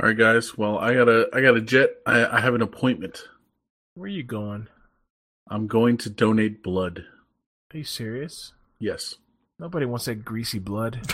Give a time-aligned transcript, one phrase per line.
[0.00, 0.56] All right, guys.
[0.58, 1.90] Well, I got a I got a jet.
[2.06, 3.24] I, I have an appointment.
[3.94, 4.68] Where are you going?
[5.48, 7.04] I'm going to donate blood.
[7.72, 8.52] Are you serious?
[8.78, 9.16] Yes.
[9.58, 11.00] Nobody wants that greasy blood.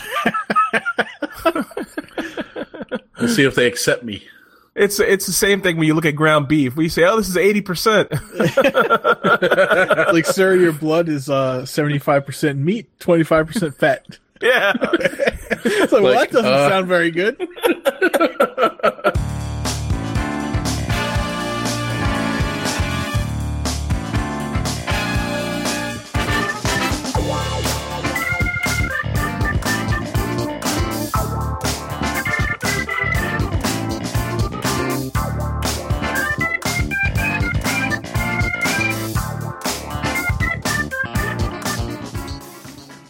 [3.20, 4.26] We'll see if they accept me.
[4.74, 6.74] It's it's the same thing when you look at ground beef.
[6.74, 8.10] We say, "Oh, this is eighty percent."
[10.12, 14.18] like, sir, your blood is uh seventy five percent meat, twenty five percent fat.
[14.40, 14.72] Yeah.
[14.82, 17.36] it's like, well, Like, that doesn't uh, sound very good.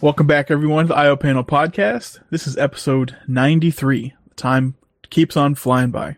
[0.02, 2.20] Welcome back, everyone, to the IO Panel Podcast.
[2.30, 4.14] This is episode 93.
[4.34, 4.74] Time
[5.10, 6.16] keeps on flying by.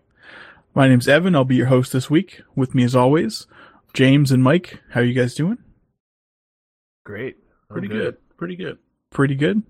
[0.72, 1.34] My name's Evan.
[1.34, 2.42] I'll be your host this week.
[2.54, 3.48] With me, as always,
[3.92, 4.80] James and Mike.
[4.90, 5.58] How are you guys doing?
[7.02, 7.38] Great.
[7.68, 8.18] Pretty good.
[8.36, 8.78] Pretty good.
[9.10, 9.64] Pretty good.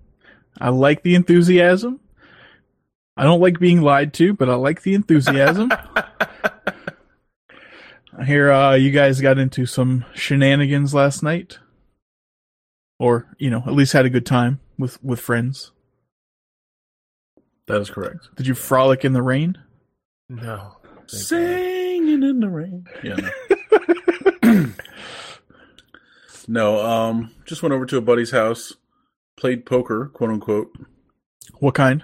[0.61, 1.99] I like the enthusiasm.
[3.17, 5.71] I don't like being lied to, but I like the enthusiasm.
[8.15, 11.57] I hear uh, you guys got into some shenanigans last night,
[13.03, 15.71] or you know, at least had a good time with with friends.
[17.67, 18.29] That is correct.
[18.37, 19.57] Did you frolic in the rain?
[20.29, 20.77] No.
[21.07, 22.85] Singing in the rain.
[23.03, 23.17] Yeah.
[24.41, 24.71] No.
[26.47, 26.85] no.
[26.85, 27.31] Um.
[27.45, 28.73] Just went over to a buddy's house,
[29.37, 30.71] played poker, quote unquote,
[31.59, 32.03] What kind?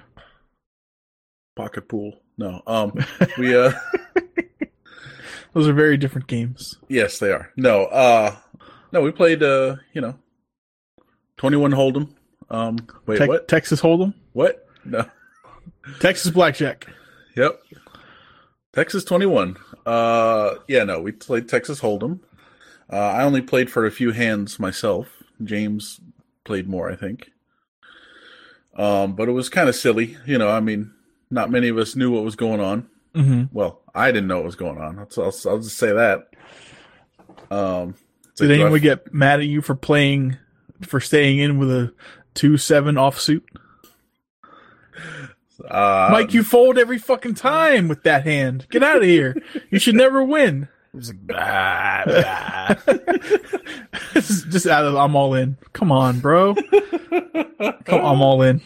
[1.55, 2.19] pocket pool.
[2.37, 2.61] No.
[2.67, 2.93] Um.
[3.37, 3.71] We uh.
[5.53, 6.77] Those are very different games.
[6.89, 7.51] yes, they are.
[7.55, 7.85] No.
[7.85, 8.35] Uh.
[8.91, 9.01] No.
[9.01, 9.41] We played.
[9.43, 9.77] Uh.
[9.93, 10.15] You know.
[11.39, 12.09] Twenty one Hold'em.
[12.51, 12.77] Um.
[13.07, 13.17] Wait.
[13.17, 13.47] Te- what?
[13.47, 14.67] Texas Hold'em, What?
[14.85, 15.05] No.
[15.99, 16.85] Texas Blackjack.
[17.35, 17.59] Yep.
[18.73, 19.57] Texas 21.
[19.85, 22.19] Uh yeah, no, we played Texas Hold'em.
[22.91, 25.07] Uh I only played for a few hands myself.
[25.43, 25.99] James
[26.43, 27.31] played more, I think.
[28.75, 30.91] Um but it was kind of silly, you know, I mean,
[31.31, 32.87] not many of us knew what was going on.
[33.15, 34.99] hmm Well, I didn't know what was going on.
[34.99, 36.29] I'll, I'll, I'll just say that.
[37.49, 37.95] Um
[38.35, 40.37] Did like, do I anyone get mad at you for playing,
[40.81, 41.93] for staying in with a
[42.33, 43.41] two seven offsuit?
[45.69, 48.65] uh, Mike, you fold every fucking time with that hand.
[48.69, 49.35] Get out of here.
[49.69, 50.67] You should never win.
[50.91, 52.75] It's like, bah, bah.
[54.15, 55.55] This is just out of I'm all in.
[55.71, 56.55] Come on, bro.
[56.55, 58.59] Come, I'm all in.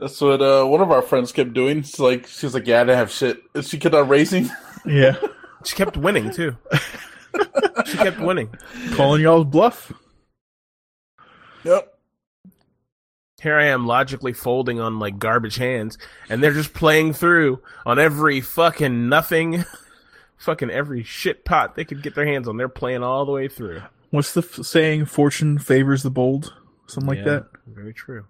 [0.00, 1.78] That's what uh, one of our friends kept doing.
[1.78, 4.50] It's like she was like, "Yeah, I didn't have shit." And She kept on racing.
[4.86, 5.14] Yeah,
[5.64, 6.56] She kept winning too.
[7.86, 8.48] she kept winning.
[8.94, 9.92] calling y'all's bluff.
[11.64, 11.94] Yep.
[13.42, 15.96] Here I am logically folding on like garbage hands,
[16.28, 19.64] and they're just playing through on every fucking nothing,
[20.36, 22.56] fucking every shit pot they could get their hands on.
[22.58, 23.80] They're playing all the way through.
[24.10, 25.06] What's the f- saying?
[25.06, 26.52] Fortune favors the bold.
[26.86, 27.46] Something like Yeah, that.
[27.66, 28.26] Very true.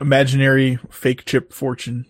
[0.00, 2.06] Imaginary fake chip fortune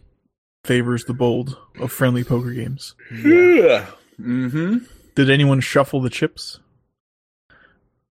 [0.64, 2.94] favors the bold of friendly poker games.
[3.10, 3.86] Yeah.
[4.20, 4.78] Mm-hmm.
[5.14, 6.60] Did anyone shuffle the chips?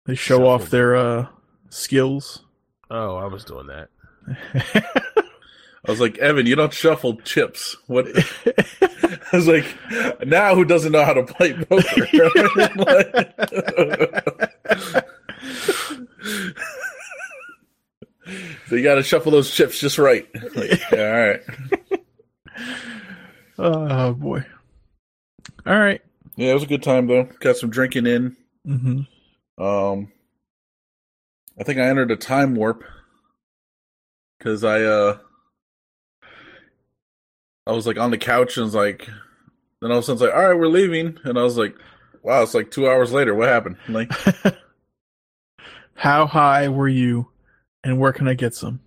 [0.06, 1.26] They show off their uh,
[1.70, 2.42] skills.
[2.90, 3.88] Oh, I was doing that.
[5.86, 7.76] I was like, Evan, you don't shuffle chips.
[7.86, 8.06] What?
[8.82, 9.66] I was like,
[10.26, 11.82] now who doesn't know how to play poker?
[18.68, 20.26] so you got to shuffle those chips just right.
[20.54, 21.40] Like, all right.
[23.58, 24.44] oh boy.
[25.66, 26.00] All right.
[26.36, 27.24] Yeah, it was a good time though.
[27.40, 28.36] Got some drinking in.
[28.66, 29.00] Mm-hmm.
[29.58, 30.10] Um,
[31.58, 32.84] I think I entered a time warp
[34.38, 35.18] because I uh,
[37.66, 39.08] I was like on the couch and was like,
[39.80, 41.76] then all of a sudden it's like, all right, we're leaving, and I was like,
[42.22, 43.34] wow, it's like two hours later.
[43.34, 43.76] What happened?
[43.88, 44.10] I'm like,
[45.96, 47.28] How high were you,
[47.84, 48.80] and where can I get some?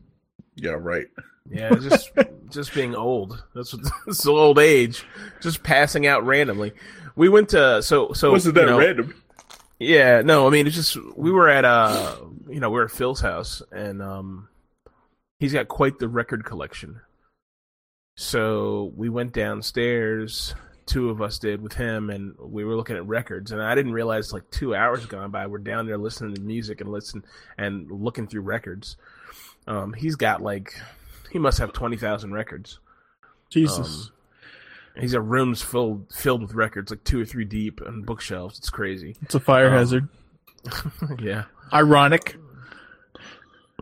[0.55, 1.05] yeah, right.
[1.49, 2.11] Yeah, just
[2.49, 3.41] just being old.
[3.55, 5.05] That's what it's the old age.
[5.41, 6.73] Just passing out randomly.
[7.15, 9.15] We went to so so Wasn't you that know- random?
[9.79, 12.15] Yeah, no, I mean it's just we were at uh
[12.49, 14.49] you know, we were at Phil's house and um
[15.39, 17.01] he's got quite the record collection.
[18.15, 20.55] So we went downstairs,
[20.87, 23.93] two of us did with him and we were looking at records and I didn't
[23.93, 27.23] realize like 2 hours gone by we're down there listening to music and listen
[27.57, 28.97] and looking through records.
[29.67, 30.73] Um he's got like
[31.31, 32.79] he must have 20,000 records.
[33.49, 34.07] Jesus.
[34.07, 34.13] Um,
[34.99, 38.57] he's got rooms filled filled with records like 2 or 3 deep and bookshelves.
[38.57, 39.15] It's crazy.
[39.21, 40.07] it's a fire um, hazard.
[41.19, 41.45] yeah.
[41.73, 42.35] Ironic.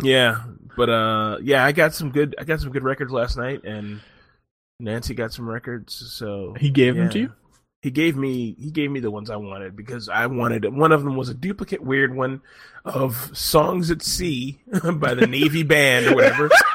[0.02, 0.44] Yeah,
[0.76, 2.36] But uh, yeah, I got some good.
[2.38, 4.02] I got some good records last night, and
[4.80, 5.96] Nancy got some records.
[6.14, 7.34] So He gave them to you?
[7.82, 11.04] He gave me he gave me the ones I wanted because I wanted one of
[11.04, 12.42] them was a duplicate weird one
[12.84, 14.60] of Songs at Sea
[14.96, 16.50] by the Navy Band or whatever.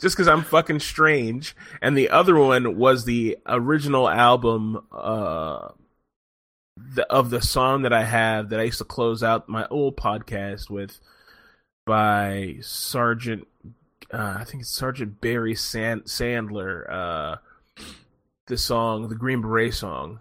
[0.00, 5.68] Just because I'm fucking strange, and the other one was the original album uh,
[6.94, 9.96] the, of the song that I have that I used to close out my old
[9.96, 11.00] podcast with
[11.86, 13.46] by Sergeant
[14.12, 16.90] uh, I think it's Sergeant Barry Sand- Sandler.
[16.90, 17.36] Uh,
[18.46, 20.20] the song, the Green Beret song.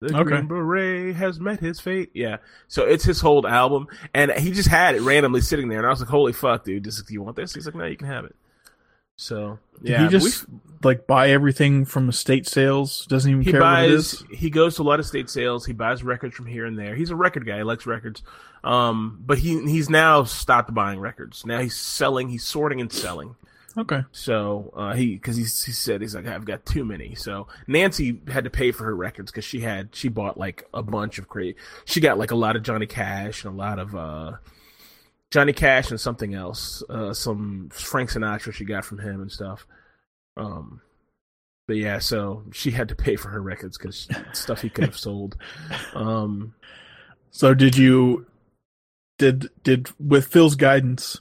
[0.00, 0.24] The Okay.
[0.24, 2.10] Green Beret has met his fate.
[2.12, 2.38] Yeah.
[2.68, 5.90] So it's his whole album, and he just had it randomly sitting there, and I
[5.90, 6.82] was like, "Holy fuck, dude!
[6.82, 8.34] Do you want this?" He's like, "No, you can have it."
[9.22, 10.46] So yeah, he just
[10.82, 13.06] like buy everything from estate sales?
[13.06, 14.22] Doesn't even he care what it is?
[14.22, 15.64] buys he goes to a lot of state sales.
[15.64, 16.96] He buys records from here and there.
[16.96, 17.58] He's a record guy.
[17.58, 18.22] He likes records.
[18.64, 21.46] Um but he he's now stopped buying records.
[21.46, 23.36] Now he's selling he's sorting and selling.
[23.78, 24.02] Okay.
[24.12, 27.14] so uh he because he, he said he's like i've got too many.
[27.14, 30.82] So nancy had to pay for her records because she had she bought like a
[30.82, 33.94] bunch of crazy she got like a lot of johnny cash and a lot of
[33.94, 34.32] uh
[35.32, 39.66] johnny cash and something else uh some frank sinatra she got from him and stuff
[40.36, 40.80] um
[41.68, 44.98] but yeah, so she had to pay for her records because stuff he could have
[45.08, 45.36] sold.
[45.94, 46.54] Um,
[47.30, 48.26] So did you
[49.16, 51.20] did did with Phil's guidance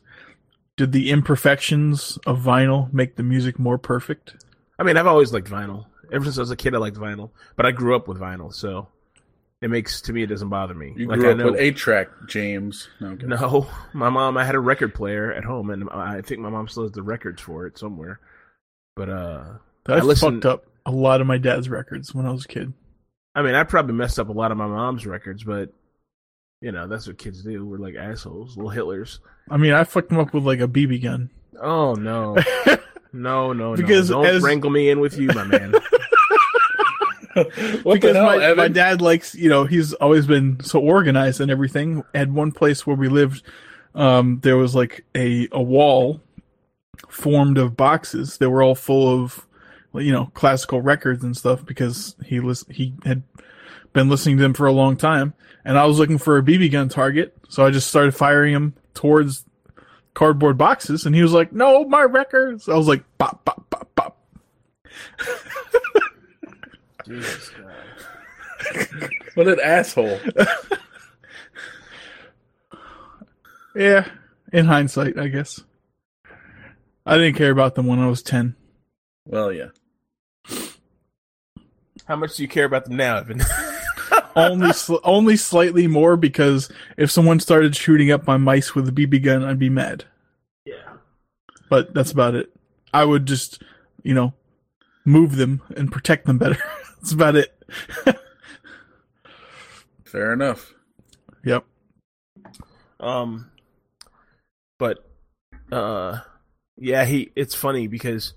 [0.77, 4.43] did the imperfections of vinyl make the music more perfect?
[4.79, 5.85] I mean, I've always liked vinyl.
[6.11, 7.29] Ever since I was a kid, I liked vinyl.
[7.55, 8.87] But I grew up with vinyl, so
[9.61, 10.93] it makes to me it doesn't bother me.
[10.95, 12.89] You like grew I up know, with eight track, James.
[12.99, 14.37] No, no, my mom.
[14.37, 17.03] I had a record player at home, and I think my mom still has the
[17.03, 18.19] records for it somewhere.
[18.95, 19.43] But uh,
[19.87, 22.47] I, I listened- fucked up a lot of my dad's records when I was a
[22.47, 22.73] kid.
[23.35, 25.69] I mean, I probably messed up a lot of my mom's records, but
[26.61, 27.65] you know that's what kids do.
[27.65, 29.19] We're like assholes, little Hitlers.
[29.49, 31.29] I mean, I fucked them up with like a BB gun.
[31.61, 32.35] Oh no,
[33.13, 34.23] no, no, Because no!
[34.23, 35.73] Don't as- wrangle me in with you, my man.
[37.83, 41.51] what because hell, my, my dad likes, you know, he's always been so organized and
[41.51, 42.03] everything.
[42.13, 43.43] At one place where we lived,
[43.95, 46.21] um, there was like a, a wall
[47.09, 49.47] formed of boxes that were all full of,
[49.93, 53.23] you know, classical records and stuff because he lis- he had
[53.93, 55.33] been listening to them for a long time.
[55.63, 58.73] And I was looking for a BB gun target, so I just started firing him
[58.93, 59.45] towards
[60.13, 63.95] cardboard boxes, and he was like, "No, my records." I was like, "Pop, pop, pop,
[63.95, 64.17] pop."
[67.05, 69.09] Jesus Christ.
[69.35, 70.19] what an asshole.
[73.75, 74.05] Yeah,
[74.51, 75.61] in hindsight, I guess.
[77.05, 78.55] I didn't care about them when I was 10.
[79.25, 79.67] Well, yeah.
[82.05, 83.41] How much do you care about them now, Evan?
[84.35, 88.91] only sl- only slightly more because if someone started shooting up my mice with a
[88.91, 90.03] BB gun, I'd be mad.
[90.65, 90.95] yeah.
[91.69, 92.51] But that's about it.
[92.93, 93.63] I would just,
[94.03, 94.33] you know,
[95.05, 96.57] move them and protect them better.
[97.01, 97.51] That's about it.
[100.05, 100.73] Fair enough.
[101.43, 101.65] Yep.
[102.99, 103.49] Um,
[104.77, 104.99] but
[105.71, 106.19] uh,
[106.77, 107.31] yeah, he.
[107.35, 108.33] It's funny because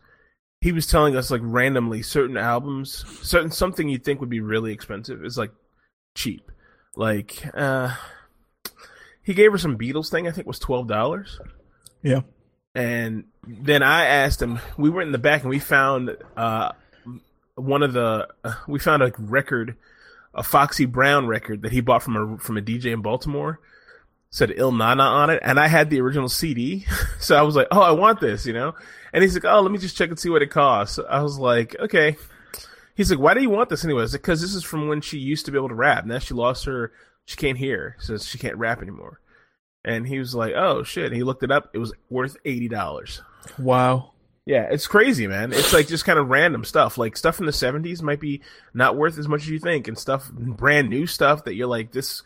[0.60, 4.72] he was telling us like randomly certain albums, certain something you'd think would be really
[4.72, 5.52] expensive is like
[6.16, 6.50] cheap.
[6.96, 7.94] Like uh,
[9.22, 10.26] he gave her some Beatles thing.
[10.26, 11.38] I think was twelve dollars.
[12.02, 12.20] Yeah.
[12.74, 14.58] And then I asked him.
[14.78, 16.72] We went in the back and we found uh
[17.56, 18.28] one of the
[18.68, 19.76] we found a record,
[20.34, 23.60] a Foxy Brown record that he bought from a from a DJ in Baltimore.
[24.30, 26.86] Said Ill Na Na on it, and I had the original CD,
[27.20, 28.74] so I was like, "Oh, I want this," you know.
[29.12, 31.38] And he's like, "Oh, let me just check and see what it costs." I was
[31.38, 32.16] like, "Okay."
[32.96, 35.46] He's like, "Why do you want this anyways?" Because this is from when she used
[35.46, 36.04] to be able to rap.
[36.04, 36.90] Now she lost her,
[37.24, 39.20] she can't hear, so she can't rap anymore.
[39.84, 41.70] And he was like, "Oh shit!" And he looked it up.
[41.72, 43.22] It was worth eighty dollars.
[43.56, 44.13] Wow.
[44.46, 45.52] Yeah, it's crazy, man.
[45.52, 46.98] It's like just kind of random stuff.
[46.98, 48.42] Like stuff in the seventies might be
[48.74, 51.92] not worth as much as you think, and stuff brand new stuff that you're like,
[51.92, 52.22] this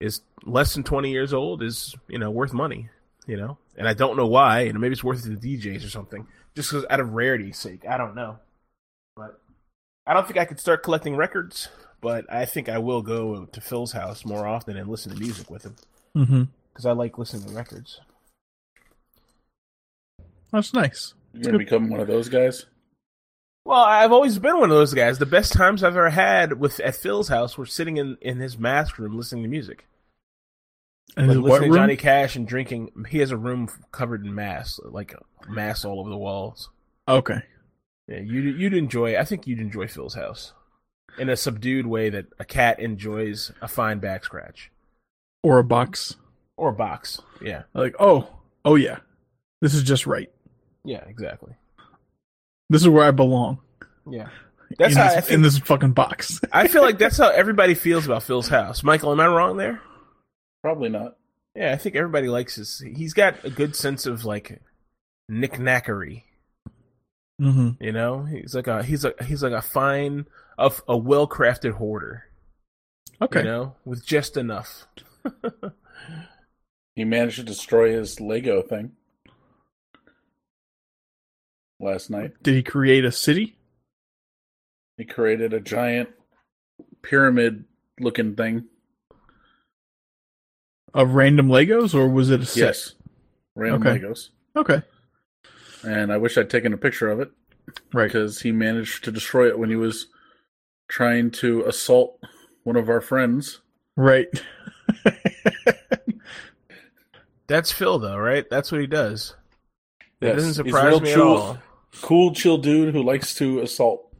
[0.00, 2.90] is less than twenty years old is you know worth money,
[3.26, 3.56] you know.
[3.76, 6.26] And I don't know why, and maybe it's worth it to the DJs or something,
[6.54, 7.86] just because out of rarity's sake.
[7.88, 8.38] I don't know,
[9.16, 9.40] but
[10.06, 11.68] I don't think I could start collecting records.
[12.02, 15.48] But I think I will go to Phil's house more often and listen to music
[15.50, 15.76] with him
[16.16, 16.42] Mm-hmm.
[16.72, 18.00] because I like listening to records.
[20.52, 21.14] That's nice.
[21.32, 22.66] You're going to become one of those guys?
[23.64, 25.18] Well, I've always been one of those guys.
[25.18, 28.58] The best times I've ever had with at Phil's house were sitting in, in his
[28.58, 29.86] mask room listening to music,
[31.16, 32.90] And like listening to Johnny Cash and drinking.
[33.08, 35.14] He has a room covered in masks, like
[35.48, 36.70] masks all over the walls.
[37.08, 37.42] Okay.
[38.08, 39.16] Yeah, you'd you'd enjoy.
[39.16, 40.52] I think you'd enjoy Phil's house
[41.18, 44.72] in a subdued way that a cat enjoys a fine back scratch
[45.44, 46.16] Or a box.
[46.56, 47.20] or a box.
[47.40, 48.28] Yeah, Like, oh,
[48.64, 48.98] oh yeah,
[49.60, 50.30] this is just right.
[50.84, 51.54] Yeah, exactly.
[52.68, 53.58] This is where I belong.
[54.10, 54.28] Yeah.
[54.78, 56.40] That's in, how this, I think, in this fucking box.
[56.52, 58.82] I feel like that's how everybody feels about Phil's house.
[58.82, 59.82] Michael, am I wrong there?
[60.62, 61.18] Probably not.
[61.54, 62.78] Yeah, I think everybody likes his.
[62.78, 64.62] He's got a good sense of like
[65.30, 66.22] knickknackery.
[67.38, 70.24] hmm You know, he's like a he's a he's like a fine
[70.56, 72.24] of a well crafted hoarder.
[73.20, 73.40] Okay.
[73.40, 74.86] You know, with just enough.
[76.94, 78.92] He managed to destroy his Lego thing
[81.82, 82.32] last night.
[82.42, 83.56] Did he create a city?
[84.96, 86.10] He created a giant
[87.02, 87.64] pyramid
[88.00, 88.64] looking thing.
[90.94, 92.60] Of random Legos, or was it a set?
[92.60, 92.94] Yes.
[93.54, 93.98] Random Okay.
[93.98, 94.28] Legos.
[94.54, 94.82] Okay.
[95.82, 97.30] And I wish I'd taken a picture of it
[97.92, 98.04] Right.
[98.06, 100.06] because he managed to destroy it when he was
[100.88, 102.20] trying to assault
[102.64, 103.60] one of our friends.
[103.96, 104.28] Right.
[107.46, 108.48] That's Phil, though, right?
[108.48, 109.34] That's what he does.
[110.20, 111.58] It doesn't surprise real me at all.
[112.00, 114.12] Cool, chill dude who likes to assault.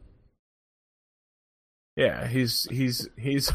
[1.95, 3.51] Yeah, he's he's he's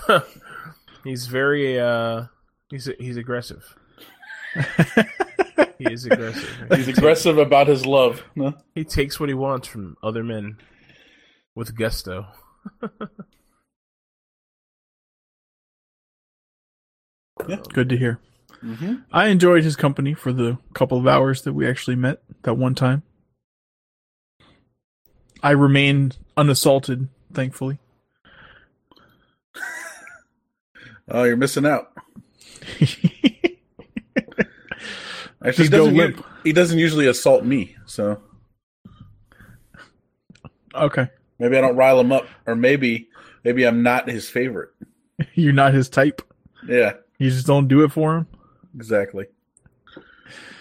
[1.04, 2.24] he's very uh
[2.70, 3.76] he's he's aggressive.
[5.78, 6.66] He is aggressive.
[6.74, 8.24] He's aggressive about his love.
[8.34, 8.54] No?
[8.74, 10.58] He takes what he wants from other men
[11.54, 12.26] with gusto.
[17.48, 18.18] yeah, Good to hear.
[18.62, 18.94] Mm-hmm.
[19.12, 22.74] I enjoyed his company for the couple of hours that we actually met that one
[22.74, 23.04] time.
[25.42, 27.78] I remained unassaulted, thankfully.
[31.10, 31.90] Oh, you're missing out.
[35.42, 38.20] Actually, he doesn't, u- he doesn't usually assault me, so
[40.74, 41.08] okay.
[41.38, 43.08] maybe I don't rile him up, or maybe
[43.44, 44.68] maybe I'm not his favorite.
[45.34, 46.20] You're not his type.
[46.68, 48.26] Yeah, You just don't do it for him.
[48.74, 49.26] exactly.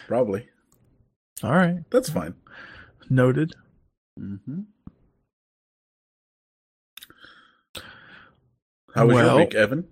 [0.08, 0.48] Probably
[1.44, 1.80] All right.
[1.90, 2.36] that's fine.
[3.10, 3.54] Noted.
[4.18, 4.62] Mm-hmm.
[8.94, 9.88] How was Well- your week, Evan?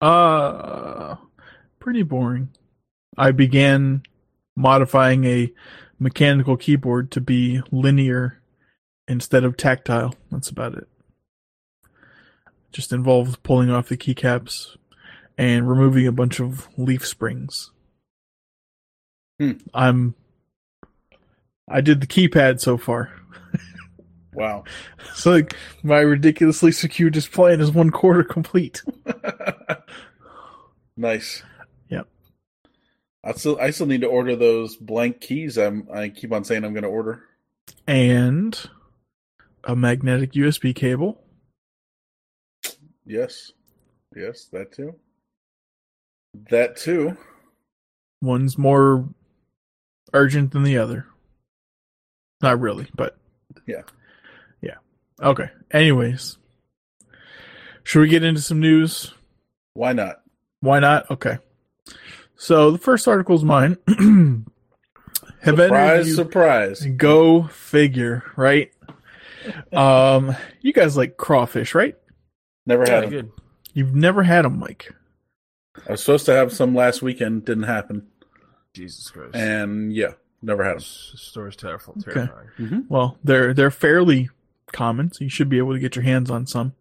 [0.00, 1.16] Uh,
[1.80, 2.50] pretty boring.
[3.16, 4.02] I began
[4.54, 5.52] modifying a
[5.98, 8.40] mechanical keyboard to be linear
[9.08, 10.14] instead of tactile.
[10.30, 10.86] That's about it.
[12.70, 14.76] Just involves pulling off the keycaps
[15.36, 17.72] and removing a bunch of leaf springs.
[19.40, 19.52] Hmm.
[19.74, 20.14] I'm.
[21.70, 23.12] I did the keypad so far.
[24.34, 24.64] Wow.
[25.14, 28.82] So like my ridiculously secure display is one quarter complete.
[30.96, 31.42] nice.
[31.88, 32.06] Yep.
[33.24, 35.58] I still I still need to order those blank keys.
[35.58, 37.24] I'm I keep on saying I'm going to order.
[37.88, 38.58] and
[39.64, 41.20] a magnetic USB cable.
[43.04, 43.50] Yes.
[44.14, 44.94] Yes, that too.
[46.50, 47.16] That too.
[48.22, 49.08] One's more
[50.12, 51.06] urgent than the other.
[52.42, 53.16] Not really, but
[53.66, 53.82] Yeah.
[54.62, 54.76] Yeah.
[55.20, 55.50] Okay.
[55.70, 56.38] Anyways,
[57.84, 59.12] should we get into some news?
[59.74, 60.22] Why not?
[60.60, 61.10] Why not?
[61.10, 61.38] Okay.
[62.36, 63.76] So the first article is mine.
[65.40, 66.86] Have any Surprise, you surprise.
[66.96, 68.72] go figure, right?
[69.72, 71.96] um, you guys like crawfish, right?
[72.66, 73.10] Never Yeah, had them.
[73.10, 73.30] good.
[73.72, 74.92] You've never had them, Mike.
[75.88, 78.08] I was supposed to have some last weekend, didn't happen.
[78.74, 79.34] Jesus Christ.
[79.36, 80.78] And yeah, never had them.
[80.78, 81.94] This story's terrible.
[82.00, 82.26] Okay.
[82.26, 82.86] Terrifying.
[82.88, 84.30] Well, they're they're fairly
[84.72, 86.74] common, so you should be able to get your hands on some.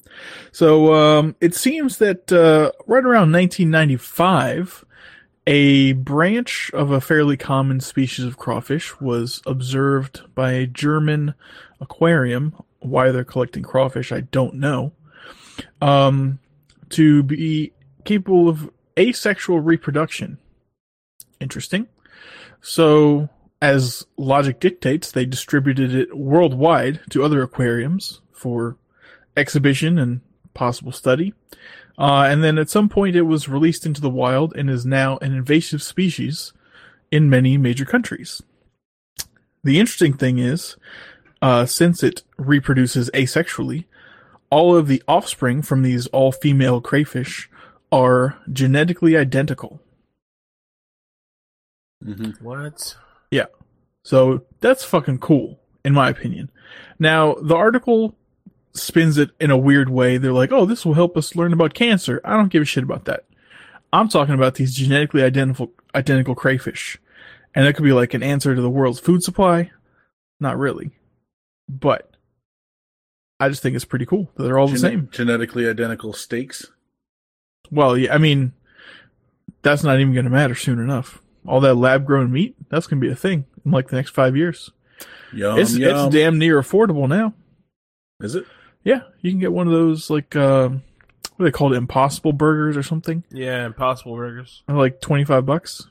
[0.51, 4.85] So um, it seems that uh, right around 1995,
[5.45, 11.33] a branch of a fairly common species of crawfish was observed by a German
[11.79, 12.53] aquarium.
[12.79, 14.93] Why they're collecting crawfish, I don't know.
[15.81, 16.39] Um,
[16.89, 17.73] to be
[18.05, 20.37] capable of asexual reproduction.
[21.39, 21.87] Interesting.
[22.61, 23.29] So,
[23.61, 28.77] as logic dictates, they distributed it worldwide to other aquariums for
[29.35, 30.21] exhibition and
[30.53, 31.33] possible study.
[31.97, 35.17] Uh, and then at some point, it was released into the wild and is now
[35.17, 36.53] an invasive species
[37.11, 38.41] in many major countries.
[39.63, 40.77] The interesting thing is,
[41.41, 43.85] uh, since it reproduces asexually,
[44.49, 47.49] all of the offspring from these all female crayfish
[47.91, 49.81] are genetically identical.
[52.03, 52.95] hmm What?
[54.07, 56.49] So that's fucking cool, in my opinion.
[56.97, 58.15] Now, the article
[58.73, 60.17] spins it in a weird way.
[60.17, 62.21] They're like, oh, this will help us learn about cancer.
[62.23, 63.25] I don't give a shit about that.
[63.91, 66.97] I'm talking about these genetically identical, identical crayfish.
[67.53, 69.71] And that could be like an answer to the world's food supply.
[70.39, 70.91] Not really.
[71.67, 72.09] But
[73.41, 75.09] I just think it's pretty cool that they're all the same.
[75.11, 76.65] Genetically identical steaks.
[77.71, 78.53] Well, yeah, I mean,
[79.63, 81.21] that's not even going to matter soon enough.
[81.47, 84.35] All that lab grown meat, that's gonna be a thing in like the next five
[84.37, 84.71] years.
[85.33, 86.07] Yum, it's yum.
[86.07, 87.33] it's damn near affordable now.
[88.21, 88.45] Is it?
[88.83, 90.81] Yeah, you can get one of those like um,
[91.35, 91.73] what do they called?
[91.73, 94.63] Impossible Burgers or something, Yeah, Impossible Burgers.
[94.67, 95.87] for like twenty five bucks.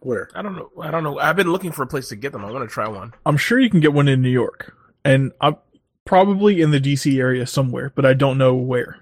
[0.00, 0.28] Where?
[0.34, 0.70] I don't know.
[0.80, 1.18] I don't know.
[1.18, 2.44] I've been looking for a place to get them.
[2.44, 3.12] I want to try one.
[3.24, 5.56] I'm sure you can get one in New York, and I'm
[6.04, 8.98] probably in the DC area somewhere, but I don't know where.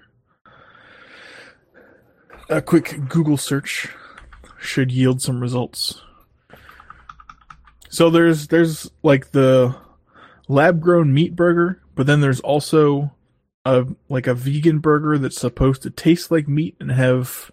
[2.49, 3.89] A quick Google search
[4.65, 6.01] should yield some results.
[7.89, 9.75] So there's there's like the
[10.47, 13.11] lab grown meat burger, but then there's also
[13.63, 17.51] a like a vegan burger that's supposed to taste like meat and have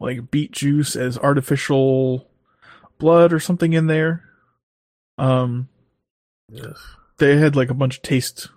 [0.00, 2.28] like beet juice as artificial
[2.98, 4.24] blood or something in there.
[5.16, 5.68] Um
[6.50, 6.78] Yes.
[7.18, 8.48] they had like a bunch of taste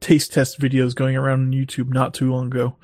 [0.00, 2.76] taste test videos going around on YouTube not too long ago.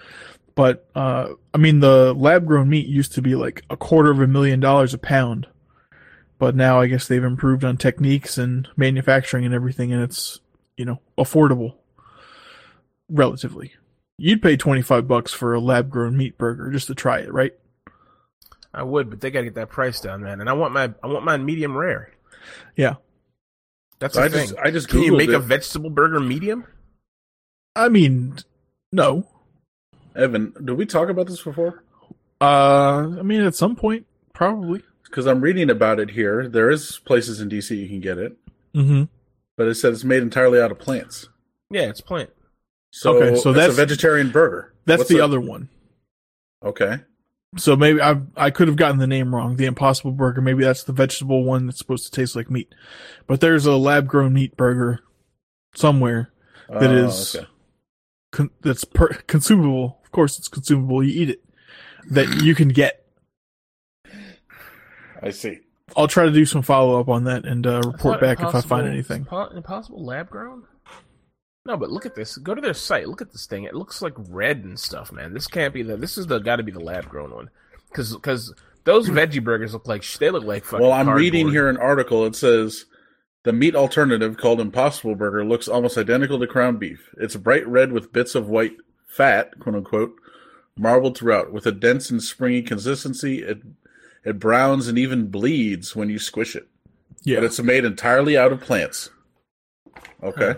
[0.58, 4.20] But uh I mean the lab grown meat used to be like a quarter of
[4.20, 5.46] a million dollars a pound.
[6.40, 10.40] But now I guess they've improved on techniques and manufacturing and everything and it's,
[10.76, 11.74] you know, affordable
[13.08, 13.74] relatively.
[14.18, 17.54] You'd pay 25 bucks for a lab grown meat burger just to try it, right?
[18.74, 20.40] I would, but they got to get that price down, man.
[20.40, 22.12] And I want my I want mine medium rare.
[22.74, 22.96] Yeah.
[24.00, 24.48] That's So the I thing.
[24.48, 25.34] just I just Can you make it.
[25.36, 26.64] a vegetable burger medium?
[27.76, 28.38] I mean,
[28.92, 29.24] no.
[30.16, 31.82] Evan, did we talk about this before?
[32.40, 34.82] Uh I mean at some point probably.
[35.04, 36.48] Because I'm reading about it here.
[36.48, 38.36] There is places in DC you can get it,
[38.74, 39.08] Mhm.
[39.56, 41.28] but it said it's made entirely out of plants.
[41.70, 42.30] Yeah, it's plant.
[42.92, 44.74] So, Okay, so that's- a vegetarian burger.
[44.84, 45.68] That's What's the a- other one.
[46.62, 47.00] Okay.
[47.56, 49.56] So maybe I I could have gotten the name wrong.
[49.56, 50.42] The Impossible Burger.
[50.42, 52.74] Maybe that's the vegetable one that's supposed to taste like meat.
[53.26, 55.00] But there's a lab grown meat burger
[55.74, 56.30] somewhere
[56.68, 57.46] That Oh, is- okay.
[58.30, 59.97] con- that's per- consumable.
[60.08, 61.04] Of course, it's consumable.
[61.04, 61.44] You eat it.
[62.10, 63.04] That you can get.
[65.22, 65.58] I see.
[65.94, 68.62] I'll try to do some follow up on that and uh, report back if I
[68.62, 69.26] find anything.
[69.26, 70.64] Impo- Impossible lab grown?
[71.66, 72.38] No, but look at this.
[72.38, 73.06] Go to their site.
[73.06, 73.64] Look at this thing.
[73.64, 75.34] It looks like red and stuff, man.
[75.34, 75.98] This can't be the.
[75.98, 77.50] This is the got to be the lab grown one,
[77.90, 80.80] because because those veggie burgers look like sh- they look like fucking.
[80.80, 82.24] Well, I'm reading here an article.
[82.24, 82.86] It says
[83.44, 87.10] the meat alternative called Impossible Burger looks almost identical to ground beef.
[87.18, 88.76] It's bright red with bits of white
[89.08, 90.14] fat, quote unquote,
[90.76, 91.52] marbled throughout.
[91.52, 93.58] With a dense and springy consistency, it
[94.24, 96.68] it browns and even bleeds when you squish it.
[97.24, 99.10] Yeah, But it's made entirely out of plants.
[100.22, 100.56] Okay.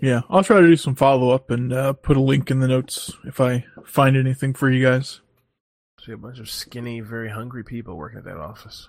[0.00, 0.22] yeah.
[0.28, 3.12] I'll try to do some follow up and uh, put a link in the notes
[3.24, 5.20] if I find anything for you guys.
[6.00, 8.88] See a bunch of skinny, very hungry people working at that office.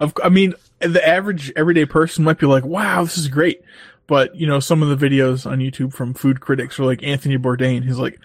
[0.00, 3.62] Of, I mean, the average everyday person might be like, "Wow, this is great,"
[4.10, 7.38] but you know, some of the videos on YouTube from food critics are like Anthony
[7.38, 7.82] Bourdain.
[7.84, 8.18] He's like,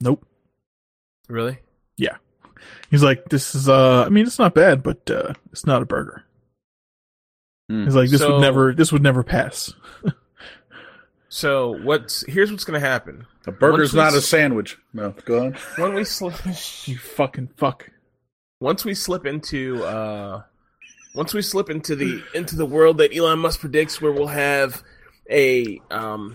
[0.00, 0.26] "Nope."
[1.28, 1.58] Really?
[1.96, 2.16] Yeah.
[2.90, 5.86] He's like, "This is uh, I mean, it's not bad, but uh, it's not a
[5.86, 6.24] burger."
[7.68, 7.84] Hmm.
[7.84, 9.72] He's like, "This So- would never, this would never pass."
[11.28, 14.78] So what's here's what's gonna happen A burger's Once we not a s- sandwich.
[14.94, 15.56] No, go on.
[15.76, 16.34] when we slip.
[16.86, 17.90] You fucking fuck.
[18.60, 20.42] once we slip into uh
[21.14, 24.82] once we slip into the into the world that Elon Musk predicts where we'll have
[25.30, 26.34] a um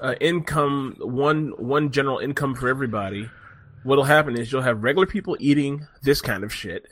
[0.00, 3.28] uh, income one one general income for everybody
[3.82, 6.86] what'll happen is you'll have regular people eating this kind of shit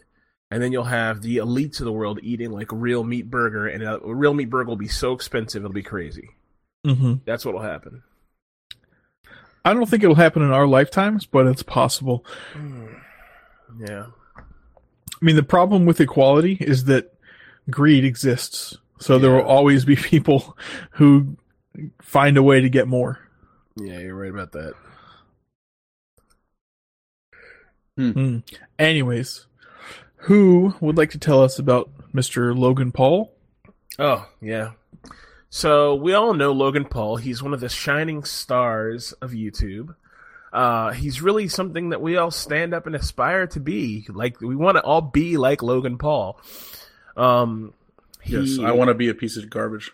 [0.50, 3.82] and then you'll have the elites of the world eating like real meat burger and
[3.82, 6.30] a, a real meat burger will be so expensive it'll be crazy.
[6.84, 8.02] Hmm that's what'll happen.
[9.64, 12.24] I don't think it'll happen in our lifetimes, but it's possible.
[13.80, 14.06] yeah.
[14.36, 17.14] I mean, the problem with equality is that
[17.70, 20.56] greed exists, so there will always be people
[20.92, 21.36] who
[22.02, 23.18] find a way to get more.
[23.76, 24.74] yeah you're right about that
[27.96, 28.38] Hmm.
[28.76, 29.46] Anyways,
[30.16, 32.56] who would like to tell us about Mr.
[32.56, 33.32] Logan Paul?
[34.00, 34.72] Oh, yeah.
[35.48, 37.16] So we all know Logan Paul.
[37.16, 39.94] He's one of the shining stars of YouTube.
[40.52, 44.06] Uh, he's really something that we all stand up and aspire to be.
[44.08, 46.40] Like we want to all be like Logan Paul.
[47.16, 47.74] Um,
[48.26, 49.92] Yes, he- I want to be a piece of garbage.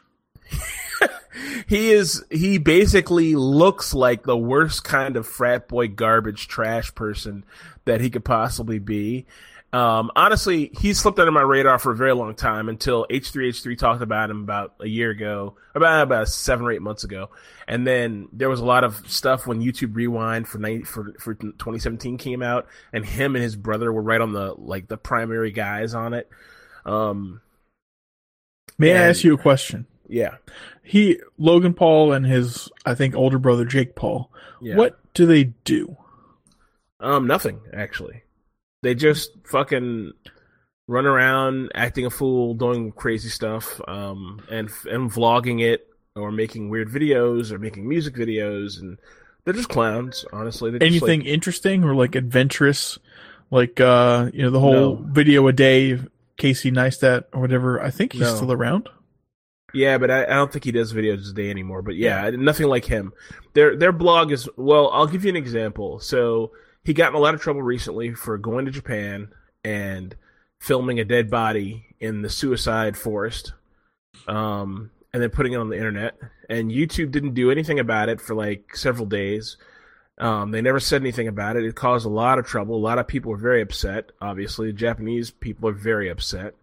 [1.66, 7.44] he is he basically looks like the worst kind of frat boy garbage trash person
[7.84, 9.26] that he could possibly be.
[9.72, 14.02] Um, honestly he slipped under my radar for a very long time until h3h3 talked
[14.02, 17.30] about him about a year ago about about seven or eight months ago.
[17.68, 21.34] And then there was a lot of stuff when youtube rewind for 90, for, for
[21.34, 25.52] 2017 came out and him and his brother were right on the like the primary
[25.52, 26.28] guys on it.
[26.84, 27.40] Um
[28.78, 29.86] May I ask you a question?
[30.08, 30.36] yeah
[30.82, 34.30] He, Logan Paul, and his, I think, older brother Jake Paul.
[34.60, 35.96] yeah What do they do?
[37.00, 38.22] Um, nothing actually.
[38.82, 40.12] They just fucking
[40.88, 46.68] run around acting a fool, doing crazy stuff, um, and and vlogging it or making
[46.70, 48.98] weird videos or making music videos, and
[49.44, 50.24] they're just clowns.
[50.32, 52.98] Honestly, they're Anything like- interesting or like adventurous,
[53.50, 55.06] like uh, you know, the whole No.
[55.10, 55.98] video a day,
[56.40, 57.80] Casey Neistat or whatever.
[57.80, 58.34] I think he's No.
[58.34, 58.88] still around.
[59.72, 61.80] Yeah, but I, I don't think he does videos a day anymore.
[61.82, 63.12] But yeah, nothing like him.
[63.52, 64.90] Their their blog is well.
[64.92, 66.00] I'll give you an example.
[66.00, 66.50] So
[66.82, 69.28] he got in a lot of trouble recently for going to Japan
[69.62, 70.16] and
[70.60, 73.52] filming a dead body in the suicide forest,
[74.26, 76.16] um, and then putting it on the internet.
[76.48, 79.56] And YouTube didn't do anything about it for like several days.
[80.20, 81.64] Um, they never said anything about it.
[81.64, 82.76] It caused a lot of trouble.
[82.76, 84.12] A lot of people were very upset.
[84.20, 86.54] Obviously, the Japanese people are very upset.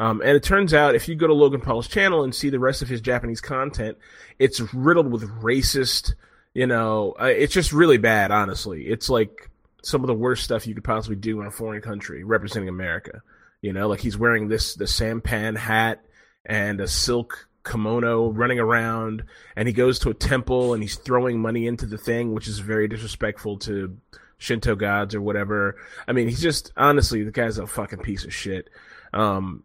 [0.00, 2.58] Um, and it turns out if you go to Logan Paul's channel and see the
[2.58, 3.96] rest of his Japanese content,
[4.40, 6.14] it's riddled with racist.
[6.52, 8.32] You know, uh, it's just really bad.
[8.32, 9.50] Honestly, it's like
[9.82, 13.22] some of the worst stuff you could possibly do in a foreign country representing America.
[13.62, 16.04] You know, like he's wearing this the sampan hat
[16.44, 19.24] and a silk kimono running around
[19.56, 22.58] and he goes to a temple and he's throwing money into the thing which is
[22.60, 23.96] very disrespectful to
[24.38, 25.76] Shinto gods or whatever.
[26.06, 28.70] I mean, he's just honestly the guy's a fucking piece of shit.
[29.12, 29.64] Um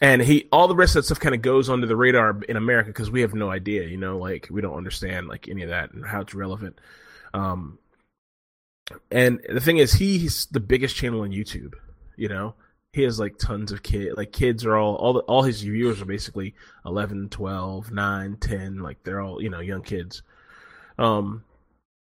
[0.00, 2.56] and he all the rest of that stuff kind of goes under the radar in
[2.56, 5.70] America because we have no idea, you know, like we don't understand like any of
[5.70, 6.80] that and how it's relevant.
[7.34, 7.78] Um
[9.10, 11.74] and the thing is he's the biggest channel on YouTube,
[12.16, 12.54] you know
[12.92, 16.02] he has like tons of kid like kids are all all the, all his viewers
[16.02, 20.22] are basically 11 12 9 10 like they're all you know young kids.
[20.98, 21.44] Um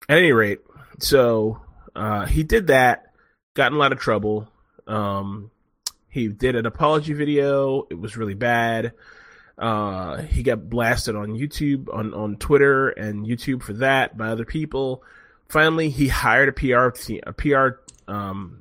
[0.07, 0.61] at any rate
[0.99, 1.61] so
[1.95, 3.11] uh he did that
[3.55, 4.47] got in a lot of trouble.
[4.87, 5.51] Um
[6.07, 7.85] he did an apology video.
[7.89, 8.93] It was really bad.
[9.57, 14.45] Uh he got blasted on youtube on on twitter and youtube for that by other
[14.45, 15.03] people.
[15.49, 18.58] Finally he hired a pr a pr um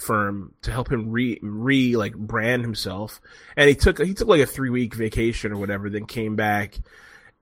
[0.00, 3.20] firm to help him re re like brand himself.
[3.56, 6.78] And he took he took like a three week vacation or whatever then came back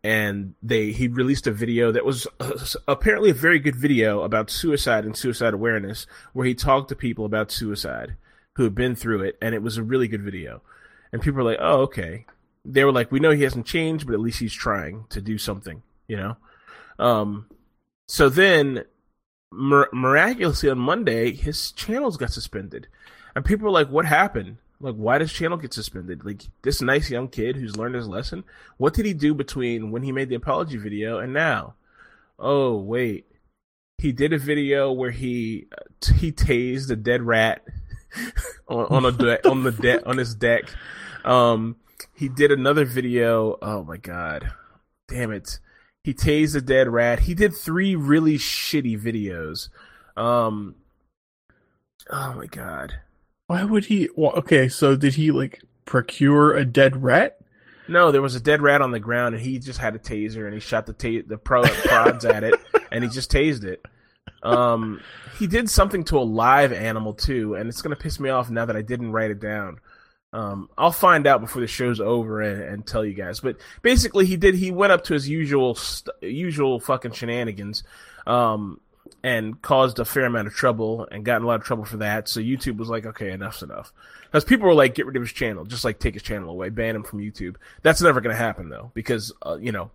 [0.03, 2.53] and they he released a video that was uh,
[2.87, 7.25] apparently a very good video about suicide and suicide awareness where he talked to people
[7.25, 8.17] about suicide
[8.55, 10.63] who had been through it and it was a really good video.
[11.13, 12.27] And people were like oh okay.
[12.65, 15.39] They were like we know he hasn't changed but at least he's trying to do
[15.39, 16.37] something you know?
[16.99, 17.47] Um
[18.07, 18.85] so then
[19.57, 22.89] mir- miraculously on Monday, his channels got suspended,
[23.35, 24.59] and people were like, "What happened?
[24.81, 26.25] Like, why does channel get suspended?
[26.25, 28.45] Like, this nice young kid who's learned his lesson,
[28.77, 31.75] what did he do between when he made the apology video and now?
[32.39, 33.25] Oh, wait,
[33.99, 35.69] he did a video where he
[36.17, 37.65] he tased a dead rat
[38.69, 40.65] on, on a de- on the deck on his deck.
[41.25, 41.77] Um,
[42.15, 43.57] he did another video.
[43.63, 44.53] Oh my god,
[45.09, 45.59] damn it!
[46.07, 47.19] He tased a dead rat.
[47.19, 49.71] He did three really shitty videos.
[50.17, 50.77] Um,
[52.09, 53.01] oh my god.
[53.49, 54.09] Why would he?
[54.15, 57.41] Well, okay, so did he like procure a dead rat?
[57.89, 60.45] No, there was a dead rat on the ground, and he just had a taser,
[60.45, 62.55] and he shot the ta- the pro- prods at it,
[62.93, 63.83] and he just tased it.
[64.45, 65.01] Um,
[65.41, 68.65] he did something to a live animal too, and it's gonna piss me off now
[68.65, 69.81] that I didn't write it down.
[70.33, 73.41] Um, I'll find out before the show's over and, and tell you guys.
[73.41, 74.55] But basically, he did.
[74.55, 77.85] He went up to his usual st- usual fucking shenanigans,
[78.27, 78.81] um,
[79.23, 81.99] and caused a fair amount of trouble and got in a lot of trouble for
[81.99, 82.29] that.
[82.29, 83.93] So YouTube was like, okay, enough's enough.
[84.25, 86.69] Because people were like, get rid of his channel, just like take his channel away,
[86.69, 87.57] ban him from YouTube.
[87.83, 89.91] That's never going to happen though, because uh, you know,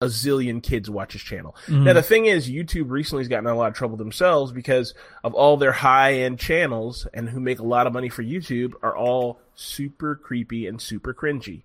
[0.00, 1.56] a zillion kids watch his channel.
[1.84, 4.94] Now the thing is, YouTube recently has gotten in a lot of trouble themselves because
[5.24, 8.74] of all their high end channels and who make a lot of money for YouTube
[8.82, 11.62] are all super creepy and super cringy.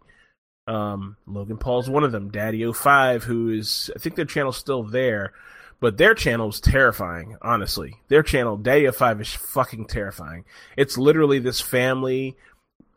[0.65, 2.31] Um, Logan Paul's one of them.
[2.31, 5.33] DaddyOFive, who is I think their channel's still there,
[5.81, 7.37] but their channel is terrifying.
[7.41, 10.45] Honestly, their channel DaddyOFive is fucking terrifying.
[10.77, 12.37] It's literally this family.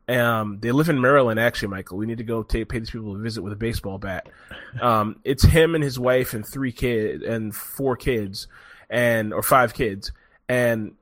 [0.09, 1.97] Um, they live in Maryland, actually, Michael.
[1.97, 4.29] We need to go take, pay these people a visit with a baseball bat.
[4.81, 8.47] Um, it's him and his wife and three kids and four kids,
[8.91, 10.13] and or five kids,
[10.49, 10.93] and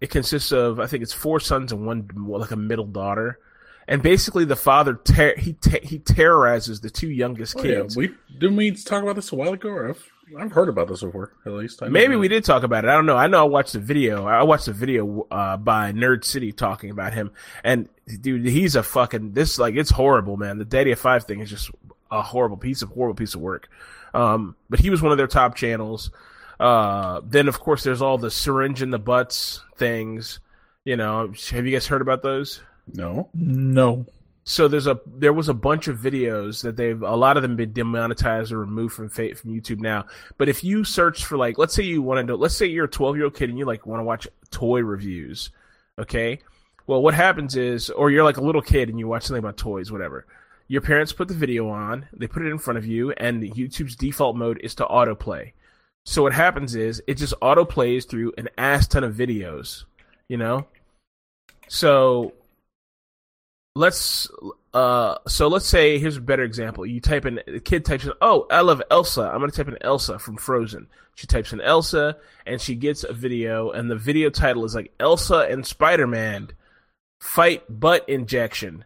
[0.00, 3.38] it consists of I think it's four sons and one like a middle daughter.
[3.86, 7.96] And basically, the father ter- he te- he terrorizes the two youngest Oh, yeah, kids.
[7.96, 9.70] we didn't we talk about this a while ago?
[9.70, 10.04] Or I've,
[10.38, 11.82] I've heard about this before, at least.
[11.82, 12.18] I Maybe that.
[12.18, 12.88] we did talk about it.
[12.88, 13.16] I don't know.
[13.16, 14.26] I know I watched the video.
[14.26, 17.30] I watched the video uh, by Nerd City talking about him,
[17.64, 20.58] and dude, he's a fucking this like it's horrible, man.
[20.58, 21.70] The Daddy of Five thing is just
[22.10, 23.68] a horrible piece of horrible piece of work.
[24.14, 26.10] Um, but he was one of their top channels.
[26.58, 30.40] Uh, then of course there's all the syringe in the butts things.
[30.84, 32.60] You know, have you guys heard about those?
[32.94, 33.28] No.
[33.34, 34.06] No.
[34.44, 37.54] So there's a there was a bunch of videos that they've a lot of them
[37.54, 40.06] been demonetized or removed from fa- from YouTube now.
[40.38, 42.88] But if you search for like, let's say you want to, let's say you're a
[42.88, 45.50] 12 year old kid and you like want to watch toy reviews,
[45.98, 46.40] okay?
[46.88, 49.58] Well, what happens is, or you're like a little kid and you watch something about
[49.58, 50.26] toys, whatever.
[50.68, 53.94] Your parents put the video on, they put it in front of you, and YouTube's
[53.94, 55.52] default mode is to autoplay.
[56.06, 59.84] So what happens is it just auto plays through an ass ton of videos,
[60.28, 60.66] you know.
[61.68, 62.32] So
[63.74, 64.28] let's
[64.72, 66.86] uh so let's say here's a better example.
[66.86, 69.22] You type in the kid types in oh I love Elsa.
[69.22, 70.86] I'm gonna type in Elsa from Frozen.
[71.16, 74.94] She types in Elsa and she gets a video and the video title is like
[74.98, 76.48] Elsa and Spider Man
[77.18, 78.84] fight butt injection.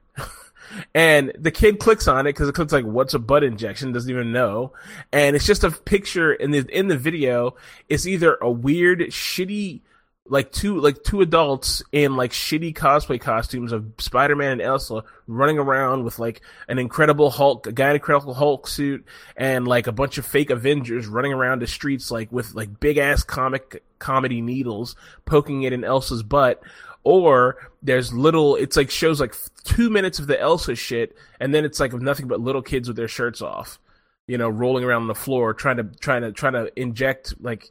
[0.95, 4.11] and the kid clicks on it because it clicks like what's a butt injection doesn't
[4.11, 4.73] even know
[5.13, 7.55] and it's just a picture in the in the video
[7.91, 9.83] it's either a weird shitty
[10.27, 15.59] like two like two adults in like shitty cosplay costumes of Spider-Man and Elsa running
[15.59, 19.05] around with like an Incredible Hulk, a guy in a Incredible Hulk suit,
[19.37, 22.99] and like a bunch of fake Avengers running around the streets like with like big
[22.99, 26.63] ass comic comedy needles poking it in Elsa's butt.
[27.05, 29.35] Or there's little, it's like shows like
[29.65, 32.97] two minutes of the Elsa shit, and then it's like nothing but little kids with
[32.97, 33.81] their shirts off,
[34.27, 37.71] you know, rolling around on the floor trying to trying to trying to inject like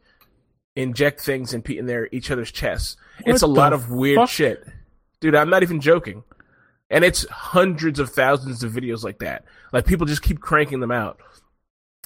[0.76, 2.98] inject things in, in their each other's chests.
[3.24, 4.30] What it's a lot of weird fuck?
[4.30, 4.68] shit,
[5.20, 5.36] dude.
[5.36, 6.24] I'm not even joking,
[6.90, 9.46] and it's hundreds of thousands of videos like that.
[9.72, 11.20] Like people just keep cranking them out.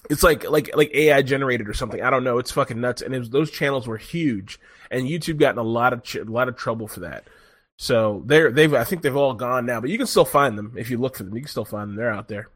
[0.09, 2.01] It's like like like AI generated or something.
[2.01, 2.37] I don't know.
[2.37, 3.01] It's fucking nuts.
[3.01, 4.59] And it was, those channels were huge,
[4.91, 7.25] and YouTube got in a lot of ch- a lot of trouble for that.
[7.77, 10.73] So they're they've I think they've all gone now, but you can still find them
[10.77, 11.35] if you look for them.
[11.35, 11.95] You can still find them.
[11.97, 12.49] They're out there.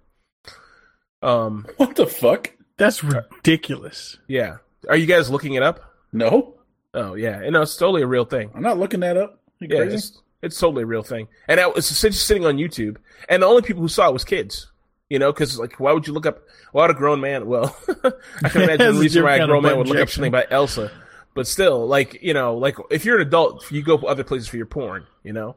[1.22, 1.68] Um.
[1.78, 2.52] What the fuck?
[2.78, 4.18] That's ridiculous.
[4.28, 4.58] Yeah.
[4.88, 5.82] Are you guys looking it up?
[6.14, 6.56] No,
[6.94, 7.42] Oh yeah.
[7.42, 8.50] and No, it's totally a real thing.
[8.56, 9.42] I'm not looking that up.
[9.60, 9.96] You Yeah, crazy?
[9.96, 12.96] it's, it's totally a real thing, and it was just sitting on YouTube,
[13.28, 14.72] and the only people who saw it was kids.
[15.10, 16.40] You know, because like, why would you look up?
[16.72, 17.46] Why would a grown man?
[17.48, 17.76] Well,
[18.44, 20.90] I can imagine the reason why a grown man would look up something about Elsa,
[21.34, 24.58] but still, like, you know, like if you're an adult, you go other places for
[24.58, 25.06] your porn.
[25.24, 25.56] You know,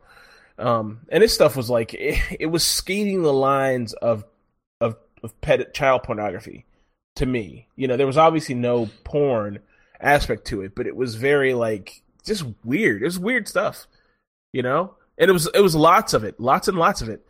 [0.58, 4.24] um, and this stuff was like it, it was skating the lines of
[4.80, 5.34] of of
[5.72, 6.66] child pornography
[7.16, 7.68] to me.
[7.76, 9.60] You know, there was obviously no porn
[10.00, 13.02] aspect to it, but it was very like just weird.
[13.02, 13.86] It was weird stuff,
[14.52, 14.94] you know.
[15.18, 17.24] And it was it was lots of it, lots and lots of it.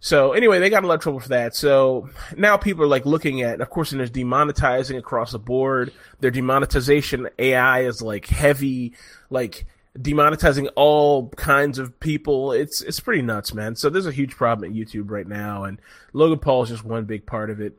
[0.00, 1.56] So anyway, they got a lot of trouble for that.
[1.56, 5.92] So now people are like looking at, of course, and there's demonetizing across the board.
[6.20, 8.94] Their demonetization AI is like heavy,
[9.28, 9.66] like
[9.98, 12.52] demonetizing all kinds of people.
[12.52, 13.74] It's it's pretty nuts, man.
[13.74, 15.80] So there's a huge problem at YouTube right now, and
[16.12, 17.76] Logan Paul is just one big part of it.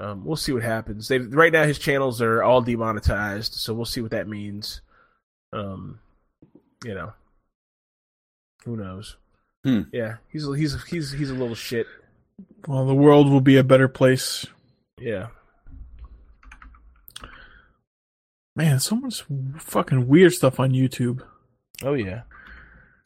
[0.00, 1.08] Um, we'll see what happens.
[1.08, 4.82] They right now his channels are all demonetized, so we'll see what that means.
[5.52, 6.00] Um,
[6.84, 7.14] you know,
[8.64, 9.16] who knows?
[9.64, 9.82] Hmm.
[9.92, 11.86] Yeah, he's he's he's he's a little shit.
[12.68, 14.46] Well, the world will be a better place.
[15.00, 15.28] Yeah,
[18.56, 19.24] Man, so much
[19.58, 21.22] fucking weird stuff on YouTube.
[21.82, 22.22] oh yeah,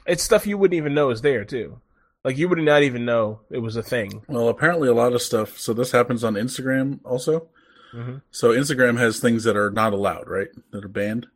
[0.06, 1.80] it's stuff you wouldn't even know is there too.
[2.24, 4.22] Like you would not even know it was a thing.
[4.28, 5.58] Well, apparently a lot of stuff.
[5.58, 7.48] So this happens on Instagram also.
[7.92, 10.48] hmm So Instagram has things that are not allowed, right?
[10.72, 11.28] That are banned,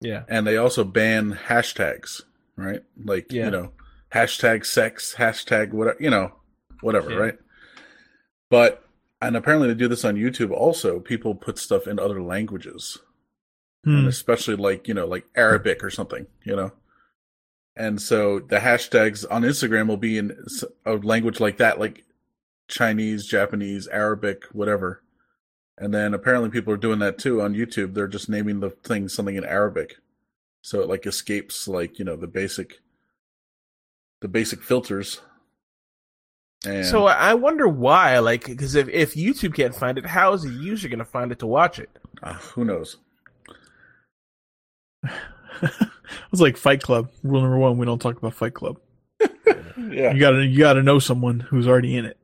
[0.00, 2.22] Yeah, and they also ban hashtags,
[2.56, 2.82] right?
[3.02, 3.46] Like Yeah.
[3.46, 3.72] you know,
[4.12, 6.32] hashtag sex, hashtag whatever, you know,
[6.80, 7.16] whatever, Yeah.
[7.16, 7.38] right?
[8.50, 8.84] But
[9.20, 11.00] and apparently they do this on YouTube also.
[11.00, 12.98] People put stuff in other languages,
[13.84, 13.96] Hmm.
[13.98, 16.72] and especially like you know, like Arabic or something, you know.
[17.76, 20.36] And so the hashtags on Instagram will be in
[20.84, 22.04] a language like that, like
[22.68, 25.02] Chinese, Japanese, Arabic, whatever.
[25.76, 27.94] And then apparently people are doing that too on YouTube.
[27.94, 29.98] They're just naming the thing something in Arabic.
[30.62, 32.80] So it like escapes like, you know, the basic
[34.20, 35.20] the basic filters.
[36.66, 38.18] And So I wonder why.
[38.18, 41.30] Like, because if if YouTube can't find it, how is a user going to find
[41.32, 41.90] it to watch it?
[42.22, 42.96] uh, who knows?
[45.62, 47.10] it's like Fight Club.
[47.22, 48.78] Rule number one: we don't talk about Fight Club.
[49.78, 50.12] Yeah.
[50.12, 52.18] You gotta you gotta know someone who's already in it.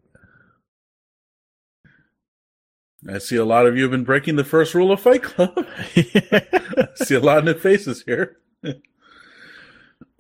[3.09, 5.53] I see a lot of you have been breaking the first rule of Fight Club.
[5.57, 8.39] I see a lot of new faces here.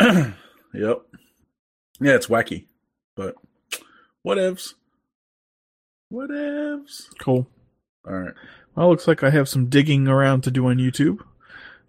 [0.00, 1.02] yep.
[2.00, 2.66] Yeah, it's wacky,
[3.14, 3.36] but
[4.26, 4.74] whatevs.
[6.12, 7.08] Whatevs.
[7.18, 7.48] cool.
[8.06, 8.34] All right.
[8.74, 11.20] Well, looks like I have some digging around to do on YouTube.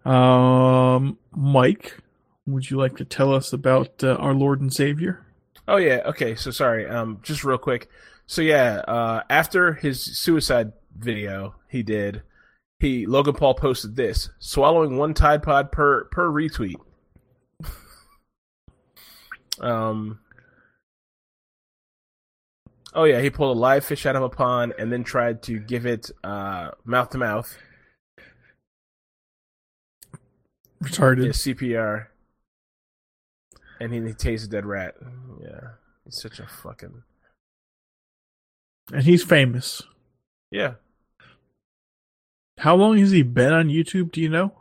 [0.10, 1.98] Um, Mike,
[2.46, 5.26] would you like to tell us about uh, our Lord and Savior?
[5.68, 6.02] Oh yeah.
[6.06, 6.36] Okay.
[6.36, 6.88] So sorry.
[6.88, 7.89] Um, just real quick.
[8.28, 8.84] So yeah.
[8.88, 12.22] Uh, after his suicide video, he did.
[12.80, 16.76] He Logan Paul posted this: swallowing one Tide Pod per per retweet.
[19.60, 20.20] Um.
[22.94, 25.60] Oh yeah, he pulled a live fish out of a pond and then tried to
[25.60, 27.58] give it uh, mouth to mouth.
[30.82, 31.26] Retarded.
[31.26, 32.08] Yeah, CPR.
[33.82, 34.96] And he, he tased a dead rat.
[35.41, 35.72] Yeah,
[36.06, 37.04] he's such a fucking
[38.94, 39.82] And he's famous.
[40.52, 40.76] yeah.
[42.60, 44.13] How long has he been on YouTube?
[44.13, 44.54] Do you know?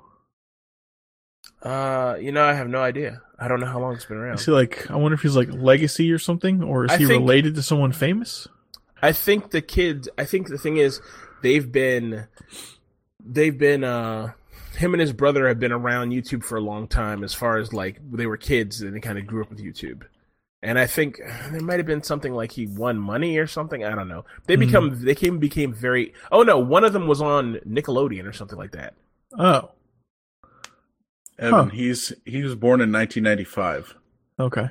[1.64, 3.22] Uh, you know, I have no idea.
[3.38, 4.34] I don't know how long it's been around.
[4.38, 4.90] Is he like?
[4.90, 7.62] I wonder if he's like legacy or something, or is I he think- related to
[7.62, 8.46] someone famous?
[9.02, 10.08] I think the kids.
[10.16, 11.00] I think the thing is,
[11.42, 12.26] they've been,
[13.24, 13.84] they've been.
[13.84, 14.32] uh
[14.76, 17.22] Him and his brother have been around YouTube for a long time.
[17.24, 20.02] As far as like they were kids and they kind of grew up with YouTube.
[20.62, 21.18] And I think
[21.50, 23.84] there might have been something like he won money or something.
[23.84, 24.24] I don't know.
[24.46, 24.60] They Hmm.
[24.60, 26.14] become they came became very.
[26.32, 28.94] Oh no, one of them was on Nickelodeon or something like that.
[29.38, 29.70] Oh,
[31.38, 31.74] Evan, Huh.
[31.74, 33.94] he's he was born in 1995,
[34.38, 34.70] okay.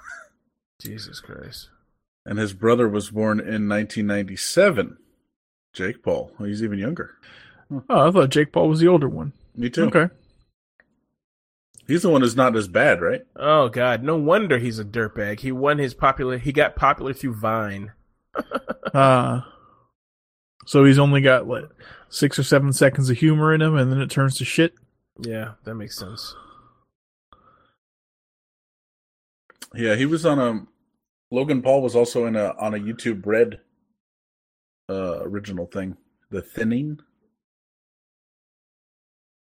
[0.80, 1.68] Jesus Christ.
[2.24, 4.96] and his brother was born in 1997.
[5.72, 6.32] Jake Paul.
[6.38, 7.14] He's even younger.
[7.88, 9.32] Oh, I thought Jake Paul was the older one.
[9.54, 9.84] Me too.
[9.84, 10.08] Okay.
[11.86, 13.22] He's the one who's not as bad, right?
[13.36, 15.40] Oh God, no wonder he's a dirtbag.
[15.40, 16.38] He won his popular.
[16.38, 17.92] He got popular through Vine.
[18.94, 19.40] Uh
[20.66, 21.70] so he's only got what
[22.08, 24.74] six or seven seconds of humor in him, and then it turns to shit.
[25.22, 26.34] Yeah, that makes sense.
[29.74, 30.66] Yeah, he was on a.
[31.32, 33.60] Logan Paul was also in a on a YouTube Red
[34.88, 35.96] uh original thing,
[36.30, 36.98] The Thinning.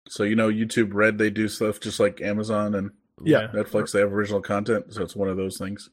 [0.07, 2.91] So you know YouTube Red, they do stuff just like Amazon and
[3.23, 3.47] Yeah.
[3.53, 3.91] Netflix.
[3.91, 5.89] They have original content, so it's one of those things.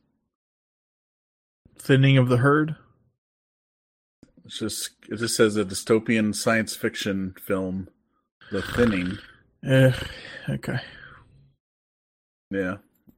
[1.77, 2.77] Thinning of the herd.
[4.45, 7.89] It's just it just says a dystopian science fiction film,
[8.53, 9.19] The Thinning.
[9.65, 9.93] Eh,
[10.49, 10.81] okay.
[12.51, 12.77] Yeah.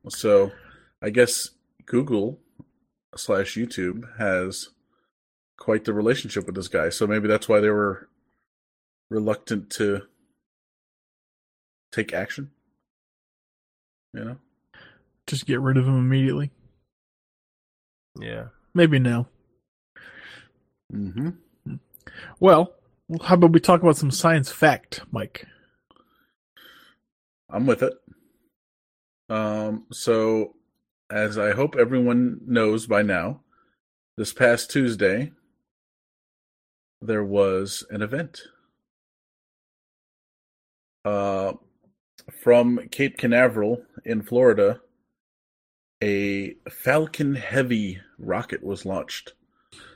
[0.08, 0.52] So
[1.00, 1.50] I guess
[1.86, 2.40] Google
[3.16, 4.70] slash YouTube has
[5.58, 6.88] quite the relationship with this guy.
[6.88, 8.08] So maybe that's why they were
[9.10, 10.02] reluctant to
[11.92, 12.50] take action.
[14.12, 14.36] You know?
[15.26, 16.50] Just get rid of him immediately.
[18.18, 18.46] Yeah.
[18.74, 19.28] Maybe now.
[20.92, 21.30] Mm-hmm.
[22.40, 22.74] Well,
[23.22, 25.46] how about we talk about some science fact, Mike?
[27.52, 27.92] I'm with it.
[29.28, 30.56] Um, so
[31.10, 33.40] as I hope everyone knows by now,
[34.16, 35.32] this past Tuesday
[37.00, 38.42] there was an event.
[41.04, 41.52] Uh
[42.42, 44.80] from Cape Canaveral in Florida,
[46.02, 49.32] a Falcon Heavy rocket was launched.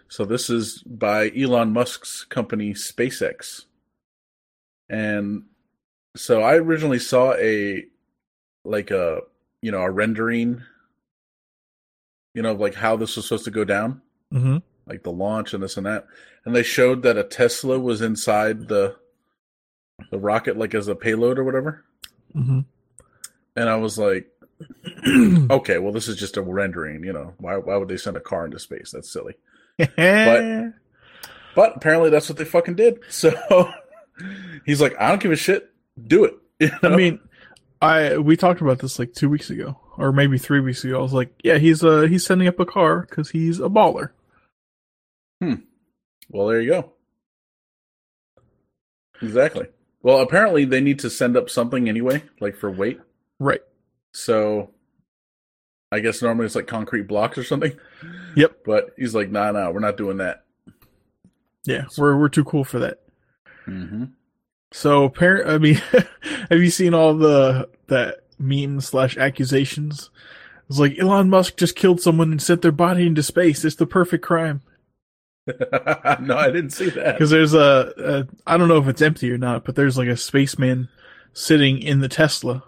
[0.09, 3.65] So this is by Elon Musk's company SpaceX.
[4.89, 5.45] And
[6.17, 7.85] so I originally saw a
[8.65, 9.21] like a
[9.63, 10.63] you know a rendering
[12.35, 14.03] you know like how this was supposed to go down.
[14.35, 14.57] Mm-hmm.
[14.89, 16.07] like the launch and this and that.
[16.45, 18.97] And they showed that a tesla was inside the
[20.11, 21.85] the rocket like as a payload or whatever.
[22.35, 22.61] Mm-hmm.
[23.55, 24.29] and i was like
[25.51, 27.35] okay well this is just a rendering you know.
[27.39, 28.91] Why, why would they send a car into space?
[28.93, 29.35] That's silly.
[29.79, 30.73] But
[31.55, 33.01] but apparently that's what they fucking did.
[33.11, 33.33] So
[34.65, 35.71] he's like i don't give a shit
[36.05, 37.21] do it You I mean,
[37.83, 40.99] I we talked about this like two weeks ago, or maybe three weeks ago.
[40.99, 44.11] I was like, yeah, he's uh he's sending up a car because he's a baller.
[45.41, 45.57] Hmm.
[46.31, 46.93] Well, there you go.
[49.21, 49.67] Exactly.
[50.03, 53.01] Well, apparently they need to send up something anyway, like for weight.
[53.39, 53.63] Right.
[54.13, 54.71] So
[55.93, 57.79] I guess normally it's like concrete blocks or something.
[58.35, 58.59] Yep.
[58.65, 60.45] But he's like, nah, nah, we're not doing that.
[61.65, 63.03] Yeah, we're we're too cool for that.
[63.67, 64.05] Mm-hmm.
[64.77, 65.49] So, apparent.
[65.49, 65.75] I mean,
[66.51, 70.11] have you seen all the that memes slash accusations?
[70.69, 73.65] It's like Elon Musk just killed someone and sent their body into space.
[73.65, 74.61] It's the perfect crime.
[75.47, 77.15] no, I didn't see that.
[77.15, 80.09] Because there's a, a, I don't know if it's empty or not, but there's like
[80.09, 80.91] a spaceman
[81.33, 82.63] sitting in the Tesla,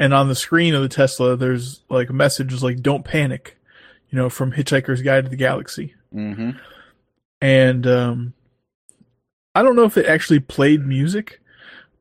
[0.00, 3.56] and on the screen of the Tesla, there's like a message like "Don't panic,"
[4.10, 5.94] you know, from Hitchhiker's Guide to the Galaxy.
[6.12, 6.58] Mm-hmm.
[7.40, 8.34] And um,
[9.54, 11.40] I don't know if it actually played music,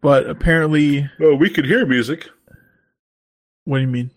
[0.02, 2.30] but apparently, Well, we could hear music.
[3.66, 4.12] what do you mean?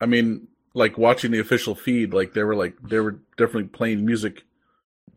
[0.00, 4.04] I mean, like watching the official feed, like they were like they were definitely playing
[4.04, 4.44] music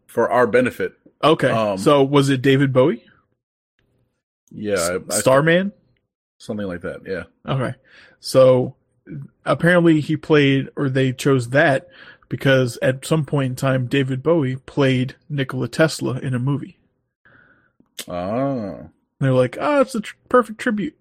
[0.08, 0.94] for our benefit.
[1.24, 3.04] Okay, Um, so was it David Bowie,
[4.52, 4.76] Yeah,
[5.10, 5.72] I, I, Starman?
[6.38, 7.02] something like that.
[7.08, 7.24] Yeah.
[7.52, 7.76] Okay.
[8.20, 8.76] So
[9.46, 11.88] apparently he played or they chose that
[12.30, 16.78] because at some point in time David Bowie played Nikola Tesla in a movie.
[18.08, 18.90] Oh,
[19.20, 20.98] They're like, "Oh, it's a tr- perfect tribute."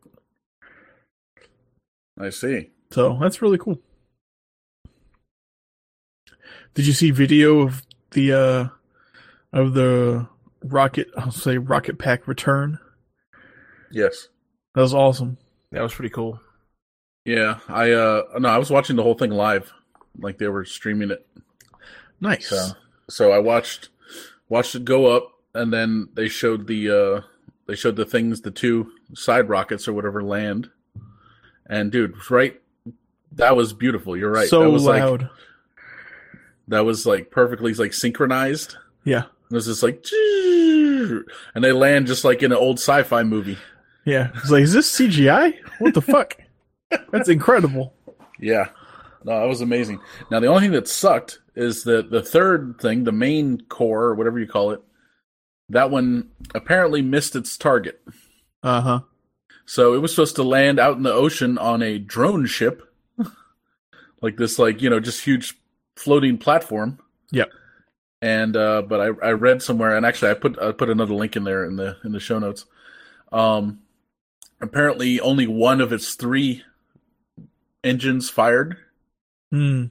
[2.18, 2.70] I see.
[2.90, 3.80] So that's really cool.
[6.74, 7.82] Did you see video of
[8.12, 8.68] the uh
[9.52, 10.28] of the
[10.62, 11.08] rocket?
[11.16, 12.78] I'll say rocket pack return.
[13.90, 14.28] Yes.
[14.74, 15.38] That was awesome.
[15.72, 16.40] That was pretty cool.
[17.24, 19.72] Yeah, I uh no, I was watching the whole thing live,
[20.18, 21.26] like they were streaming it.
[22.20, 22.48] Nice.
[22.48, 22.68] So
[23.08, 23.88] so I watched
[24.48, 27.20] watched it go up, and then they showed the uh
[27.66, 30.70] they showed the things, the two side rockets or whatever land,
[31.66, 32.60] and dude, right,
[33.32, 34.16] that was beautiful.
[34.16, 34.48] You're right.
[34.48, 35.22] So that was loud.
[35.22, 35.30] Like,
[36.68, 38.76] that was like perfectly like synchronized.
[39.04, 39.24] yeah.
[39.50, 40.04] It was just like,
[41.54, 43.58] and they land just like in an old sci-fi movie.
[44.06, 44.30] Yeah.
[44.36, 45.54] It's like, is this CGI?
[45.78, 46.38] What the fuck?
[47.12, 47.92] That's incredible.
[48.40, 48.68] Yeah.
[49.22, 50.00] No, that was amazing.
[50.30, 54.14] Now the only thing that sucked is that the third thing, the main core or
[54.14, 54.82] whatever you call it.
[55.68, 58.02] That one apparently missed its target.
[58.62, 59.00] Uh huh.
[59.66, 62.82] So it was supposed to land out in the ocean on a drone ship.
[64.20, 65.58] like this like, you know, just huge
[65.96, 66.98] floating platform.
[67.30, 67.50] Yep.
[68.20, 71.36] And uh but I I read somewhere and actually I put I put another link
[71.36, 72.66] in there in the in the show notes.
[73.32, 73.80] Um
[74.60, 76.62] apparently only one of its three
[77.82, 78.78] engines fired
[79.54, 79.84] Hmm.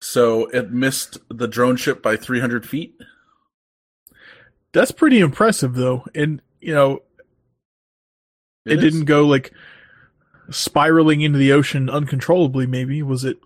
[0.00, 2.98] So it missed the drone ship by 300 feet.
[4.72, 6.04] That's pretty impressive, though.
[6.14, 7.02] And you know,
[8.66, 9.52] it didn't go like
[10.50, 12.66] spiraling into the ocean uncontrollably.
[12.66, 13.38] Maybe was it?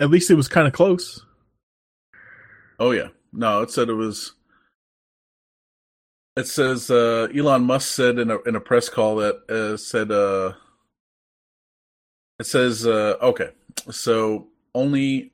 [0.00, 1.24] At least it was kind of close.
[2.78, 3.62] Oh yeah, no.
[3.62, 4.32] It said it was.
[6.36, 10.10] It says uh, Elon Musk said in a in a press call that uh, said
[10.10, 10.54] uh,
[12.40, 13.50] it says uh, okay,
[13.90, 15.32] so only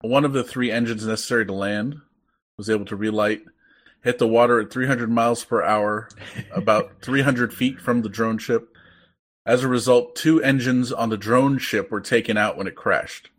[0.00, 2.00] one of the three engines necessary to land
[2.62, 3.42] was able to relight,
[4.04, 6.08] hit the water at 300 miles per hour,
[6.52, 8.68] about 300 feet from the drone ship.
[9.44, 13.30] As a result, two engines on the drone ship were taken out when it crashed.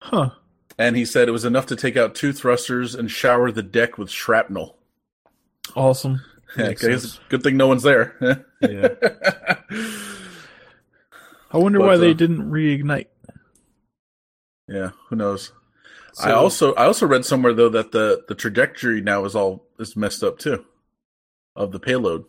[0.00, 0.30] Huh.
[0.78, 3.98] And he said it was enough to take out two thrusters and shower the deck
[3.98, 4.78] with shrapnel.
[5.76, 6.22] Awesome.
[6.56, 7.20] Yeah, Makes guess- sense.
[7.28, 8.16] good thing no one's there.
[8.62, 8.88] Yeah.
[11.50, 13.06] I wonder But, why they uh, didn't reignite.
[14.66, 15.52] yeah, who knows?
[16.22, 19.96] I also I also read somewhere though that the the trajectory now is all is
[19.96, 20.64] messed up too,
[21.56, 22.24] of the payload.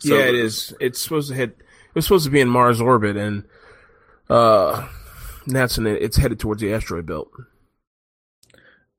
[0.00, 0.74] So- yeah, it is.
[0.80, 1.50] It's supposed to hit.
[1.60, 3.44] It was supposed to be in Mars orbit, and
[4.28, 4.86] uh,
[5.46, 6.02] that's in it.
[6.02, 7.30] It's headed towards the asteroid belt.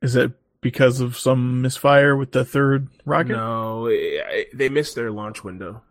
[0.01, 3.33] Is it because of some misfire with the third rocket?
[3.33, 5.81] No, i- they missed their launch window,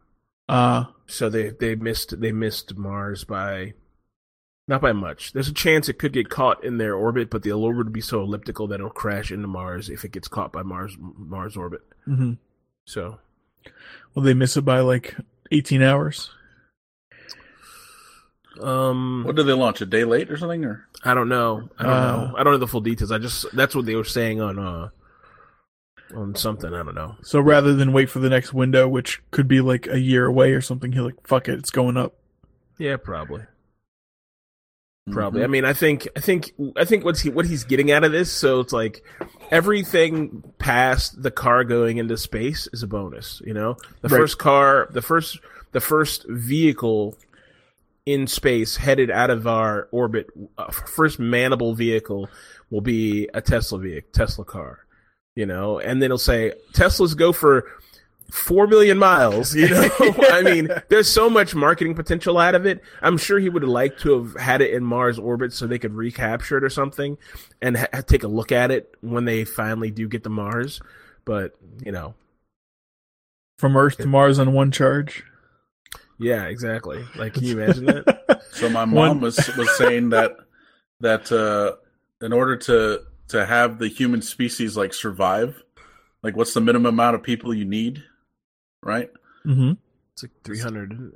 [0.48, 3.74] Uh, so they they missed they missed Mars by
[4.68, 5.32] not by much.
[5.32, 8.00] There's a chance it could get caught in their orbit, but the orbit would be
[8.00, 11.82] so elliptical that it'll crash into Mars if it gets caught by Mars Mars orbit.
[12.04, 12.32] hmm
[12.84, 13.18] So
[14.14, 15.14] Will they miss it by like
[15.52, 16.30] 18 hours?
[18.60, 20.64] um, what did they launch a day late or something?
[20.64, 21.68] Or I don't know.
[21.78, 22.34] I don't Uh, know.
[22.38, 23.12] I don't know the full details.
[23.12, 24.88] I just that's what they were saying on uh
[26.14, 26.72] on something.
[26.72, 27.16] I don't know.
[27.22, 30.52] So rather than wait for the next window, which could be like a year away
[30.52, 32.14] or something, he's like, fuck it, it's going up.
[32.78, 33.42] Yeah, probably.
[35.10, 35.40] Probably.
[35.40, 35.44] Mhm.
[35.44, 38.10] I mean, I think I think I think what's he what he's getting out of
[38.12, 38.30] this.
[38.30, 39.04] So it's like
[39.52, 43.40] everything past the car going into space is a bonus.
[43.44, 44.18] You know, the Right.
[44.18, 45.38] first car, the first
[45.72, 47.16] the first vehicle
[48.04, 50.28] in space headed out of our orbit,
[50.58, 52.28] uh, first manable vehicle
[52.70, 54.80] will be a Tesla vehicle, Tesla car.
[55.36, 57.64] You know, and then it'll say Teslas go for
[58.30, 59.54] four million miles.
[59.54, 59.88] You know,
[60.30, 62.82] I mean, there's so much marketing potential out of it.
[63.02, 65.78] I'm sure he would have liked to have had it in Mars orbit so they
[65.78, 67.18] could recapture it or something
[67.62, 70.80] and ha- take a look at it when they finally do get to Mars.
[71.24, 71.54] But
[71.84, 72.14] you know,
[73.58, 75.24] From Earth to Mars on one charge.
[76.18, 77.04] yeah, exactly.
[77.16, 78.42] Like, can you imagine that?
[78.52, 80.36] So my mom One- was was saying that
[81.00, 81.76] that uh,
[82.24, 85.62] in order to to have the human species like survive,
[86.22, 88.02] like what's the minimum amount of people you need,
[88.86, 89.10] right?
[89.44, 89.72] hmm
[90.14, 91.12] It's like 300.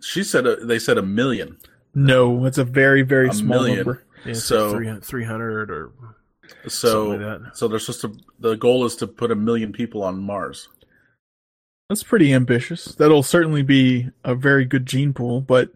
[0.00, 1.56] She said uh, they said a million.
[1.94, 3.76] No, it's a very, very A small million.
[3.78, 4.02] number.
[4.24, 5.92] Yeah, it's So- like 300, 300 or
[6.68, 7.56] So something like that.
[7.56, 8.16] so they're supposed to.
[8.40, 10.68] The goal is to put a million people on Mars.
[11.88, 12.86] That's pretty ambitious.
[12.94, 15.70] That'll certainly be a very good gene pool, but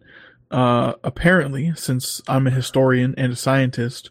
[0.49, 4.09] uh, apparently, since I'm a historian and a scientist,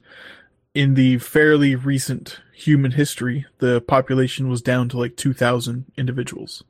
[0.75, 6.63] in the fairly recent human history, the population was down to like 2,000 individuals.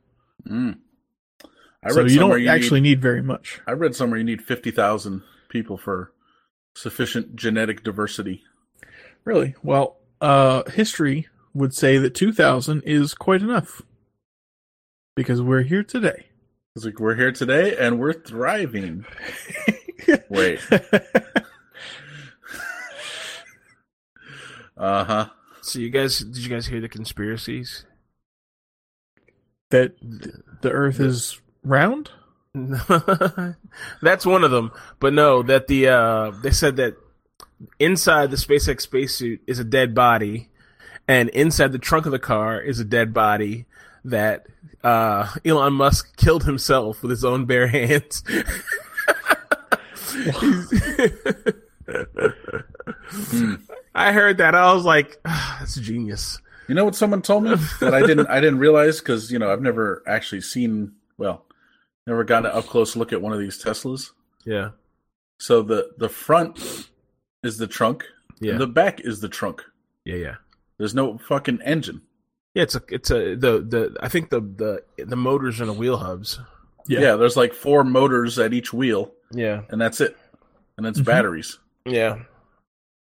[0.47, 0.77] Mm.
[1.83, 3.59] I so read you somewhere don't you actually Need, need very much.
[3.67, 6.11] I read somewhere you need fifty thousand people for
[6.75, 8.43] sufficient genetic diversity.
[9.25, 9.55] Really?
[9.63, 13.81] Well, uh, history would say that 2,000 is quite enough.
[15.15, 16.27] Because we're here today.
[16.75, 19.05] It's like we're here today and we're thriving.
[20.29, 20.59] Wait,
[24.77, 25.29] Uh huh.
[25.63, 27.85] So you guys, did you guys hear the conspiracies?
[29.69, 29.95] That
[30.61, 32.11] the Earth is round.
[34.01, 34.71] That's one of them.
[34.99, 36.95] But no, that the uh they said that
[37.79, 40.49] inside the SpaceX spacesuit is a dead body,
[41.07, 43.65] and inside the trunk of the car is a dead body
[44.05, 44.47] that
[44.83, 48.23] uh Elon Musk killed himself with his own bare hands.
[53.95, 54.55] I heard that.
[54.55, 56.39] I was like, ah, that's genius.
[56.67, 59.51] You know what someone told me that I didn't I didn't realize because you know
[59.51, 61.45] I've never actually seen well,
[62.05, 64.11] never gotten an up close look at one of these Teslas.
[64.45, 64.71] Yeah.
[65.39, 66.89] So the the front
[67.43, 68.05] is the trunk,
[68.39, 68.53] Yeah.
[68.53, 69.63] and the back is the trunk.
[70.03, 70.35] Yeah, yeah.
[70.77, 72.01] There's no fucking engine.
[72.53, 75.73] Yeah, it's a it's a the the I think the the the motors and the
[75.73, 76.39] wheel hubs.
[76.87, 76.99] Yeah.
[77.01, 77.15] Yeah.
[77.17, 79.61] there's like four motors at each wheel, Yeah.
[79.69, 80.17] and that's it.
[80.77, 81.05] And it's Mhm.
[81.05, 81.59] batteries.
[81.85, 82.23] Yeah.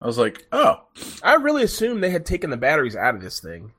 [0.00, 0.82] I was like, oh,
[1.22, 3.72] I really assumed they had taken the batteries out of this thing.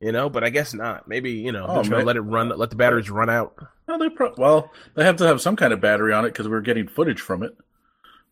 [0.00, 1.08] You know, but I guess not.
[1.08, 2.00] Maybe, you know, Oh, they're trying man.
[2.00, 3.56] to let it run let the batteries run out.
[3.88, 6.46] well, they pro- well they have to have some kind of battery on it because
[6.46, 7.56] we were getting footage from it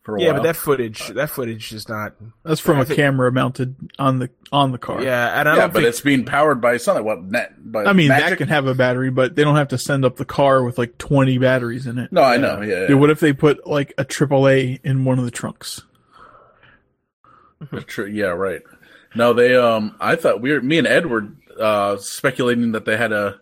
[0.03, 0.35] for a Yeah, while.
[0.35, 2.13] but that footage that footage is not
[2.43, 5.01] That's from I a think- camera mounted on the on the car.
[5.01, 7.03] Yeah, and I yeah, don't but think it's being powered by something.
[7.03, 7.53] What net?
[7.57, 10.17] By I mean, that can have a battery, but they don't have to send up
[10.17, 12.11] the car with like 20 batteries in it.
[12.11, 12.61] No, I know.
[12.61, 15.81] Yeah, Dude, what if they put like a AAA in one of the trunks?
[17.87, 18.61] Tr- yeah, right.
[19.15, 19.55] No, they.
[19.55, 23.39] Um, I thought we were me and Edward uh speculating that they had a,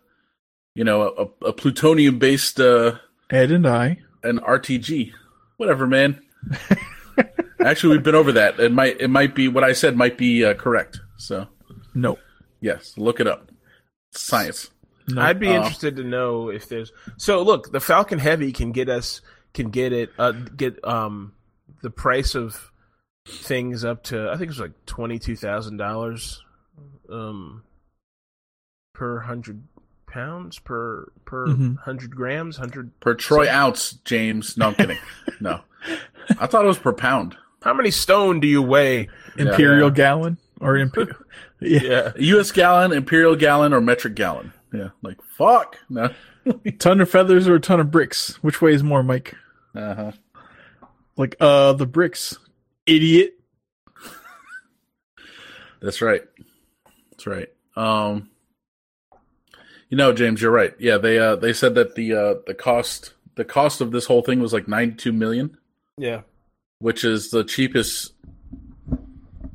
[0.75, 2.93] you know, a, a plutonium based uh
[3.29, 3.99] Ed and I.
[4.23, 5.11] an RTG.
[5.57, 6.21] Whatever, man.
[7.65, 8.59] Actually, we've been over that.
[8.59, 10.99] It might it might be what I said might be uh, correct.
[11.17, 11.47] So
[11.93, 12.17] No.
[12.59, 13.49] yes, look it up.
[14.11, 14.69] Science.
[15.07, 15.21] No.
[15.21, 18.89] I'd be Uh, interested to know if there's so look, the Falcon Heavy can get
[18.89, 19.21] us
[19.53, 21.33] can get it uh get um
[21.81, 22.71] the price of
[23.27, 26.43] things up to I think it was like twenty two thousand dollars
[27.09, 27.63] um
[28.93, 29.63] per hundred
[30.07, 31.77] pounds per per Mhm.
[31.79, 34.57] hundred grams hundred Per troy ounce, James.
[34.57, 34.97] No, I'm kidding.
[35.39, 35.61] no,
[36.39, 37.37] I thought it was per pound.
[37.63, 39.07] how many stone do you weigh
[39.37, 39.93] Imperial Yeah.
[39.95, 41.15] gallon or Imperial.
[41.61, 41.79] yeah.
[41.81, 42.51] yeah U.S.
[42.51, 44.51] gallon, imperial gallon, or metric gallon.
[44.73, 45.77] Yeah, like fuck.
[45.89, 46.09] No.
[46.79, 48.35] Ton of feathers or a ton of bricks?
[48.43, 49.35] Which weighs more, Mike?
[49.73, 50.11] Uh huh.
[51.15, 52.37] Like, uh, the bricks.
[52.85, 53.39] Idiot.
[55.81, 56.21] That's right.
[57.11, 57.49] That's right.
[57.75, 58.29] Um,
[59.89, 60.73] you know, James, you're right.
[60.79, 64.21] Yeah, they uh they said that the uh the cost the cost of this whole
[64.21, 65.57] thing was like 92 million,
[65.97, 66.21] yeah
[66.79, 68.13] which is the cheapest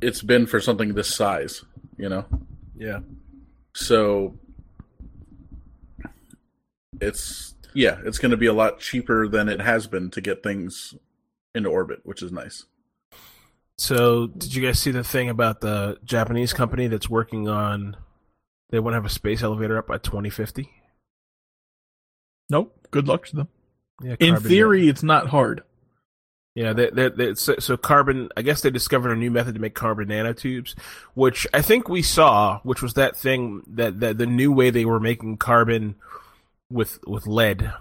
[0.01, 1.63] it's been for something this size.
[1.97, 2.25] You know,
[2.77, 2.99] yeah
[3.73, 4.37] so
[6.99, 10.43] it's yeah, it's going to be a lot cheaper than it has been to get
[10.43, 10.95] things
[11.53, 12.65] into orbit, which is nice.
[13.79, 17.95] So, did you guys see the thing about the Japanese company that's working on?
[18.71, 20.69] They want to have a space elevator up by 2050.
[22.49, 22.75] Nope.
[22.91, 23.47] Good luck to them.
[24.03, 25.63] Yeah, In theory, it's not hard.
[26.55, 26.73] yeah.
[26.73, 28.29] They, they, they, so, so carbon.
[28.35, 30.75] I guess they discovered a new method to make carbon nanotubes,
[31.13, 34.85] which I think we saw, which was that thing that, that the new way they
[34.85, 35.95] were making carbon
[36.69, 37.71] with with lead,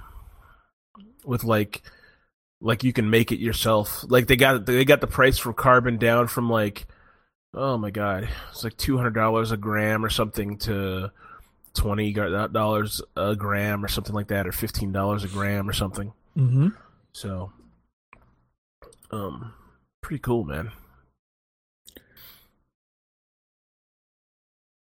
[1.24, 1.82] with like
[2.60, 4.04] like you can make it yourself.
[4.08, 6.86] Like they got they got the price for carbon down from like
[7.54, 11.10] oh my god, it's like two hundred dollars a gram or something to
[11.74, 16.12] twenty dollars a gram or something like that, or fifteen dollars a gram or something.
[16.36, 16.68] Mm-hmm.
[17.12, 17.52] So,
[19.10, 19.52] um,
[20.02, 20.70] pretty cool, man.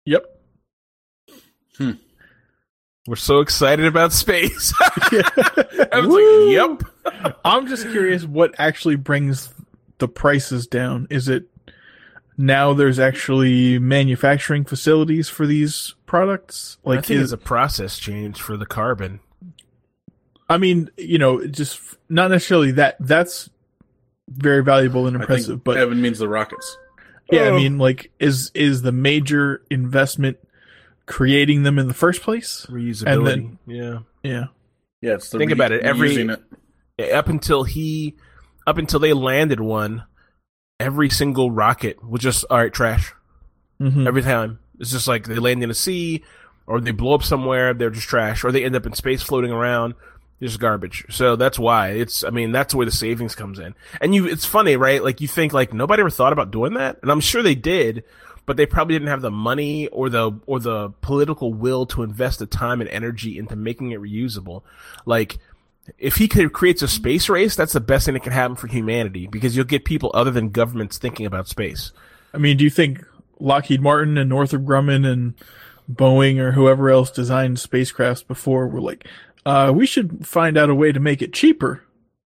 [0.05, 0.25] Yep.
[3.07, 4.73] We're so excited about space.
[4.81, 6.47] I was Woo!
[6.47, 6.83] like,
[7.15, 9.53] "Yep." I'm just curious what actually brings
[9.99, 11.07] the prices down.
[11.09, 11.45] Is it
[12.37, 16.79] now there's actually manufacturing facilities for these products?
[16.85, 19.21] I Like, think is, it's a process change for the carbon.
[20.49, 22.97] I mean, you know, just not necessarily that.
[23.01, 23.49] That's
[24.29, 26.77] very valuable and I impressive, think but Evan means the rockets.
[27.31, 27.57] yeah, I Oh.
[27.57, 30.39] mean, like, is is the major investment
[31.07, 32.67] creating them in the first place?
[32.69, 33.25] Reusability.
[33.25, 33.99] then- yeah.
[34.23, 34.45] Yeah.
[35.01, 36.29] Yeah, it's the Think about it, every-
[36.99, 37.13] it.
[37.13, 38.17] Up until he,
[38.67, 40.05] up until they landed one,
[40.81, 43.13] every single rocket was just all right, trash.
[43.79, 44.59] hmm every time.
[44.81, 46.23] It's just like they land in a sea,
[46.67, 49.53] or they blow up somewhere, they're just trash, or they end up in space floating
[49.53, 49.95] around,
[50.43, 51.05] just garbage.
[51.11, 52.25] So that's why it's.
[52.25, 53.75] I mean, that's where the savings comes in.
[54.01, 55.03] And you, it's funny, right?
[55.05, 58.05] Like you think like nobody ever thought about doing that, and I'm sure they did,
[58.47, 62.39] but they probably didn't have the money or the or the political will to invest
[62.39, 64.63] the time and energy into making it reusable.
[65.05, 65.39] Like.
[65.99, 68.67] If he could creates a space race, that's the best thing that can happen for
[68.67, 71.93] humanity because you'll get people other than governments thinking about space.
[72.35, 73.05] I mean, do you think
[73.39, 75.35] Lockheed Martin and Northrop Grumman and
[75.91, 79.07] Boeing or whoever else designed spacecrafts before were like,
[79.45, 81.86] uh, we should find out a way to make it cheaper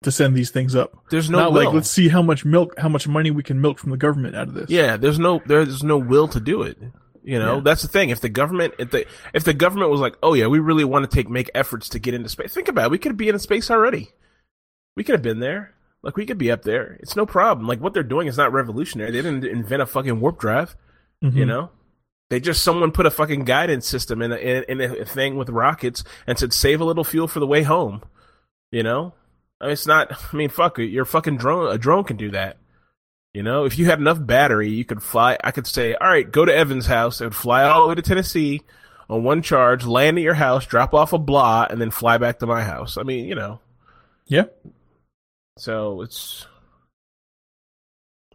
[0.04, 0.96] to send these things up.
[1.10, 1.64] There's no Not will.
[1.64, 4.36] like let's see how much milk, how much money we can milk from the government
[4.36, 4.70] out of this.
[4.70, 6.78] Yeah, there's no there's no will to do it.
[7.22, 7.60] You know, Yeah.
[7.64, 8.10] that's the thing.
[8.10, 11.08] If the government if the if the government was like, "Oh yeah, we really want
[11.10, 12.90] to take make efforts to get into space." Think about it.
[12.90, 14.10] We could be in space already.
[14.96, 15.74] We could have been there.
[16.02, 16.98] Like we could be up there.
[17.00, 17.66] It's no problem.
[17.66, 19.10] Like what they're doing is not revolutionary.
[19.10, 20.76] They didn't invent a fucking warp drive,
[21.24, 21.34] Mhm.
[21.34, 21.70] you know?
[22.30, 25.48] They just someone put a fucking guidance system in a, in, in a thing with
[25.48, 28.02] rockets and said save a little fuel for the way home.
[28.70, 29.14] You know?
[29.60, 30.86] I mean, it's not I mean, fuck it.
[30.86, 32.58] Your fucking drone a drone can do that.
[33.32, 35.36] You know, if you had enough battery, you could fly.
[35.42, 38.02] I could say, all right, go to Evan's house and fly all the way to
[38.02, 38.62] Tennessee
[39.10, 42.38] on one charge, land at your house, drop off a blah, and then fly back
[42.38, 42.96] to my house.
[42.96, 43.58] I mean, you know,
[44.26, 44.44] Yeah.
[45.58, 46.46] so it's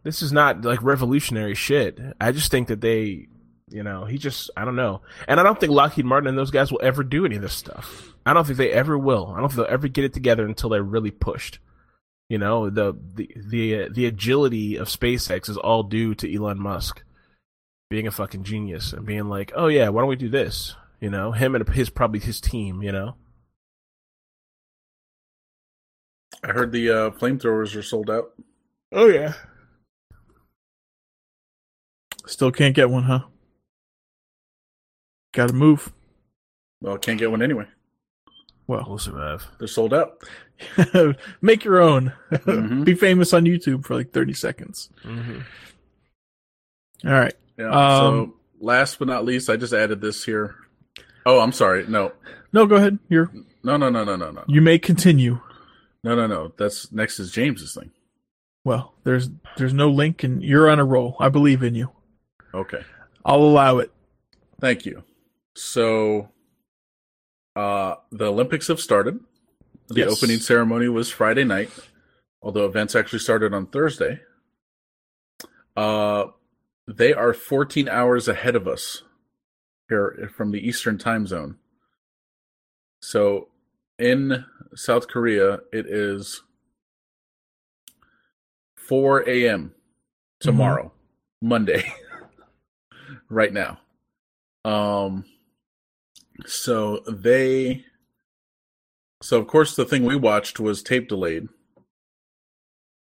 [0.03, 1.97] this is not like revolutionary shit.
[2.19, 3.27] I just think that they,
[3.69, 6.51] you know, he just I don't know, and I don't think Lockheed Martin and those
[6.51, 8.08] guys will ever do any of this stuff.
[8.25, 9.33] I don't think they ever will.
[9.35, 11.59] I don't think they'll ever get it together until they're really pushed.
[12.29, 17.03] You know, the the the the agility of SpaceX is all due to Elon Musk
[17.89, 21.09] being a fucking genius and being like, "Oh yeah, why don't we do this?" You
[21.09, 22.83] know, him and his probably his team.
[22.83, 23.15] You know,
[26.43, 28.33] I heard the uh, flamethrowers are sold out.
[28.91, 29.33] oh yeah,
[32.29, 33.21] Still can't get one, huh?
[35.33, 35.91] Got to move.
[36.79, 37.65] Well, can't get one anyway.
[38.69, 39.47] Well, we'll survive.
[39.57, 40.21] They're sold out.
[41.41, 42.13] make your own.
[42.31, 42.85] Mhm.
[42.85, 44.89] Be famous on YouTube for like 30 seconds.
[45.01, 45.39] hmm
[47.03, 47.33] All right.
[47.57, 47.69] Yeah.
[47.71, 50.53] Um, so last but not least, I just added this here.
[51.25, 51.87] Oh, I'm sorry.
[51.87, 52.11] No,
[52.53, 52.99] No, go ahead.
[53.09, 53.31] You're
[53.63, 55.41] no, no, no, no, no, no, you may continue.
[56.03, 56.53] no, no, no.
[56.55, 57.89] That's next is James's thing.
[58.63, 61.15] Well, there's there's no link and you're on a roll.
[61.19, 61.89] I believe in you.
[62.53, 62.83] Okay.
[63.25, 63.91] I'll allow it.
[64.61, 65.01] Thank you.
[65.55, 66.29] So,
[67.55, 69.19] uh, the Olympics have started.
[69.89, 70.11] The Yes.
[70.11, 71.71] opening ceremony was Friday night,
[72.41, 74.21] although events actually started on Thursday.
[75.75, 76.27] Uh,
[76.87, 79.03] they are 14 hours ahead of us
[79.87, 81.57] here from the Eastern time zone.
[83.01, 83.47] So,
[83.97, 84.45] in
[84.75, 86.43] South Korea, it is
[88.75, 89.73] 4 a.m.
[90.39, 90.91] tomorrow,
[91.41, 91.91] Monday,
[93.29, 93.79] right now.
[94.65, 95.25] Um,
[96.45, 97.85] so they,
[99.21, 101.47] so of course the thing we watched was tape delayed.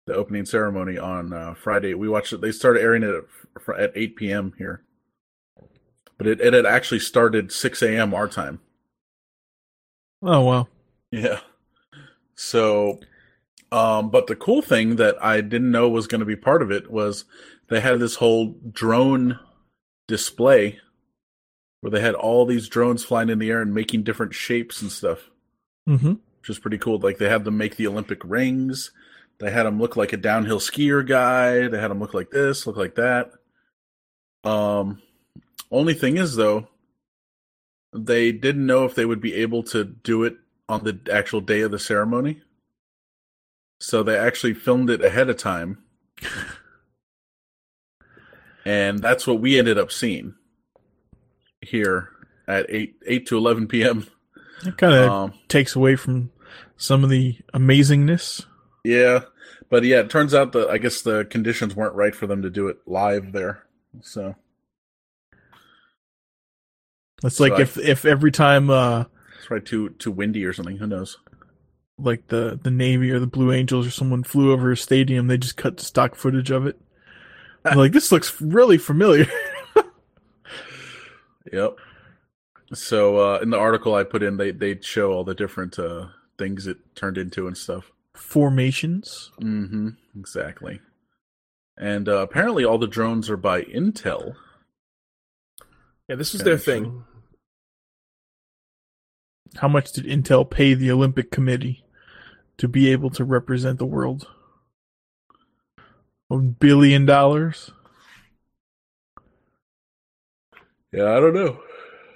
[0.08, 2.42] The opening ceremony on uh, Friday, we watched it.
[2.42, 3.14] They started airing it
[3.68, 4.54] at, at 8 p.m.
[4.58, 4.84] here,
[6.18, 8.14] but it, it had actually started 6 a.m.
[8.14, 8.60] our time.
[10.22, 10.68] Oh wow.
[11.12, 11.40] Yeah.
[12.36, 13.00] So,
[13.72, 16.72] um, but the cool thing that I didn't know was going to be part of
[16.72, 17.26] it was
[17.70, 19.40] they had this whole drone
[20.08, 20.80] display
[21.82, 24.92] where they had all these drones flying in the air and making different shapes and
[24.92, 25.30] stuff,
[25.88, 26.14] Mm-hmm.
[26.42, 27.00] which is pretty cool.
[27.00, 28.92] Like they had them make the Olympic rings.
[29.40, 31.68] They had them look like a downhill skier guy.
[31.68, 33.32] They had them look like this, look like that.
[34.44, 35.02] Um,
[35.72, 36.68] only thing is though,
[37.94, 40.36] they didn't know if they would be able to do it
[40.68, 42.42] on the actual day of the ceremony.
[43.80, 45.82] So they actually filmed it ahead of time.
[48.66, 50.36] and that's what we ended up seeing
[51.62, 52.10] here
[52.48, 54.08] at 8 8 to 11 p.m.
[54.66, 56.32] It kind of Um takes away from
[56.78, 58.46] some of the amazingness.
[58.84, 59.22] yeah,
[59.70, 62.50] but yeah, it turns out that I guess the conditions weren't right for them to
[62.50, 63.64] do it live there.
[64.02, 64.36] So
[67.24, 69.06] It's So like I- if if every time uh
[69.38, 70.78] it's probably too too windy or something.
[70.78, 71.18] Who knows?
[72.02, 75.38] like the the Navy or the Blue Angels or someone flew over a stadium, they
[75.38, 76.80] just cut stock footage of it.
[77.76, 79.28] Like this looks really familiar.
[81.52, 81.78] Yep.
[82.74, 86.08] So uh, in the article I put in, they they show all the different uh,
[86.38, 87.92] things it turned into and stuff.
[88.16, 89.32] Formations.
[89.42, 89.90] Mm-hmm.
[90.18, 90.80] Exactly.
[91.78, 94.36] And uh, apparently, all the drones are by Intel.
[96.08, 96.74] Yeah, this is Yeah, their actually.
[96.82, 97.04] thing.
[99.58, 101.84] How much did Intel pay the Olympic Committee
[102.58, 104.28] to be able to represent the world?
[106.30, 107.72] A billion dollars.
[110.92, 111.60] Yeah, I don't know.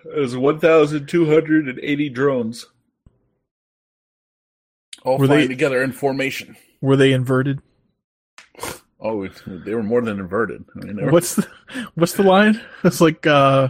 [0.05, 2.65] There's 1,280 drones,
[5.03, 6.55] all Were flying they- together in formation.
[6.81, 7.61] Were they inverted?
[9.05, 10.63] Oh, they were more than inverted.
[10.81, 11.45] I mean, were- What's the
[11.95, 12.61] what's the line?
[12.85, 13.67] It's like uh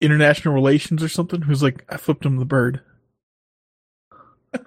[0.00, 1.42] international relations or something.
[1.42, 2.80] Who's like I flipped him the bird.
[4.52, 4.58] I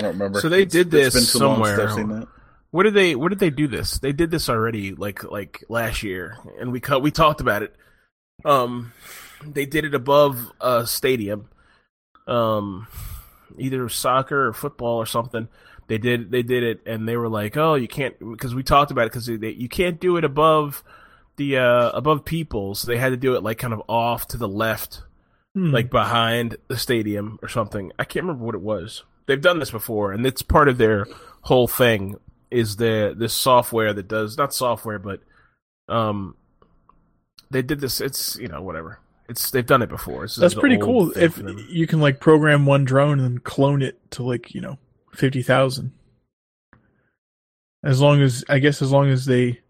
[0.00, 0.42] don't remember.
[0.42, 2.26] So they did It's been this long since somewhere.
[2.72, 2.76] I've seen that.
[2.76, 3.14] Where did they?
[3.16, 3.98] Where did they do this?
[3.98, 7.02] They did this already, like like last year, and we cut.
[7.02, 7.74] We talked about it.
[8.44, 8.92] Um,
[9.44, 11.48] they did it above a stadium,
[12.26, 12.86] um,
[13.58, 15.48] either soccer or football or something.
[15.88, 18.90] They did they did it, and they were like, "Oh, you can't," because we talked
[18.90, 20.84] about it because you can't do it above
[21.36, 22.74] the uh above people.
[22.74, 25.02] So they had to do it like kind of off to the left,
[25.54, 25.72] Hmm.
[25.72, 27.90] like behind the stadium or something.
[27.98, 29.02] I can't remember what it was.
[29.26, 31.06] They've done this before, and it's part of their
[31.42, 32.16] whole thing.
[32.50, 35.20] Is the this software that does not software, but
[35.88, 36.34] um,
[37.50, 38.00] they did this.
[38.00, 38.98] It's you know whatever.
[39.28, 40.24] It's they've done it before.
[40.24, 41.16] It's That's pretty cool.
[41.16, 44.78] If you can like program one drone and clone it to like you know
[45.12, 45.92] fifty thousand,
[47.84, 49.60] as long as I guess as long as they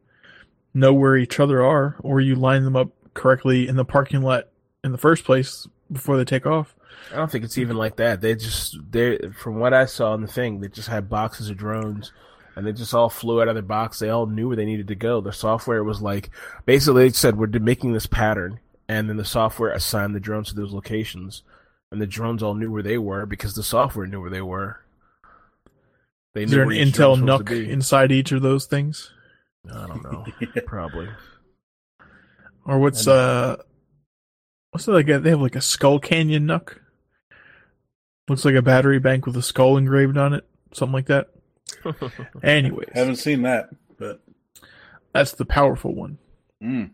[0.72, 4.48] know where each other are, or you line them up correctly in the parking lot
[4.84, 6.74] in the first place before they take off.
[7.12, 8.20] I don't think it's even like that.
[8.20, 11.56] They just they from what I saw in the thing, they just had boxes of
[11.56, 12.12] drones
[12.60, 13.98] and they just all flew out of their box.
[13.98, 15.22] They all knew where they needed to go.
[15.22, 16.28] The software was like
[16.66, 20.54] basically they said we're making this pattern and then the software assigned the drones to
[20.54, 21.42] those locations
[21.90, 24.80] and the drones all knew where they were because the software knew where they were.
[26.34, 29.10] They Is there an Intel drone NUC inside each of those things,
[29.72, 30.26] I don't know.
[30.66, 31.08] Probably.
[32.66, 33.56] or what's And- uh,
[34.70, 35.08] what's it like?
[35.08, 36.76] a- They have like a Skull Canyon NUC.
[38.28, 41.30] Looks like a battery bank with a skull engraved on it, something like that.
[42.42, 44.20] Anyways, Haven't seen that, but
[45.12, 46.18] that's the powerful one.
[46.62, 46.90] mm.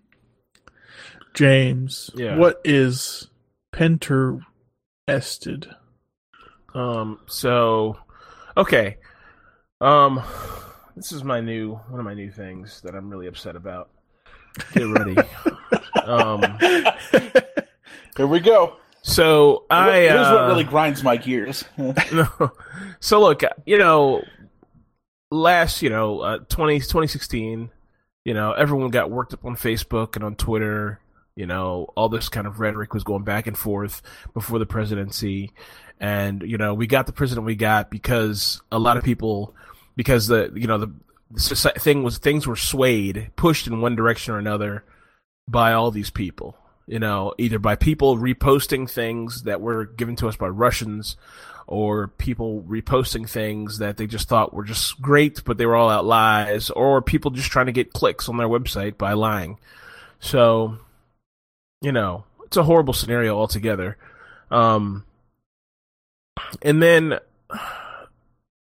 [1.34, 2.36] James, Yeah.
[2.38, 3.28] what is
[3.72, 4.40] Pinterested?
[6.74, 7.20] Um.
[7.26, 7.96] So,
[8.56, 8.96] okay.
[9.80, 10.22] Um,
[10.94, 13.90] this is my new one of my new things that I'm really upset about.
[14.72, 15.16] Get ready.
[16.04, 16.42] um.
[18.16, 18.76] Here we go.
[19.02, 19.90] So I.
[20.00, 21.64] Here's uh, what really grinds my gears.
[21.78, 22.52] no.
[23.00, 24.22] So look, you know,
[25.30, 27.70] last, you know, uh, 20, 2016,
[28.24, 31.00] you know, everyone got worked up on Facebook and on Twitter.
[31.34, 34.00] You know, all this kind of rhetoric was going back and forth
[34.32, 35.52] before the presidency.
[36.00, 39.54] And, you know, we got the president we got because a lot of people,
[39.96, 40.92] because the, you know, the,
[41.30, 44.84] the thing was, things were swayed, pushed in one direction or another
[45.46, 46.56] by all these people.
[46.86, 51.16] You know, either by people reposting things that were given to us by Russians
[51.66, 55.90] or people reposting things that they just thought were just great, but they were all
[55.90, 59.58] out lies, or people just trying to get clicks on their website by lying.
[60.20, 60.78] So,
[61.82, 63.96] you know, it's a horrible scenario altogether.
[64.52, 65.04] Um,
[66.62, 67.18] and then,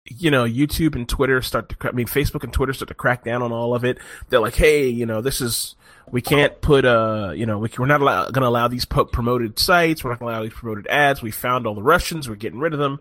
[0.06, 3.24] you know, YouTube and Twitter start to, I mean, Facebook and Twitter start to crack
[3.24, 4.00] down on all of it.
[4.30, 5.76] They're like, hey, you know, this is,
[6.12, 9.58] we can't put, uh, you know, we, we're not allow, to allow these po- promoted
[9.58, 10.04] sites.
[10.04, 11.22] We're not to allow these promoted ads.
[11.22, 12.30] We found all the Russians.
[12.30, 13.00] We're getting rid of them.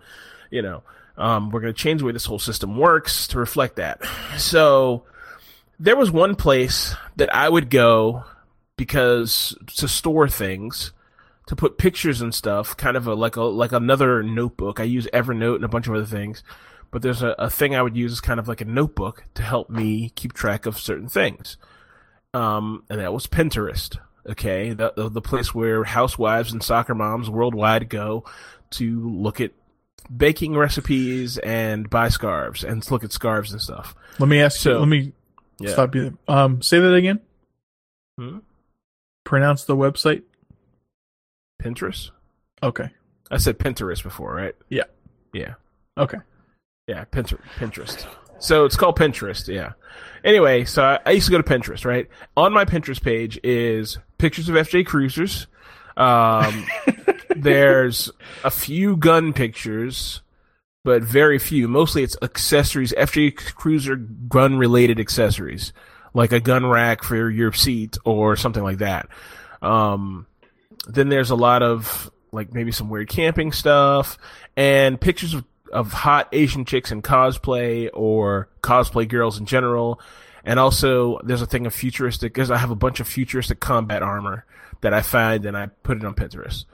[0.50, 0.82] You know,
[1.16, 4.04] um, we're to change the way this whole system works to reflect that.
[4.38, 5.04] So
[5.78, 8.24] there was one place that I would go
[8.76, 10.92] because to store things,
[11.46, 14.80] to put pictures and stuff, kind of a, like a, like another notebook.
[14.80, 16.42] I use Evernote and a bunch of other things,
[16.90, 19.42] but there's a, a thing I would use as kind of like a notebook to
[19.42, 21.58] help me keep track of certain things
[22.34, 23.96] um, and that was Pinterest.
[24.28, 28.24] Okay, the, the place where housewives and soccer moms worldwide go
[28.70, 29.52] to look at
[30.14, 33.94] baking recipes and buy scarves and look at scarves and stuff.
[34.18, 34.78] Let me ask you.
[34.78, 35.12] Let me
[35.60, 35.72] Yeah.
[35.72, 36.16] stop you.
[36.26, 36.36] there.
[36.36, 37.20] Um, say that again.
[38.18, 38.38] Hmm?
[39.24, 40.22] Pronounce the website.
[41.62, 42.10] Pinterest.
[42.62, 42.90] Okay.
[43.30, 44.54] I said Pinterest before, right?
[44.68, 44.84] Yeah.
[45.32, 45.54] Yeah.
[45.98, 46.18] Okay.
[46.86, 47.40] Yeah, Pinterest.
[47.58, 48.06] Pinterest.
[48.38, 49.46] So it's called Pinterest.
[49.48, 49.72] Yeah.
[50.24, 51.84] Anyway, so I, I used to go to Pinterest.
[51.84, 55.46] Right on my Pinterest page is pictures of FJ Cruisers.
[55.96, 56.66] Um,
[57.36, 58.10] there's
[58.42, 60.22] a few gun pictures,
[60.84, 61.68] but very few.
[61.68, 65.72] Mostly it's accessories, FJ Cruiser gun related accessories,
[66.14, 69.08] like a gun rack for your seat or something like that.
[69.62, 70.26] Um,
[70.86, 74.18] then there's a lot of like maybe some weird camping stuff
[74.56, 75.44] and pictures of,
[75.74, 80.00] of hot Asian chicks in cosplay or cosplay girls in general.
[80.44, 84.02] And also there's a thing of futuristic because I have a bunch of futuristic combat
[84.02, 84.46] armor
[84.82, 86.64] that I find and I put it on Pinterest.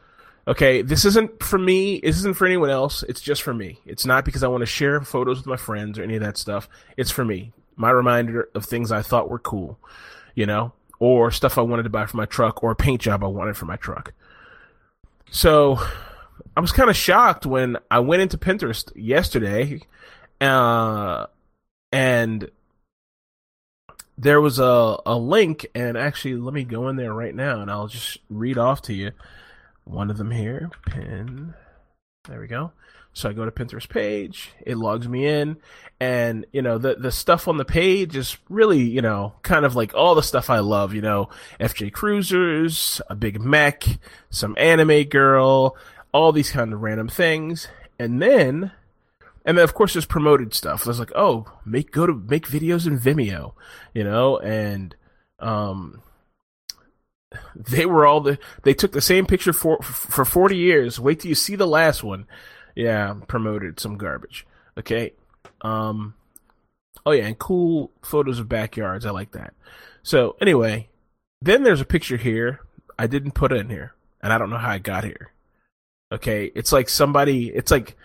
[0.47, 2.01] Okay, this isn't for me.
[2.01, 3.03] This isn't for anyone else.
[3.05, 3.79] It's just for me.
[3.87, 6.37] It's not because I want to share photos with my friends or any of that
[6.37, 6.69] stuff.
[6.97, 7.53] It's for me.
[7.77, 9.79] My reminder of things I thought were cool,
[10.35, 13.25] you know, or stuff I wanted to buy for my truck or a paint job
[13.25, 14.13] I wanted for my truck.
[15.31, 15.79] So
[16.57, 19.81] I was kind of shocked when I went into Pinterest yesterday,
[20.41, 21.27] uh,
[21.93, 22.51] and
[24.19, 25.67] there was a, a link.
[25.75, 28.95] And actually, let me go in there right now and I'll just read off to
[28.95, 29.13] you
[29.85, 30.71] one of them here.
[30.87, 31.55] Pin.
[32.29, 32.73] There we go.
[33.13, 35.57] So I go to Pinterest page, it logs me in,
[35.99, 39.75] and you know the the stuff on the page is really you know kind of
[39.75, 40.95] like all the stuff I love.
[40.95, 41.29] You know,
[41.59, 43.85] FJ Cruisers, a big mech,
[44.31, 45.77] some anime girl,
[46.13, 48.73] all these kind of random things, and then.
[49.43, 50.85] And then, of course, there's promoted stuff.
[50.85, 53.55] There's like, oh, make go to make videos in Vimeo,
[53.95, 54.95] you know, and
[55.39, 56.03] um,
[57.57, 61.01] they were all the they took the same picture for for 40 years.
[61.01, 62.27] Wait till you see the last one.
[62.75, 64.47] Yeah promoted some garbage.
[64.77, 65.15] Okay.
[65.63, 66.15] Um
[67.07, 69.07] oh yeah and cool photos of backyards.
[69.07, 69.55] I like that.
[70.03, 70.91] So anyway
[71.43, 72.61] then there's a picture here
[72.99, 75.33] i didn't put in here and i don't know how i got here
[76.13, 77.97] okay it's like somebody it's like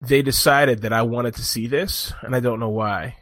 [0.00, 3.16] they decided that i wanted to see this and i don't know why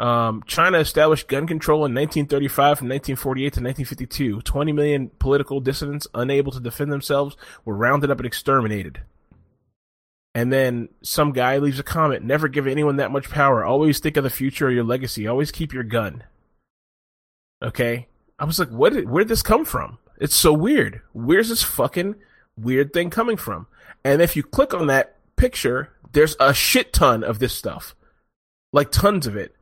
[0.00, 4.42] um, China established gun control in 1935 from 1948 to 1952.
[4.42, 9.00] 20 million political dissidents unable to defend themselves were rounded up and exterminated.
[10.34, 13.64] And then some guy leaves a comment Never give anyone that much power.
[13.64, 15.26] Always think of the future or your legacy.
[15.26, 16.22] Always keep your gun.
[17.60, 18.06] Okay?
[18.38, 18.92] I was like, what?
[18.92, 19.98] Did, where did this come from?
[20.20, 21.00] It's so weird.
[21.12, 22.14] Where's this fucking
[22.58, 23.66] weird thing coming from?
[24.04, 27.94] And if you click on that picture, there's a shit ton of this stuff.
[28.72, 29.54] Like tons of it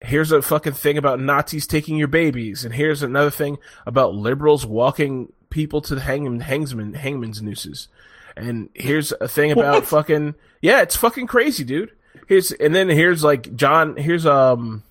[0.00, 4.66] here's a fucking thing about Nazis taking your babies, and here's another thing about liberals
[4.66, 7.88] walking people to the hangman, hangsman, hangman's nooses,
[8.36, 9.86] and here's a thing about what?
[9.86, 11.92] fucking yeah, it's fucking crazy, dude.
[12.26, 13.96] Here's and then here's like John.
[13.96, 14.82] Here's um,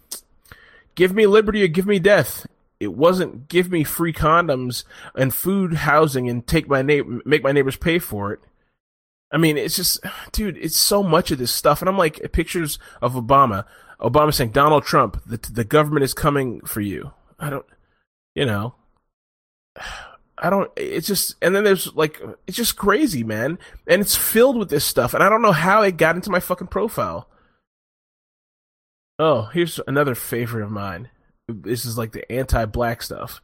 [0.95, 2.47] give me liberty or give me death.
[2.80, 4.84] It wasn't give me free condoms
[5.15, 8.39] and food, housing, and take my neighbor, make my neighbors pay for it.
[9.32, 9.99] I mean, it's just,
[10.32, 11.82] dude, it's so much of this stuff.
[11.82, 13.65] And I'm like, pictures of Obama.
[13.99, 17.11] Obama saying, Donald Trump, the, the government is coming for you.
[17.39, 17.65] I don't,
[18.34, 18.76] you know,
[20.38, 23.57] I don't, it's just, and then there's like, it's just crazy, man.
[23.88, 25.13] And it's filled with this stuff.
[25.13, 27.30] And I don't know how it got into my fucking profile.
[29.17, 31.09] Oh, here's another favorite of mine.
[31.47, 33.41] This is like the anti black stuff.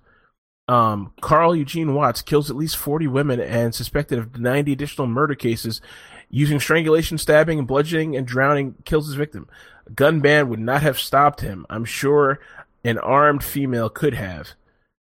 [0.67, 5.35] Um, Carl Eugene Watts kills at least 40 women and suspected of 90 additional murder
[5.35, 5.81] cases
[6.29, 9.49] using strangulation, stabbing, and bludgeoning and drowning kills his victim.
[9.85, 11.65] A gun ban would not have stopped him.
[11.69, 12.39] I'm sure
[12.83, 14.53] an armed female could have.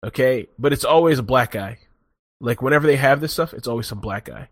[0.05, 1.79] Okay, but it's always a black guy.
[2.41, 4.49] Like whenever they have this stuff, it's always some black guy.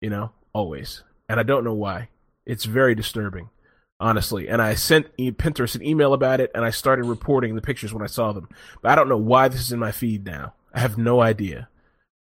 [0.00, 1.02] You know, always.
[1.28, 2.10] And I don't know why.
[2.46, 3.50] It's very disturbing,
[4.00, 4.48] honestly.
[4.48, 8.02] And I sent Pinterest an email about it, and I started reporting the pictures when
[8.02, 8.48] I saw them.
[8.82, 10.54] But I don't know why this is in my feed now.
[10.72, 11.68] I have no idea.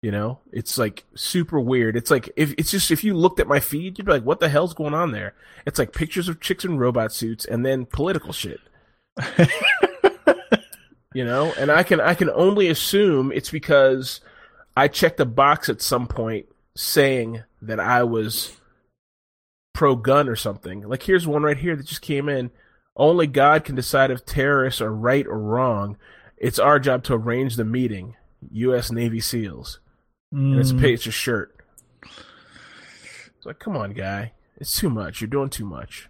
[0.04, 1.96] You know, it's like super weird.
[1.96, 4.40] It's like if it's just if you looked at my feed, you'd be like, "What
[4.40, 5.34] the hell's going on there?"
[5.66, 8.60] It's like pictures of chicks in robot suits and then political shit.
[11.16, 14.22] you know, and I can I can only assume it's because
[14.76, 16.46] I checked a box at some point
[16.76, 18.56] saying that I was
[19.78, 20.82] pro gun or something.
[20.82, 22.50] Like here's one right here that just came in.
[22.96, 25.98] Only God can decide if terrorists are right or wrong.
[26.36, 28.16] It's our job to arrange the meeting.
[28.52, 28.92] U.S.
[28.92, 29.80] Navy SEALs.
[30.34, 30.54] Mm.
[30.54, 30.94] And it's a mm.
[30.94, 31.56] it's a shirt.
[32.02, 34.34] It's like, come on, guy.
[34.58, 35.22] It's too much.
[35.22, 36.10] You're doing too much.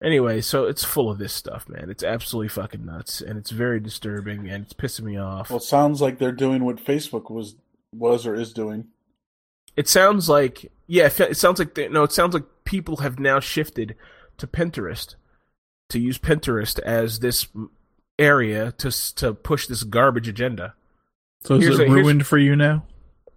[0.00, 1.90] Anyway, so it's full of this stuff, man.
[1.90, 5.50] It's absolutely fucking nuts, and it's very disturbing, and it's pissing me off.
[5.50, 7.56] Well, it sounds like they're doing what Facebook was
[7.92, 8.86] was or is doing.
[9.78, 13.94] It sounds like yeah, it sounds like no, it sounds like people have now shifted
[14.38, 15.14] to Pinterest
[15.90, 17.46] to use Pinterest as this
[18.18, 20.74] area to to push this garbage agenda.
[21.44, 22.86] So is here's it a, ruined for you now?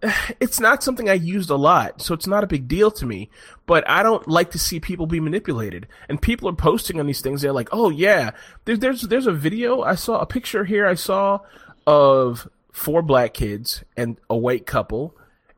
[0.40, 3.30] It's not something I used a lot, so it's not a big deal to me.
[3.66, 5.86] But I don't like to see people be manipulated.
[6.08, 7.42] And people are posting on these things.
[7.42, 8.32] They're like, "Oh yeah,
[8.64, 9.82] there's there's there's a video.
[9.82, 10.88] I saw a picture here.
[10.88, 11.38] I saw
[11.86, 15.14] of four black kids and a white couple,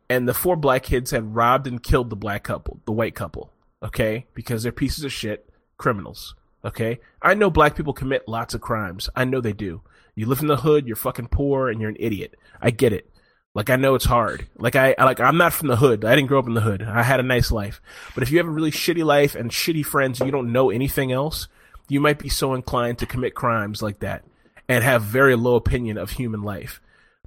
[0.08, 3.50] and the four black kids had robbed and killed the black couple, the white couple.
[3.82, 6.34] Okay, because they're pieces of shit criminals.
[6.64, 9.10] Okay, I know black people commit lots of crimes.
[9.14, 9.82] I know they do.
[10.14, 12.34] You live in the hood, you're fucking poor, and you're an idiot.
[12.60, 13.10] I get it.
[13.54, 14.48] Like I know it's hard.
[14.56, 16.04] Like I like I'm not from the hood.
[16.04, 16.82] I didn't grow up in the hood.
[16.82, 17.80] I had a nice life.
[18.14, 20.70] But if you have a really shitty life and shitty friends and you don't know
[20.70, 21.46] anything else,
[21.88, 24.24] you might be so inclined to commit crimes like that
[24.68, 26.80] and have very low opinion of human life.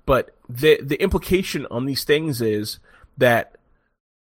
[0.08, 2.80] But the the implication on these things is
[3.18, 3.58] that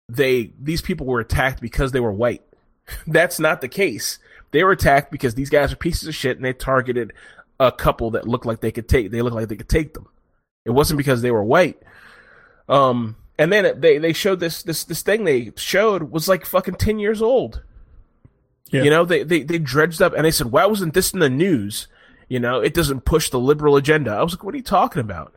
[0.10, 2.42] they these people were attacked because they were white.
[3.08, 4.18] That's not the case.
[4.52, 7.12] They were attacked because these guys are pieces of shit and they targeted
[7.60, 10.08] a couple that looked like they could take they looked like they could take them.
[10.66, 11.84] It wasn't because they were white.
[12.70, 16.76] Um, and then they they showed this this this thing they showed was like fucking
[16.76, 17.62] ten years old.
[18.70, 18.84] Yeah.
[18.84, 21.30] You know, they, they they dredged up and they said, "Why wasn't this in the
[21.30, 21.88] news?"
[22.30, 24.12] You know, it doesn't push the liberal agenda.
[24.12, 25.34] I was like, "What are you talking about?"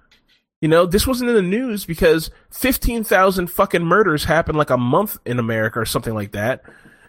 [0.61, 5.18] You know, this wasn't in the news because 15,000 fucking murders happened like a month
[5.24, 6.62] in America or something like that.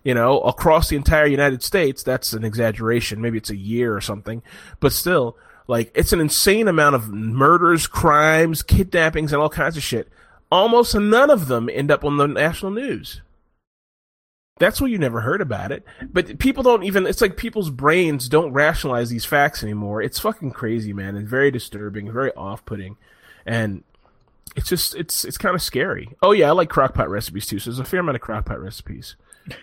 [0.03, 2.01] You know, across the entire United States.
[2.01, 3.21] That's an exaggeration.
[3.21, 4.41] Maybe it's a year or something.
[4.79, 5.37] But still,
[5.67, 10.09] like, it's an insane amount of murders, crimes, kidnappings, and all kinds of shit.
[10.51, 13.21] Almost none of them end up on the national news.
[14.59, 15.85] That's why you never heard about it.
[16.11, 20.01] But people don't even, it's like people's brains don't rationalize these facts anymore.
[20.01, 21.15] It's fucking crazy, man.
[21.15, 22.97] It's very disturbing, very off putting.
[23.45, 23.83] And
[24.55, 26.09] it's just, it's, it's kind of scary.
[26.21, 27.59] Oh, yeah, I like crockpot recipes too.
[27.59, 29.15] So there's a fair amount of crockpot recipes.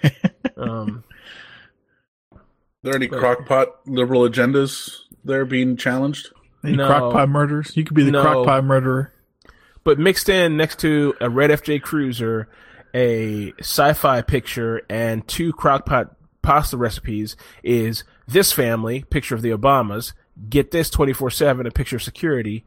[0.57, 1.05] um,
[2.33, 2.41] Are
[2.83, 4.91] there any But- crockpot liberal agendas
[5.25, 6.29] there being challenged?
[6.65, 6.89] Any No.
[6.89, 7.77] crockpot murders?
[7.77, 8.25] You could be the No.
[8.25, 9.13] crockpot murderer.
[9.85, 12.49] but mixed in next to a red FJ Cruiser,
[12.93, 16.11] a sci-fi picture, and two crockpot
[16.43, 20.13] pasta recipes is this family picture of the Obamas.
[20.51, 22.65] Get this twenty four seven a picture of security,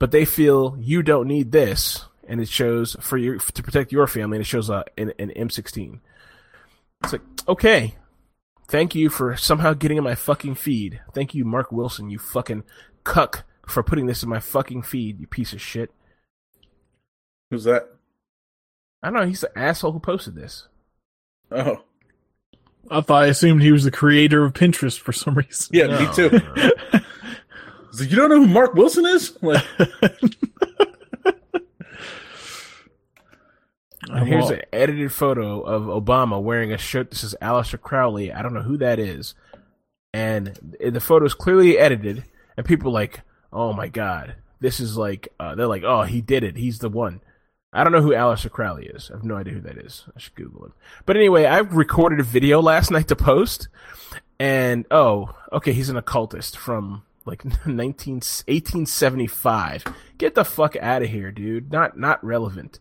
[0.00, 4.08] but they feel you don't need this, and it shows for you to protect your
[4.08, 6.00] family, and it shows a an, an M sixteen.
[7.04, 7.94] It's like okay.
[8.66, 11.00] Thank you for somehow getting in my fucking feed.
[11.12, 12.62] Thank you, Mark Wilson, you fucking
[13.02, 15.90] cuck, for putting this in my fucking feed, you piece of shit.
[17.50, 17.88] Who's that?
[19.02, 19.26] I don't know.
[19.26, 20.68] He's the asshole who posted this.
[21.50, 21.82] Oh,
[22.88, 25.70] I thought I assumed he was the creator of Pinterest for some reason.
[25.72, 26.40] yeah, No, me too.
[27.90, 27.92] no.
[27.92, 29.36] It's like, you don't know who Mark Wilson is?
[29.42, 29.64] Like,
[34.10, 38.32] And here's an edited photo of Obama wearing a shirt that says Aleister Crowley.
[38.32, 39.34] I don't know who that is.
[40.12, 42.24] And the photo is clearly edited,
[42.56, 43.20] and people are like,
[43.52, 46.56] oh my god, this is like, uh, they're like, oh, he did it.
[46.56, 47.20] He's the one.
[47.72, 49.10] I don't know who Aleister Crowley is.
[49.10, 50.04] I have no idea who that is.
[50.16, 50.72] I should Google him.
[51.06, 53.68] But anyway, I recorded a video last night to post,
[54.40, 59.84] and oh, okay, he's an occultist from like 19, 1875.
[60.18, 61.72] Get the fuck out of here, dude.
[61.72, 62.80] Not not relevant.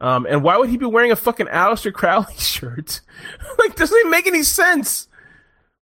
[0.00, 3.02] Um, and why would he be wearing a fucking Aleister Crowley shirt?
[3.58, 5.08] like, doesn't even make any sense.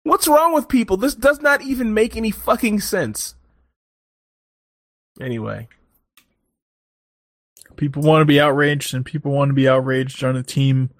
[0.02, 0.96] What's wrong with people?
[0.96, 3.34] This does not even make any fucking sense.
[5.20, 5.68] Anyway,
[7.76, 10.90] people want to be outraged, and people want to be outraged on a team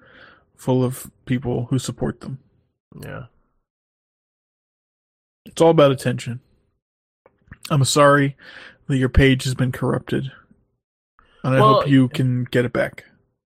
[0.55, 2.39] full of people who support them.
[3.01, 3.25] yeah.
[5.45, 6.41] It's all about attention.
[7.69, 8.35] I'm sorry
[8.87, 10.31] that your page has been corrupted,
[11.43, 13.05] and I Well, hope you can get it back.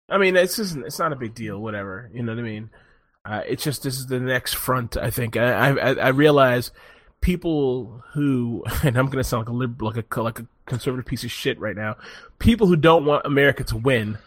[0.10, 1.60] I mean, it's just, it's not a big deal.
[1.60, 2.70] Whatever, you know what I mean.
[3.26, 4.98] Uh, it's just this is the next front.
[4.98, 6.72] I think I I, I realize
[7.22, 11.24] people who and I'm gonna sound like a lib, like a like a conservative piece
[11.24, 11.96] of shit right now.
[12.40, 14.18] People who don't want America to win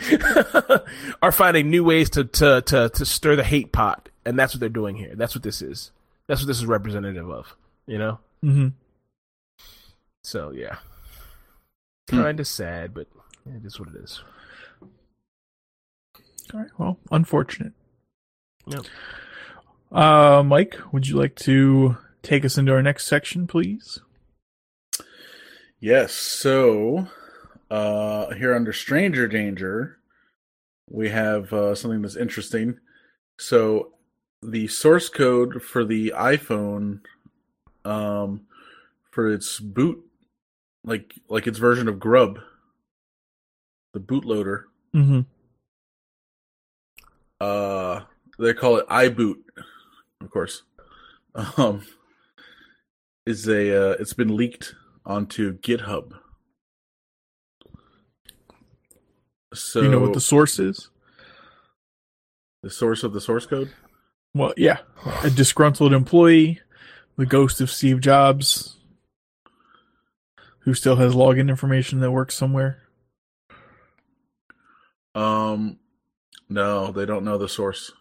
[1.22, 4.60] are finding new ways to, to to to stir the hate pot, and that's what
[4.60, 5.14] they're doing here.
[5.14, 5.92] That's what this is.
[6.26, 7.54] That's what this is representative of.
[7.86, 8.18] You know.
[8.42, 8.68] hmm
[10.22, 10.76] So yeah,
[12.10, 12.16] Hmm.
[12.22, 13.08] kind of sad, but
[13.46, 14.22] it is what it is.
[16.52, 16.70] All right.
[16.78, 17.72] Well, unfortunate.
[18.66, 18.84] Yep.
[19.92, 24.00] Uh, Mike, would you like to take us into our next section, please?
[25.78, 26.12] yes.
[26.12, 27.08] So,
[27.70, 29.98] uh, here under Stranger Danger,
[30.88, 32.78] we have uh, something that's interesting.
[33.38, 33.92] So,
[34.42, 37.00] the source code for the iPhone,
[37.84, 38.42] um,
[39.10, 40.04] for its boot,
[40.84, 42.38] like like its version of Grub,
[43.94, 44.64] the bootloader,
[44.94, 45.20] Mm-hmm.
[47.40, 48.00] uh
[48.38, 49.36] they call it iBoot,
[50.20, 50.62] of course.
[51.56, 51.82] Um
[53.26, 54.74] is a uh, it's been leaked
[55.06, 56.12] onto GitHub.
[59.54, 60.90] So you know what the source is?
[62.62, 63.70] the source of the source code?
[64.34, 64.78] Well, yeah,
[65.22, 66.60] a disgruntled employee,
[67.16, 68.76] the ghost of Steve Jobs,
[70.60, 72.82] who still has login information that works somewhere.
[75.14, 75.78] Um
[76.48, 77.92] no, they don't know the source.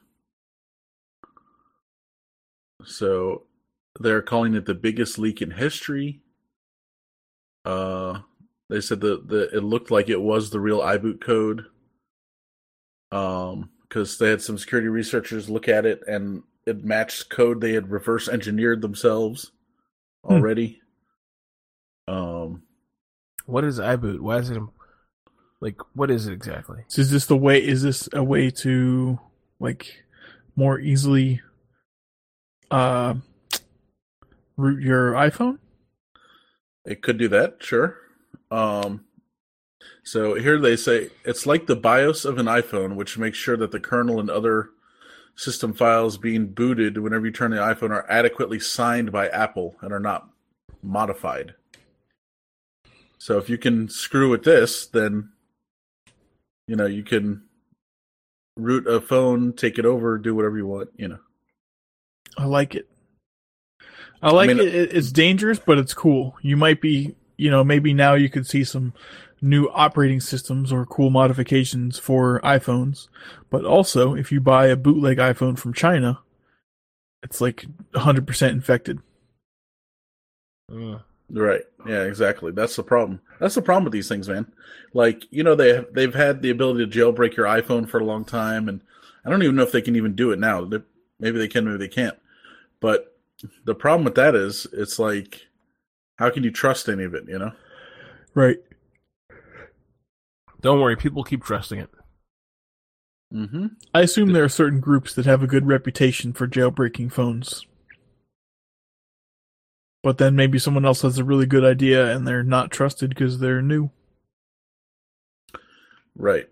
[2.85, 3.43] So
[3.99, 6.21] they're calling it the biggest leak in history.
[7.65, 8.21] Uh
[8.69, 11.65] they said that the it looked like it was the real iBoot code.
[13.11, 17.73] Um because they had some security researchers look at it and it matched code they
[17.73, 19.51] had reverse engineered themselves
[20.23, 20.33] Hmm.
[20.33, 20.81] already.
[22.09, 22.63] Um
[23.45, 24.19] What is iBoot?
[24.19, 24.61] Why is it
[25.61, 25.77] like?
[25.93, 26.83] What is it exactly?
[26.87, 27.63] So is this the way?
[27.63, 29.19] Is this a way to
[29.59, 30.03] like
[30.55, 31.41] more easily
[32.71, 33.15] uh
[34.57, 35.59] root your iPhone?
[36.85, 37.97] It could do that, sure.
[38.49, 39.05] Um,
[40.03, 43.71] so here they say it's like the BIOS of an iPhone, which makes sure that
[43.71, 44.71] the kernel and other
[45.35, 49.93] system files being booted whenever you turn the iPhone are adequately signed by Apple and
[49.93, 50.29] are not
[50.81, 51.53] modified.
[53.19, 55.29] So if you can screw with this, then
[56.67, 57.43] you know you can
[58.57, 60.89] root a phone, take it over, do whatever you want.
[60.97, 61.19] You know.
[62.37, 62.89] I like it.
[64.21, 64.73] I like mean, it.
[64.73, 66.37] It- It's dangerous, but it's cool.
[66.41, 68.93] You might be, you know, maybe now you could see some
[69.41, 73.07] new operating systems or cool modifications for iPhones.
[73.49, 76.19] But also, if you buy a bootleg iPhone from China,
[77.23, 78.99] it's like 100% infected.
[80.69, 81.01] Mm.
[81.31, 81.61] Right.
[81.85, 82.51] Yeah, exactly.
[82.51, 83.21] That's the problem.
[83.39, 84.51] That's the problem with these things, man.
[84.93, 88.25] Like, you know, they they've had the ability to jailbreak your iPhone for a long
[88.25, 88.81] time and
[89.23, 90.65] I don't even know if they can even do it now.
[90.65, 90.81] They-
[91.21, 92.17] Maybe they can, maybe they can't.
[92.79, 93.13] But
[93.65, 95.47] the problem with that is it's like
[96.17, 97.51] how can you trust any of it, you know?
[98.33, 98.57] Right.
[100.61, 101.89] Don't worry, people keep trusting it.
[103.33, 103.67] Mm-hmm.
[103.93, 107.65] I assume there are certain groups that have a good reputation for jailbreaking phones.
[110.01, 113.39] But then maybe someone else has a really good idea and they're not trusted because
[113.39, 113.91] they're new.
[116.15, 116.49] Right.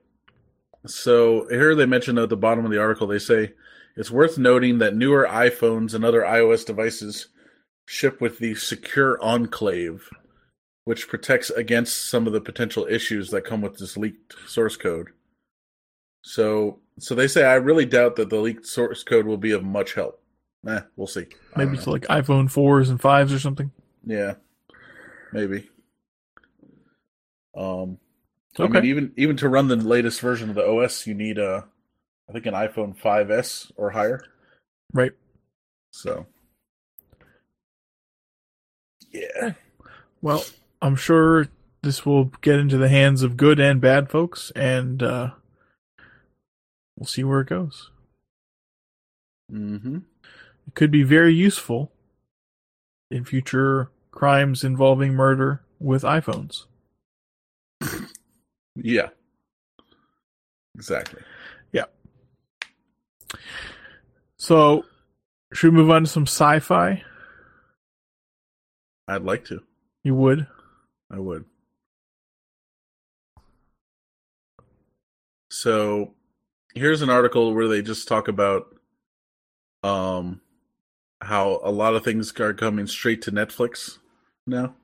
[0.85, 3.53] So here they mention at the bottom of the article, they say
[3.95, 7.27] it's worth noting that newer iPhones and other iOS devices
[7.85, 10.09] ship with the Secure Enclave,
[10.83, 15.07] which protects against some of the potential issues that come with this leaked source code.
[16.21, 19.63] So, so they say I really doubt that the leaked source code will be of
[19.63, 20.21] much help.
[20.67, 21.25] Eh, we'll see.
[21.55, 23.71] Maybe it's like iPhone 4s and 5s or something.
[24.05, 24.35] yeah,
[25.31, 25.69] maybe.
[27.55, 27.97] Um,
[28.59, 31.65] I mean, even even to run the latest version of the OS, you need a,
[32.27, 34.23] I think an iPhone 5s or higher.
[34.93, 35.11] Right.
[35.91, 36.25] So,
[39.11, 39.53] yeah,
[40.21, 40.43] Well,
[40.81, 41.47] I'm sure
[41.81, 45.31] this will get into the hands of good and bad folks, and uh,
[46.97, 47.89] we'll see where it goes.
[49.51, 49.99] mm-hmm.
[50.77, 51.91] Could be very useful
[53.09, 56.65] in future crimes involving murder with iPhones.
[58.75, 59.09] yeah,
[60.75, 61.23] exactly.
[61.71, 61.85] Yeah.
[64.37, 64.85] So,
[65.51, 67.01] should we move on to some sci fi?
[69.07, 69.63] I'd like to.
[70.03, 70.45] You would?
[71.09, 71.45] I would.
[75.49, 76.13] So,
[76.75, 78.75] here's an article where they just talk about
[79.81, 80.39] um
[81.21, 83.97] how a lot of things are coming straight to Netflix
[84.45, 84.75] now.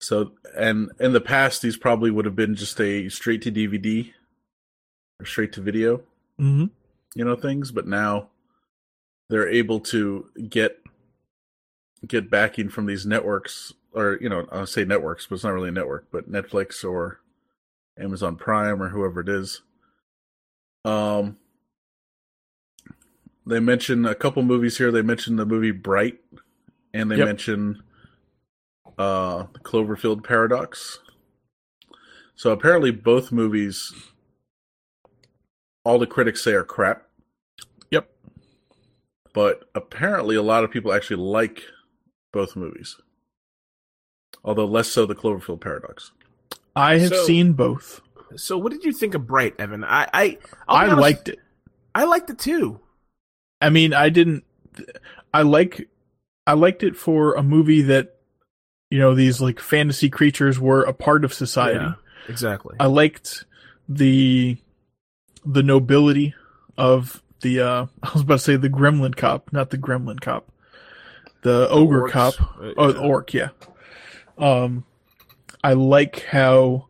[0.00, 4.12] So, and in the past these probably would have been just a straight to DVD
[5.20, 6.02] or straight to video,
[6.40, 6.66] Mm-hmm.
[7.16, 8.28] you know, things, but now
[9.28, 10.78] they're able to get
[12.06, 15.70] get backing from these networks or you know i'll say networks but it's not really
[15.70, 17.18] a network but netflix or
[17.98, 19.62] amazon prime or whoever it is
[20.84, 21.36] um
[23.48, 26.18] they mention a couple movies here they mention the movie bright
[26.94, 27.26] and they Yep.
[27.26, 27.82] mention
[28.98, 30.98] uh the cloverfield paradox
[32.34, 33.92] so apparently both movies
[35.84, 37.06] all the critics say are crap
[37.90, 38.10] Yep.
[39.32, 41.62] but apparently a lot of people actually like
[42.32, 42.96] both movies.
[44.44, 46.12] Although less so the Cloverfield Paradox.
[46.76, 48.02] I have So- seen both.
[48.36, 49.82] So, what did you think of Bright, Evan?
[49.82, 50.38] I I I'll be
[50.68, 51.38] I honest, liked it.
[51.94, 52.80] I liked it too.
[53.60, 54.44] I mean, I didn't.
[55.34, 55.88] I like.
[56.46, 58.14] I liked it for a movie that,
[58.90, 61.80] you know, these like fantasy creatures were a part of society.
[61.84, 61.94] Yeah,
[62.28, 62.76] exactly.
[62.80, 63.44] I liked
[63.88, 64.56] the
[65.44, 66.34] the nobility
[66.76, 67.60] of the.
[67.60, 70.50] uh I was about to say the Gremlin cop, not the Gremlin cop.
[71.42, 72.10] The ogre Orcs.
[72.10, 72.34] cop.
[72.40, 72.92] Uh, Oh, yeah.
[72.92, 73.48] the orc, yeah.
[74.38, 74.84] Um,
[75.62, 76.88] I like how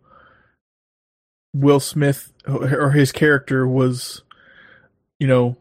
[1.54, 4.22] Will Smith or his character was,
[5.18, 5.56] you know,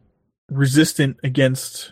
[0.50, 1.92] resistant against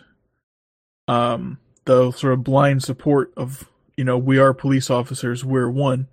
[1.08, 6.08] um the sort of blind support of you know we are police officers, we're one,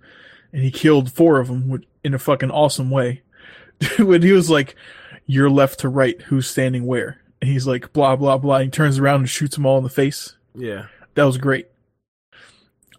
[0.52, 3.22] and he killed four of them with- in a fucking awesome way.
[3.98, 4.76] when he was like,
[5.26, 8.70] "You're left to right, who's standing where?" and he's like, "Blah blah blah," and he
[8.70, 10.86] turns around and shoots them all in the face yeah.
[11.14, 11.68] that was great.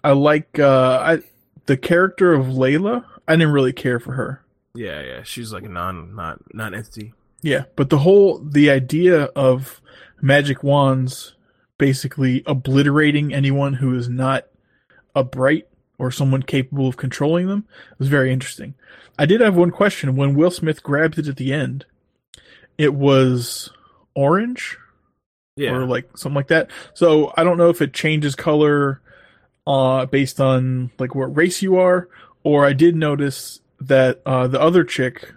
[0.04, 1.20] I like uh I
[1.66, 3.06] the character of Layla.
[3.28, 4.44] I didn't really care for her.
[4.76, 5.24] Yeah, yeah.
[5.24, 7.14] She's like non not non entity.
[7.46, 9.80] Yeah, but the whole the idea of
[10.20, 11.36] magic wands
[11.78, 14.48] basically obliterating anyone who is not
[15.16, 15.68] a bright
[16.00, 17.66] or someone capable of controlling them
[18.00, 18.74] was very interesting.
[19.20, 21.86] I did have one question when Will Smith grabbed it at the end.
[22.80, 23.70] It was
[24.16, 24.80] orange
[25.56, 25.70] Yeah.
[25.76, 26.72] or like something like that.
[26.96, 29.02] So I don't know if it changes color
[29.68, 32.10] uh based on like what race you are,
[32.44, 35.32] or I did notice that uh the other chick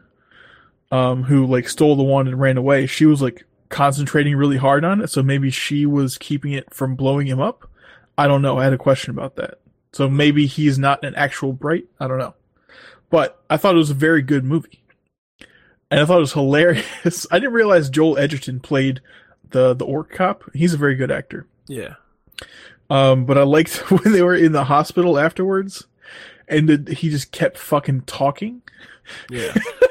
[0.91, 4.85] um who like stole the wand and ran away, she was like concentrating really hard
[4.85, 7.69] on it, so maybe she was keeping it from blowing him up.
[8.17, 8.59] I don't know.
[8.59, 9.61] I had a question about that.
[9.93, 11.87] So maybe he's not an actual Bright.
[12.01, 12.35] I don't know.
[13.11, 14.83] But I thought it was a very good movie.
[15.91, 17.27] And I thought it was hilarious.
[17.31, 19.01] I didn't realize Joel Edgerton played
[19.51, 20.45] the the orc cop.
[20.53, 21.47] He's a very good actor.
[21.67, 21.95] Yeah.
[22.91, 25.87] Um, but I liked when they were in the hospital afterwards,
[26.47, 28.63] and the, he just kept fucking talking.
[29.31, 29.55] Yeah.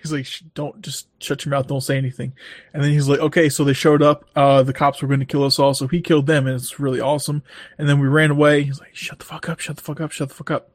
[0.00, 1.66] He's like, "Don't just shut your mouth.
[1.66, 2.32] Don't say anything."
[2.72, 4.24] And then he's like, "Okay." So they showed up.
[4.34, 5.74] Uh, the cops were going to kill us all.
[5.74, 7.42] So he killed them, and it's really awesome.
[7.78, 8.62] And then we ran away.
[8.62, 9.60] He's like, "Shut the fuck up!
[9.60, 10.12] Shut the fuck up!
[10.12, 10.70] Shut the fuck up!"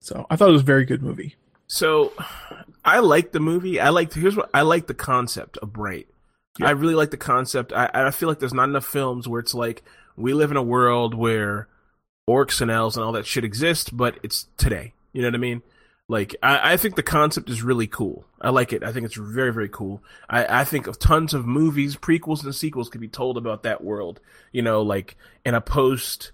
[0.00, 1.36] So I thought it was a very good movie.
[1.66, 2.12] So
[2.84, 3.80] I like the movie.
[3.80, 6.06] I like here's what I like the concept of Bright.
[6.58, 6.68] Yeah.
[6.68, 7.72] I really like the concept.
[7.72, 9.82] I I feel like there's not enough films where it's like
[10.16, 11.68] we live in a world where
[12.28, 14.92] orcs and elves and all that shit exist, but it's today.
[15.12, 15.62] You know what I mean?
[16.08, 18.24] Like I, I think the concept is really cool.
[18.40, 18.84] I like it.
[18.84, 20.02] I think it's very, very cool.
[20.30, 23.82] I, I think of tons of movies, prequels and sequels could be told about that
[23.82, 24.20] world.
[24.52, 26.30] You know, like in a post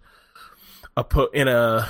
[0.96, 1.88] a po- in a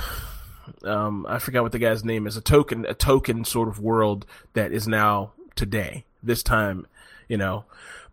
[0.83, 4.25] um I forgot what the guy's name is, a Tolkien a Tolkien sort of world
[4.53, 6.87] that is now today, this time,
[7.27, 7.65] you know.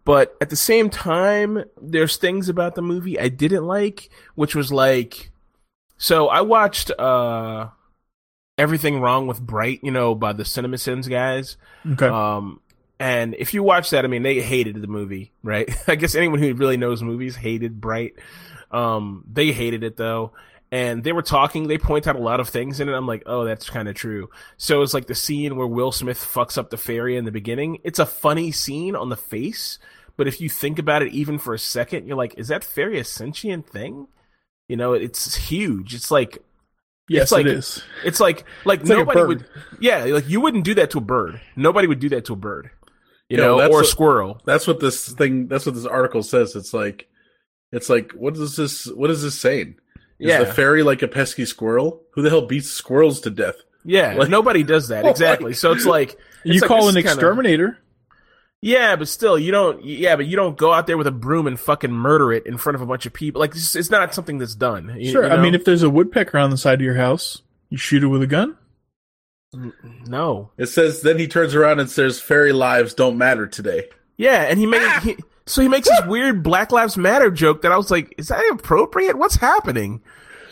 [0.04, 4.72] But at the same time, there's things about the movie I didn't like, which was
[4.72, 5.30] like
[5.96, 7.68] so I watched uh
[8.60, 11.56] Everything Wrong with Bright, you know, by the Cinema Sins guys.
[11.92, 12.06] Okay.
[12.06, 12.60] Um,
[12.98, 15.74] and if you watch that, I mean, they hated the movie, right?
[15.88, 18.16] I guess anyone who really knows movies hated Bright.
[18.70, 20.32] Um, they hated it though.
[20.70, 22.92] And they were talking, they point out a lot of things in it.
[22.92, 24.28] I'm like, oh, that's kind of true.
[24.58, 27.78] So it's like the scene where Will Smith fucks up the fairy in the beginning.
[27.82, 29.78] It's a funny scene on the face,
[30.18, 32.98] but if you think about it even for a second, you're like, is that fairy
[32.98, 34.06] a sentient thing?
[34.68, 35.94] You know, it's huge.
[35.94, 36.44] It's like
[37.16, 37.82] yes, it's like- it is.
[38.04, 39.28] it's like like It's nobody bird.
[39.28, 39.44] would
[39.80, 41.40] yeah, like you wouldn't do that to a bird.
[41.56, 42.70] Nobody would do that to a bird.
[43.28, 44.40] You Yeah, know, that's or a squirrel.
[44.44, 45.46] That's what this thing.
[45.48, 46.56] That's what this article says.
[46.56, 47.06] It's like,
[47.72, 48.86] it's like, what is this?
[48.86, 49.76] What is this saying?
[50.18, 50.44] Is Yeah.
[50.44, 52.02] the fairy like a pesky squirrel?
[52.14, 53.56] Who the hell beats squirrels to death?
[53.84, 55.04] Yeah, Like- nobody does that.
[55.06, 55.46] Oh, Exactly.
[55.50, 57.78] like- So it's like You it's like call an exterminator.
[58.62, 59.82] Yeah, but still, you don't.
[59.82, 62.58] Yeah, but you don't go out there with a broom and fucking murder it in
[62.58, 63.40] front of a bunch of people.
[63.40, 64.94] Like it's, it's not something that's done.
[64.98, 65.26] You- Sure.
[65.26, 68.02] you I mean, if there's a woodpecker on the side of your house, you shoot
[68.02, 68.56] it with a gun.
[69.54, 69.72] Mm,
[70.08, 74.42] no, It says then he turns around and says, "Fairy lives don't matter today." yeah,
[74.42, 75.00] and he made ah!
[75.02, 75.16] he,
[75.46, 78.48] so he makes this weird Black Lives Matter joke that I was like, is that
[78.52, 79.16] appropriate?
[79.18, 80.00] What's happening?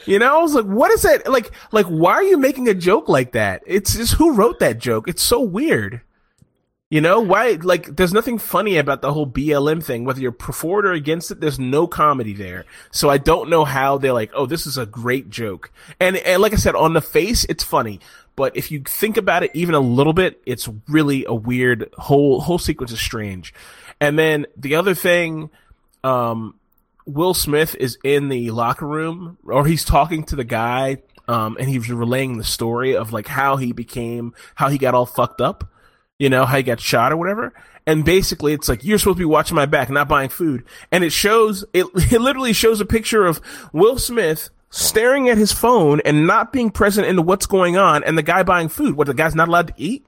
[0.07, 1.31] You know, I was like, what is that?
[1.31, 3.63] Like, like, why are you making a joke like that?
[3.67, 5.07] It's just who wrote that joke?
[5.07, 6.01] It's so weird.
[6.91, 10.81] You know, why, like, there's nothing funny about the whole BLM thing, whether you're for
[10.81, 12.65] it or against it, there's no comedy there.
[12.91, 15.71] So I don't know how they're like, oh, this is a great joke.
[16.01, 18.01] And, and like I said, on the face, it's funny.
[18.37, 22.41] But if you think about it even a little bit, it's really a weird whole,
[22.41, 23.53] whole sequence is strange.
[24.01, 25.51] And then the other thing,
[26.05, 26.55] um,
[27.05, 31.69] Will Smith is in the locker room, or he's talking to the guy, um, and
[31.69, 35.71] he's relaying the story of like how he became, how he got all fucked up,
[36.19, 37.53] you know, how he got shot or whatever.
[37.87, 40.65] And basically, it's like you're supposed to be watching my back, not buying food.
[40.93, 43.41] And it shows, it, it literally shows a picture of
[43.73, 48.19] Will Smith staring at his phone and not being present into what's going on, and
[48.19, 48.97] the guy buying food.
[48.97, 50.07] What the guy's not allowed to eat.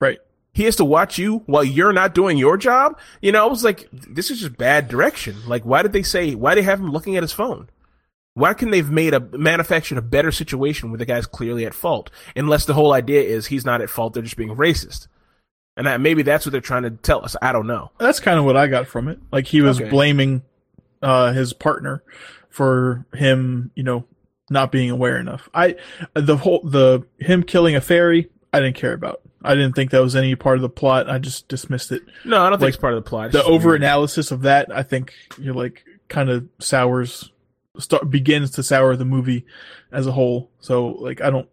[0.00, 0.18] Right.
[0.52, 2.98] He has to watch you while you're not doing your job.
[3.22, 5.36] You know, I was like, this is just bad direction.
[5.46, 7.70] Like, why did they say, why did they have him looking at his phone?
[8.34, 12.10] Why couldn't they've made a manufactured a better situation where the guy's clearly at fault?
[12.36, 15.06] Unless the whole idea is he's not at fault, they're just being racist.
[15.76, 17.34] And that maybe that's what they're trying to tell us.
[17.40, 17.90] I don't know.
[17.98, 19.18] That's kind of what I got from it.
[19.30, 19.88] Like he was Okay.
[19.90, 20.42] blaming
[21.00, 22.02] uh, his partner
[22.50, 24.04] for him, you know,
[24.50, 25.48] not being aware enough.
[25.54, 25.76] I
[26.14, 29.22] the whole the him killing a fairy, I didn't care about.
[29.42, 31.08] I didn't think that was any part of the plot.
[31.10, 32.02] I just dismissed it.
[32.24, 33.26] No, I don't think Like, it's part of the plot.
[33.26, 37.30] It's The over analysis of that, I think you're like kind of sours
[37.78, 39.46] start begins to sour the movie
[39.90, 40.50] as a whole.
[40.60, 41.48] So like I don't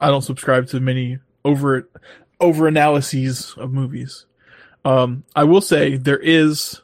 [0.00, 1.88] I don't subscribe to many over
[2.40, 4.26] over analyses of movies.
[4.84, 6.80] Um I will say there is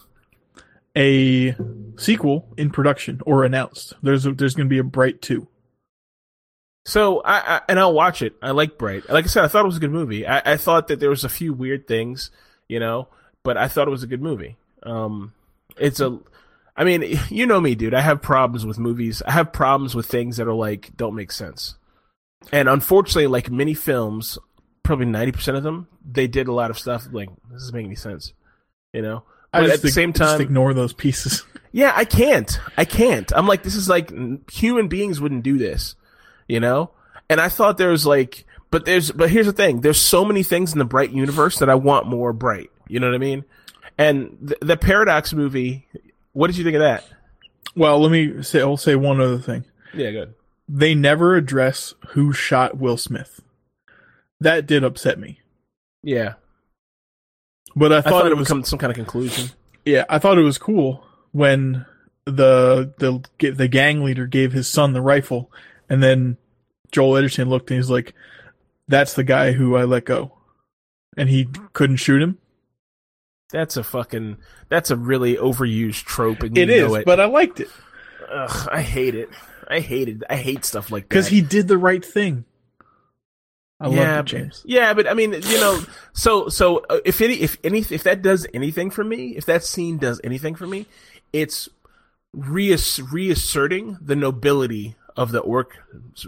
[0.97, 1.55] a
[1.97, 3.95] sequel in production or announced.
[4.03, 5.47] There's a, there's going to be a Bright 2.
[6.85, 8.35] So I, I and I'll watch it.
[8.43, 9.09] I like Bright.
[9.09, 10.27] Like I said, I thought it was a good movie.
[10.27, 12.31] I, I thought that there was a few weird things,
[12.69, 13.09] you know,
[13.45, 14.57] but I thought it was a good movie.
[14.83, 15.33] Um,
[15.77, 16.19] it's a,
[16.77, 17.95] I mean, you know me, dude.
[17.95, 19.23] I have problems with movies.
[19.23, 21.77] I have problems with things that are like don't make sense.
[22.51, 24.37] And unfortunately, like many films,
[24.83, 27.87] probably ninety percent of them, they did a lot of stuff like this doesn't make
[27.87, 28.33] any sense,
[28.93, 29.25] you know.
[29.53, 31.45] But at the ig- same just time, ignore those pieces.
[31.73, 32.59] yeah, I can't.
[32.77, 33.31] I can't.
[33.35, 34.11] I'm like, this is like
[34.51, 35.95] human beings wouldn't do this,
[36.49, 36.91] you know.
[37.29, 40.43] And I thought there was like, but there's, but here's the thing: there's so many
[40.43, 42.71] things in the Bright universe that I want more Bright.
[42.89, 43.45] You know what I mean?
[43.99, 45.87] And the, the Paradox movie.
[46.33, 47.05] What did you think of that?
[47.77, 48.61] Well, let me say.
[48.61, 49.65] I'll say one other thing.
[49.93, 50.35] Yeah, good.
[50.69, 53.43] They never address who shot Will Smith.
[54.43, 55.41] That did upset me.
[56.03, 56.35] Yeah,
[57.77, 59.51] But I I thought, thought, it it was come to some kind of conclusion.
[59.85, 61.87] yeah, I thought it was cool when
[62.25, 65.51] the the the gang leader gave his son the rifle,
[65.89, 66.37] and then
[66.91, 68.15] Joel Edgerton looked and he's like,
[68.89, 70.33] "That's the guy who I let go,"
[71.17, 72.39] and he couldn't shoot him.
[73.51, 74.39] That's a fucking.
[74.69, 77.05] That's a really overused trope, and It is, it.
[77.05, 77.69] but I liked it
[78.31, 79.29] Ugh, I hate it.
[79.69, 80.23] I hate it.
[80.29, 81.09] I hate stuff like that.
[81.11, 82.45] because he did the right thing.
[83.83, 84.63] I yeah, love James.
[84.65, 85.83] Yeah, but I mean, you know,
[86.13, 89.65] so so uh, if any if any if that does anything for me, if that
[89.65, 90.87] scene does anything for me,
[91.33, 91.69] it's
[92.37, 95.77] reass- reasserting the nobility of the orc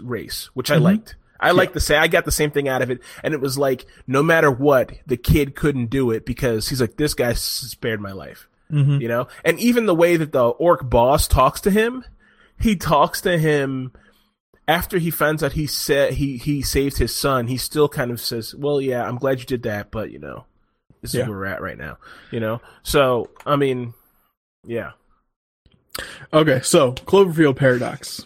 [0.01, 0.81] race, which I Mhm.
[0.81, 1.15] liked.
[1.39, 3.57] I like to say I got the same thing out of it, and it was
[3.57, 7.99] like no matter what, the kid couldn't do it because he's like this guy spared
[8.01, 9.27] my life, hmm you know.
[9.43, 12.03] And even the way that the orc boss talks to him,
[12.59, 13.91] he talks to him
[14.67, 17.47] after he finds out he said he he saved his son.
[17.47, 20.45] He still kind of says, "Well, yeah, I'm glad you did that, but you know,
[21.01, 21.97] this is where we're at right now."
[22.31, 23.93] You know, so I mean,
[24.63, 24.91] yeah,
[26.33, 28.25] Okay, so Cloverfield paradox.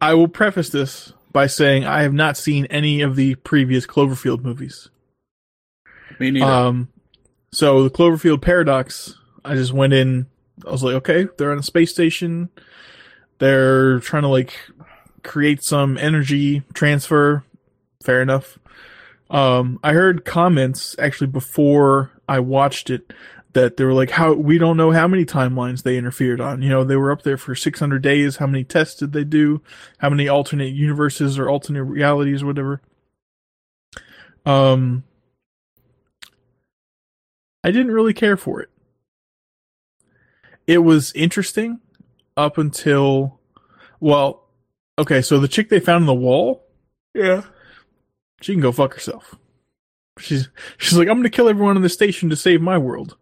[0.00, 4.42] I will preface this by saying I have not seen any of the previous Cloverfield
[4.42, 4.90] movies.
[6.18, 6.46] Me neither.
[6.46, 6.88] Um,
[7.52, 10.26] so the Cloverfield paradox, I just went in.
[10.66, 12.50] I was like, okay, they're on a space station.
[13.38, 14.54] They're trying to like
[15.22, 17.44] create some energy transfer.
[18.04, 18.58] Fair enough.
[19.30, 23.12] Um, I heard comments actually before I watched it
[23.54, 26.62] that they were like, how we don't know how many timelines they interfered on.
[26.62, 28.36] You know, they were up there for 600 days.
[28.36, 29.62] How many tests did they do?
[29.98, 32.80] How many alternate universes or alternate realities or whatever?
[34.44, 35.04] Um,
[37.62, 38.70] I didn't really care for it.
[40.66, 41.80] It was interesting
[42.36, 43.38] up until,
[44.00, 44.41] well,
[44.98, 46.64] okay, so the chick they found in the wall,
[47.14, 47.42] yeah.
[48.40, 49.36] she can go fuck herself.
[50.18, 50.48] She's
[50.78, 53.16] she's like, I'm gonna kill everyone in the station to save my world.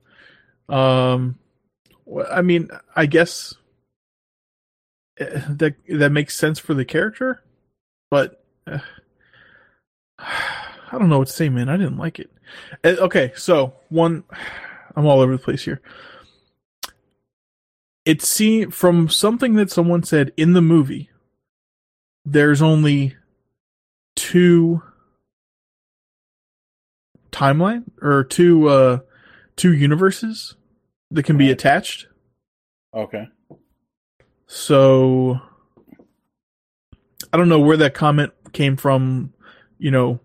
[0.68, 1.38] Um,
[2.30, 3.54] I mean, I guess
[5.18, 7.42] eh, that that makes sense for the character,
[8.10, 8.78] but uh,
[10.18, 11.68] I don't know what to say, man.
[11.68, 12.30] I didn't like it.
[12.82, 14.24] Uh, Okay, so one,
[14.96, 15.80] I'm all over the place here.
[18.04, 21.09] It seemed from something that someone said in the movie.
[22.32, 23.16] There's only
[24.14, 24.82] two
[27.32, 28.98] timeline or two uh
[29.56, 30.54] two universes
[31.10, 32.06] that can be attached.
[32.94, 33.28] okay.
[34.46, 35.40] So
[37.32, 39.32] I don't know where that comment came from,
[39.78, 40.20] you know,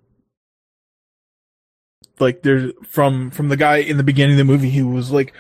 [2.20, 5.34] like there's from from the guy in the beginning of the movie who was like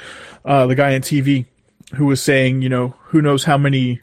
[0.46, 1.46] uh the guy on TV
[1.94, 4.02] who was saying, you know, who knows how many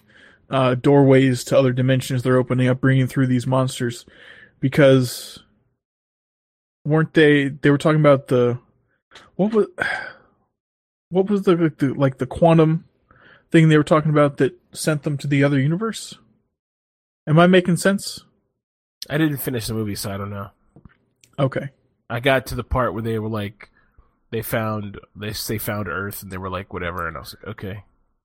[0.52, 4.06] uh doorways to other dimensions they're opening up bringing through these monsters
[4.60, 5.42] because
[6.84, 8.58] weren't they they were talking about the
[9.36, 9.66] what was
[11.10, 12.84] what was the, like the like the quantum
[13.52, 16.14] thing they were talking about that sent them to the other universe?
[17.26, 18.24] Am I making sense?
[19.08, 20.50] I didn't finish the movie, so I don't know.
[21.38, 21.68] Okay.
[22.08, 23.70] I got to the part where they were like,
[24.30, 27.52] they found they they found Earth, and they were like, whatever, and I was like,
[27.52, 27.84] okay,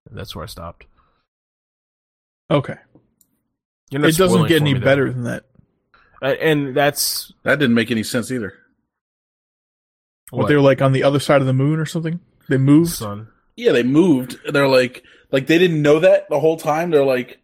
[0.09, 0.85] and that's where I stopped.
[2.49, 2.75] Okay.
[3.89, 4.85] You're not It doesn't get any me, though.
[4.85, 5.43] better than that.
[6.21, 8.53] Uh, and that's That didn't make any sense either.
[10.31, 12.19] What, they were like on the other side of the moon or something?
[12.49, 12.91] They moved?
[12.91, 13.29] son.
[13.55, 14.37] Yeah, they moved.
[14.51, 16.91] They're like, like they didn't know that the whole time.
[16.91, 17.39] They're like,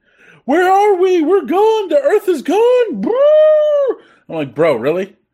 [0.45, 1.21] "Where are we?
[1.21, 1.89] We're gone.
[1.89, 4.01] The Earth is gone." Brrr.
[4.29, 5.15] I'm like, bro, really?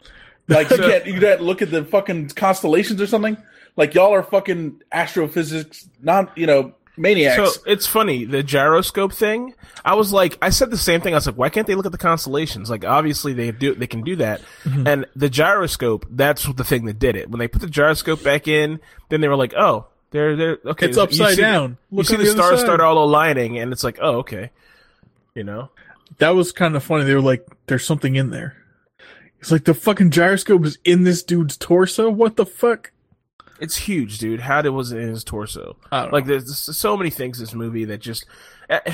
[0.47, 3.37] Like you can't you can't look at the fucking constellations or something?
[3.77, 7.55] Like y'all are fucking astrophysics, not you know maniacs.
[7.55, 9.55] So it's funny the gyroscope thing.
[9.83, 11.13] I was like, I said the same thing.
[11.13, 12.69] I was like, why can't they look at the constellations?
[12.69, 14.41] Like, obviously they do, they can do that.
[14.63, 14.87] Mm-hmm.
[14.87, 17.29] And the gyroscope, that's the thing that did it.
[17.29, 20.87] When they put the gyroscope back in, then they were like, oh, they're they're okay.
[20.87, 21.77] It's upside see- down.
[21.91, 22.65] You Look see the, the stars side.
[22.65, 24.51] start all aligning, and it's like, oh, okay.
[25.35, 25.69] You know,
[26.17, 27.05] That was kind of funny.
[27.05, 28.57] They were like, there's something in there.
[29.39, 32.09] It's like the fucking gyroscope is in this dude's torso?
[32.09, 32.91] What the fuck?
[33.59, 34.39] It's huge, dude.
[34.39, 35.77] How did was it in his torso?
[35.91, 36.39] Like, know.
[36.39, 38.25] there's so many things in this movie that just
[38.69, 38.93] eh,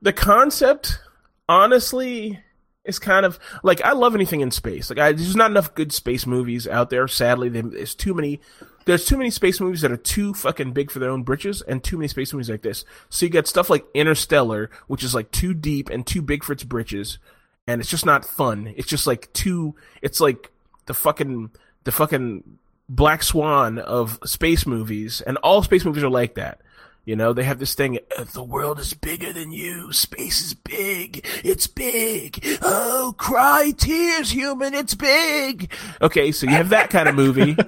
[0.00, 1.00] the concept,
[1.48, 2.40] honestly,
[2.84, 4.90] is kind of like I love anything in space.
[4.90, 7.08] Like, I, there's not enough good space movies out there.
[7.08, 8.40] Sadly, there's too many.
[8.84, 11.82] There's too many space movies that are too fucking big for their own britches, and
[11.82, 12.84] too many space movies like this.
[13.08, 16.52] So you get stuff like Interstellar, which is like too deep and too big for
[16.52, 17.18] its britches,
[17.66, 18.72] and it's just not fun.
[18.76, 19.74] It's just like too.
[20.02, 20.52] It's like
[20.86, 21.50] the fucking
[21.82, 26.60] the fucking black swan of space movies, and all space movies are like that.
[27.04, 29.92] You know, they have this thing, "Uh, the world is bigger than you.
[29.92, 31.24] Space is big.
[31.44, 32.44] It's big.
[32.62, 34.74] Oh, cry tears, human.
[34.74, 35.72] It's big.
[36.02, 37.56] Okay, so you have that kind of movie.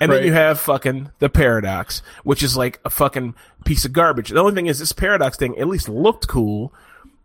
[0.00, 0.16] And Right.
[0.20, 3.34] then you have fucking the paradox, which is like a fucking
[3.66, 4.30] piece of garbage.
[4.30, 6.72] The only thing is this paradox thing at least looked cool,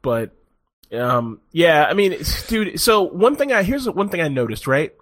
[0.01, 0.31] but
[0.93, 2.17] um yeah, I mean,
[2.49, 4.93] dude, so one thing I here's one thing I noticed, right?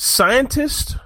[0.00, 0.96] Scientist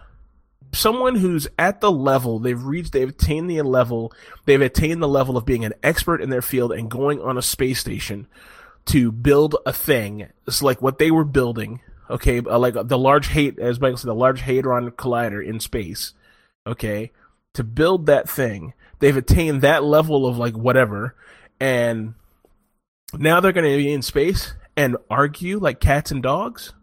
[0.75, 4.13] someone who's at the level they've reached they've attained the level
[4.45, 7.43] they've attained the level of being an expert in their field and going on a
[7.43, 8.27] space station
[8.85, 10.29] to build a thing.
[10.47, 14.09] It's like what they were building okay uh, like the large hate as michael said
[14.09, 16.13] the large hadron collider in space
[16.67, 17.13] okay
[17.55, 18.75] to build that thing.
[18.99, 21.15] They've attained that level of like whatever
[21.59, 22.13] and
[23.15, 26.75] now they're going to be in space and argue like cats and dogs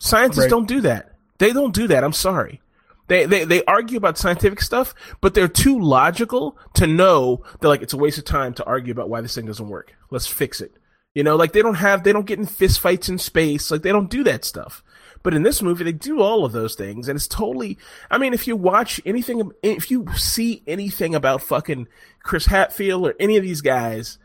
[0.00, 0.50] scientists Right.
[0.50, 2.60] don't do that they don't do that i'm sorry
[3.08, 7.80] they, they they argue about scientific stuff, but they're too logical to know that like
[7.82, 9.94] it's a waste of time to argue about why this thing doesn't work.
[10.10, 10.72] Let's fix it.
[11.14, 13.70] You know, like they don't have they don't get in fist fights in space.
[13.70, 14.82] Like they don't do that stuff.
[15.22, 17.78] But in this movie, they do all of those things, and it's totally.
[18.10, 21.86] I mean, if you watch anything, if you see anything about fucking
[22.24, 24.18] Chris Hadfield or any of these guys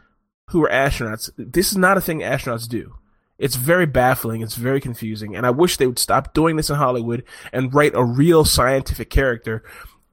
[0.50, 2.96] who are astronauts, this is not a thing astronauts do.
[3.42, 4.42] It's very baffling.
[4.42, 5.36] It's very confusing.
[5.36, 9.10] And I wish they would stop doing this in Hollywood and write a real scientific
[9.10, 9.64] character,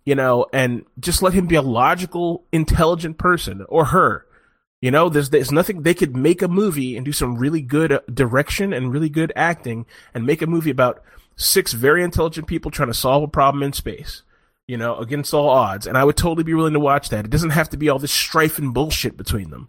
[0.05, 4.25] you know, and just let him be a logical, intelligent person or her.
[4.81, 8.01] You know, there's, there's nothing, they could make a movie and do some really good
[8.13, 11.03] direction and really good acting and make a movie about
[11.37, 14.23] six very intelligent people trying to solve a problem in space,
[14.67, 15.87] you know, against all odds.
[15.87, 17.25] And I would totally be willing to watch that.
[17.25, 19.69] It doesn't have to be all this strife and bullshit between them.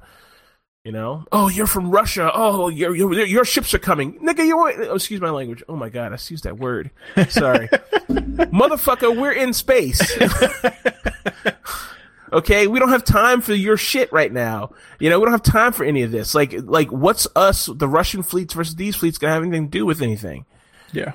[0.86, 2.32] You know, oh, you're from Russia.
[2.34, 4.46] Oh, your your, your ships are coming, nigga.
[4.46, 4.78] You want?
[4.80, 5.62] Oh, excuse my language.
[5.68, 6.90] Oh my god, I used that word.
[7.30, 7.68] Sorry,
[8.08, 9.16] motherfucker.
[9.20, 10.00] We're in space.
[12.34, 14.72] okay, we don't have time for your shit right now.
[15.00, 16.34] You know, we don't have time for any of this.
[16.34, 19.86] Like, like, what's us, the Russian fleets versus these fleets, gonna have anything to do
[19.86, 20.46] with anything?
[20.94, 21.12] Yeah.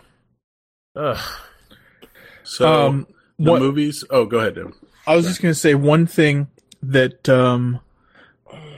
[0.95, 1.19] Ugh.
[2.45, 3.07] So Um,
[3.39, 4.05] the what- movies.
[4.11, 4.75] Oh, go ahead, Dave.
[5.07, 6.49] I was just going to say one thing
[6.83, 7.81] that um,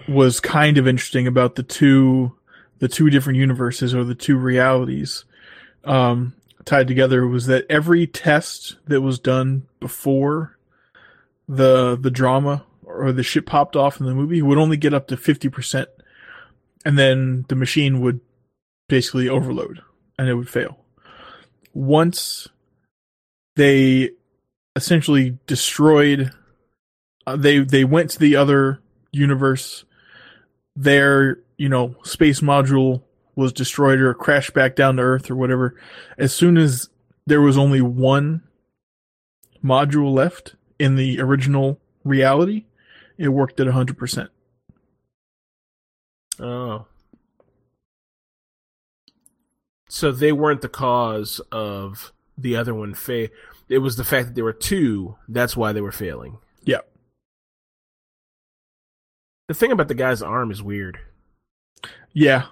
[0.08, 2.32] was kind of interesting about the two
[2.78, 5.24] the two different universes or the two realities
[5.84, 6.34] um,
[6.64, 10.58] tied together was that every test that was done before
[11.48, 15.06] the the drama or the shit popped off in the movie would only get up
[15.08, 15.86] to 50%
[16.84, 18.20] and then the machine would
[18.88, 19.80] basically overload
[20.18, 20.78] and it would fail.
[21.72, 22.48] Once
[23.54, 24.10] they
[24.74, 26.30] essentially destroyed
[27.26, 28.80] uh, they they went to the other
[29.12, 29.84] universe
[30.76, 33.02] their you know space module
[33.34, 35.74] was destroyed or crashed back down to earth or whatever
[36.18, 36.88] as soon as
[37.26, 38.42] there was only one
[39.64, 42.64] module left in the original reality
[43.18, 44.28] it worked at 100%
[46.38, 46.86] Oh.
[49.88, 53.30] So they weren't the cause of the other one fa
[53.68, 55.16] It was the fact that there were two.
[55.28, 56.38] That's why they were failing.
[59.48, 60.98] The thing about the guy's arm is weird.
[62.12, 62.46] yeah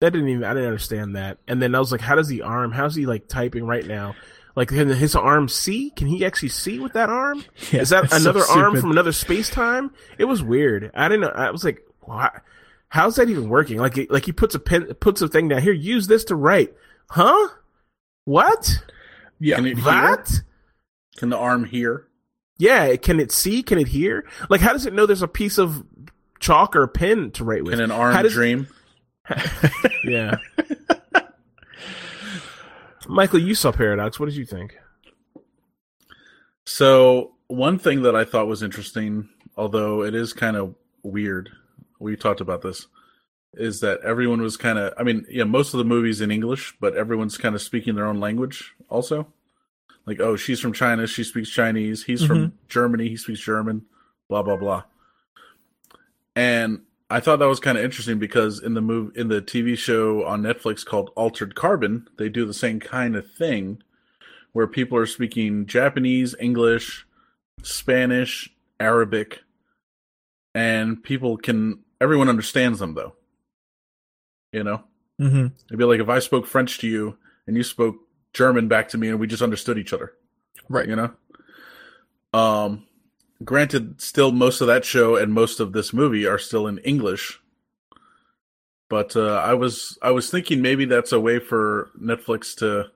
[0.00, 1.38] That didn't even I didn't understand that.
[1.48, 2.72] And then I was like, how does the arm?
[2.72, 4.14] How's he like typing right now?
[4.54, 5.90] Like can his arm see?
[5.90, 7.44] Can he actually see with that arm?
[7.72, 9.90] Yeah, is that it's so another arm from another space time?
[10.18, 10.90] It was weird.
[10.94, 11.28] I didn't know.
[11.34, 12.30] I was like, why?
[12.88, 13.78] How's that even working?
[13.78, 15.72] Like, he- like he puts a pen, puts a thing down here.
[15.72, 16.72] Use this to write,
[17.10, 17.48] huh?
[18.24, 18.78] What?
[19.40, 19.84] yeah Can it hear?
[19.84, 20.42] That?
[21.18, 22.06] Can the arm hear?
[22.58, 22.94] Yeah.
[22.96, 23.62] Can it see?
[23.62, 24.24] Can it hear?
[24.48, 25.84] Like, how does it know there's a piece of
[26.40, 27.74] chalk or pen to write with?
[27.74, 28.68] In an How arm does- dream?
[30.04, 30.36] Yeah.
[33.08, 34.20] Michael, you saw Paradox.
[34.20, 34.76] What did you think?
[36.64, 41.50] So one thing that I thought was interesting, although it is kind of weird,
[41.98, 42.86] we talked about this,
[43.54, 44.92] is that everyone was kind of.
[44.98, 48.06] I mean, yeah, most of the movies in English, but everyone's kind of speaking their
[48.06, 49.26] own language also.
[50.04, 52.04] Like, oh, she's from China, she speaks Chinese.
[52.04, 52.56] He's from mm-hmm.
[52.68, 53.84] Germany, he speaks German.
[54.28, 54.84] Blah blah blah.
[56.36, 59.76] And I thought that was kind of interesting because in the move in the TV
[59.76, 63.82] show on Netflix called Altered Carbon, they do the same kind of thing
[64.52, 67.06] where people are speaking Japanese, English,
[67.62, 69.40] Spanish, Arabic,
[70.54, 73.14] and people can everyone understands them though.
[74.52, 74.84] You know,
[75.18, 77.96] hmm it'd be like if I spoke French to you and you spoke
[78.34, 80.12] German back to me, and we just understood each other.
[80.68, 81.12] right You know.
[82.34, 82.86] Um,
[83.44, 87.40] granted, still most of that show and most of this movie are still in English.
[88.88, 92.90] But uh, I was I was thinking maybe that's a way for Netflix to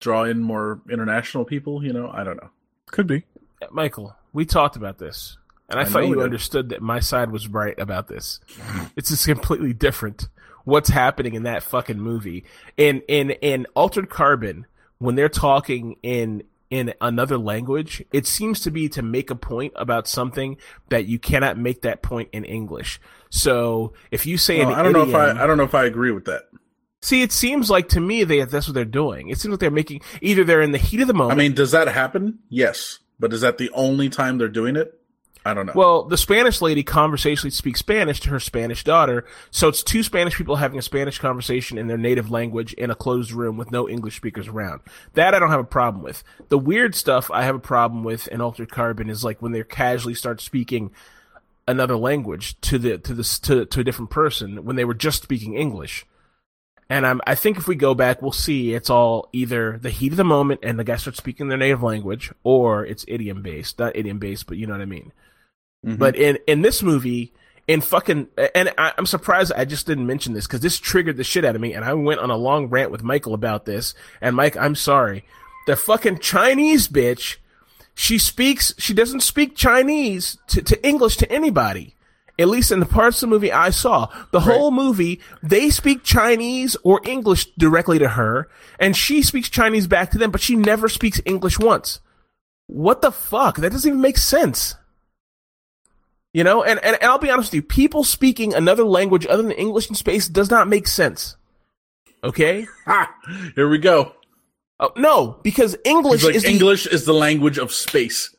[0.00, 1.84] draw in more international people.
[1.84, 2.50] You know, I don't know.
[2.90, 3.24] could be
[3.72, 6.24] Michael, we talked about this, and I, I thought you did.
[6.24, 8.40] understood that my side was right about this.
[8.96, 10.28] It's just completely different.
[10.64, 12.44] What's happening in that fucking movie?
[12.76, 14.66] In in in Altered Carbon,
[14.98, 16.44] when they're talking in
[16.74, 20.56] in another language, it seems to be to make a point about something
[20.88, 23.00] that you cannot make that point in English.
[23.30, 25.84] So if you say Well, I don't know if I I don't know if I
[25.84, 26.42] agree with that.
[27.00, 29.28] See, it seems like to me they that's what they're doing.
[29.28, 31.38] It seems like they're making either they're in the heat of the moment.
[31.38, 32.40] I mean, does that happen?
[32.48, 35.00] Yes, but is that the only time they're doing it?
[35.46, 35.72] I don't know.
[35.74, 40.36] well, the Spanish lady conversationally speaks Spanish to her Spanish daughter, so it's two Spanish
[40.36, 43.86] people having a Spanish conversation in their native language in a closed room with no
[43.86, 44.80] English speakers around.
[45.12, 46.24] That I don't have a problem with.
[46.48, 49.62] The weird stuff I have a problem with in Altered Carbon is like when they
[49.64, 50.92] casually start speaking
[51.68, 55.22] another language to the to the to, to a different person when they were just
[55.22, 56.06] speaking English.
[56.90, 60.12] And I'm, I think if we go back, we'll see it's all either the heat
[60.12, 63.78] of the moment and the guy starts speaking their native language, or it's idiom based.
[63.78, 65.12] Not idiom based, but you know what I mean.
[65.84, 65.98] Mhm.
[65.98, 67.32] But in in this movie,
[67.66, 71.24] in fucking, and I, I'm surprised I just didn't mention this because this triggered the
[71.24, 73.94] shit out of me, and I went on a long rant with Michael about this.
[74.20, 75.24] And Mike, I'm sorry,
[75.66, 77.36] the fucking Chinese bitch,
[77.94, 81.96] she speaks, she doesn't speak Chinese to, to English to anybody.
[82.36, 86.02] At least in the parts of the movie I saw, the whole movie, they speak
[86.02, 88.48] Chinese or English directly to her,
[88.80, 92.00] and she speaks Chinese back to them, but she never speaks English once.
[92.66, 93.58] What the fuck?
[93.58, 94.74] That doesn't even make sense.
[96.34, 99.44] You know, and, and, and I'll be honest with you, people speaking another language other
[99.44, 101.36] than English in space does not make sense.
[102.24, 102.66] Okay?
[102.84, 103.14] ha!
[103.54, 104.12] Here we go.
[104.80, 108.34] Oh, no, because English like is the, English is the language of space.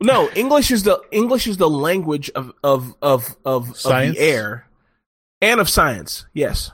[0.00, 4.68] no English is the English is the language of of of of, of the air
[5.40, 6.26] and of science.
[6.32, 6.70] Yes.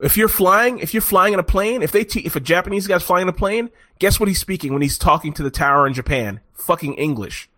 [0.00, 2.86] If you're flying, if you're flying in a plane, if they te- if a Japanese
[2.86, 5.84] guy's flying in a plane, guess what he's speaking when he's talking to the tower
[5.84, 6.38] in Japan?
[6.54, 7.50] Fucking English.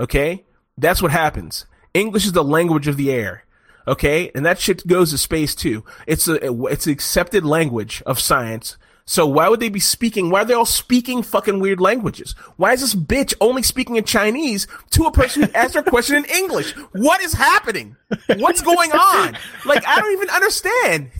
[0.00, 0.44] Okay?
[0.76, 1.66] That's what happens.
[1.92, 3.44] English is the language of the air.
[3.86, 4.30] Okay?
[4.34, 5.84] And that shit goes to space too.
[6.06, 8.76] It's a it's an accepted language of science.
[9.06, 10.30] So why would they be speaking?
[10.30, 12.34] Why are they all speaking fucking weird languages?
[12.56, 16.16] Why is this bitch only speaking in Chinese to a person who asked her question
[16.16, 16.72] in English?
[16.92, 17.96] What is happening?
[18.36, 19.36] What's going on?
[19.66, 21.10] Like I don't even understand.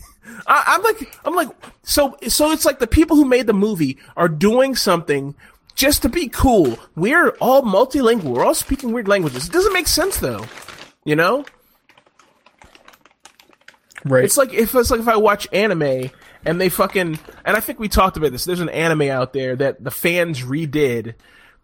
[0.47, 1.49] I, I'm like, I'm like,
[1.83, 5.35] so, so it's like the people who made the movie are doing something
[5.75, 6.79] just to be cool.
[6.95, 8.23] We're all multilingual.
[8.23, 9.47] We're all speaking weird languages.
[9.47, 10.45] It doesn't make sense though.
[11.03, 11.45] You know?
[14.05, 14.23] Right.
[14.23, 16.09] It's like if it's like if I watch anime
[16.45, 18.45] and they fucking and I think we talked about this.
[18.45, 21.15] There's an anime out there that the fans redid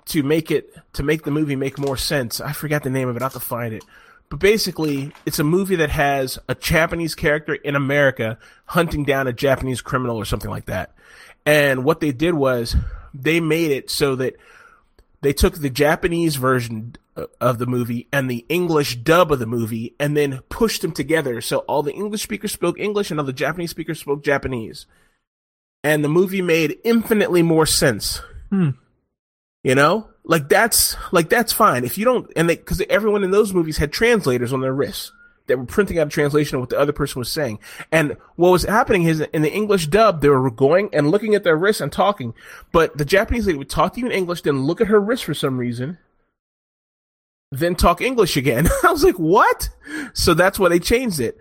[0.06, 2.42] to make it to make the movie make more sense.
[2.42, 3.22] I forgot the name of it.
[3.22, 3.84] I have to find it.
[4.30, 9.34] But basically, it's a movie that has a Japanese character in America hunting down a
[9.34, 10.96] Japanese criminal or something like that.
[11.46, 12.76] And what they did was
[13.14, 14.36] they made it so that
[15.22, 16.96] they took the Japanese version
[17.40, 21.42] of the movie and the English dub of the movie and then pushed them together.
[21.42, 24.86] So all the English speakers spoke English and all the Japanese speakers spoke Japanese.
[25.84, 28.22] And the movie made infinitely more sense.
[28.50, 28.72] Hmm.
[29.64, 30.08] You know?
[30.24, 31.84] Like that's, like that's fine.
[31.84, 35.12] If you don't, and they, cause everyone in those movies had translators on their wrists
[35.52, 37.60] that were printing out a translation of what the other person was saying.
[37.92, 41.44] And what was happening is in the English dub, they were going and looking at
[41.44, 42.34] their wrists and talking.
[42.72, 45.26] But the Japanese lady would talk to you in English, then look at her wrist
[45.26, 45.98] for some reason,
[47.52, 48.68] then talk English again.
[48.84, 49.70] I was like, what?
[50.14, 51.38] So that's why they changed it.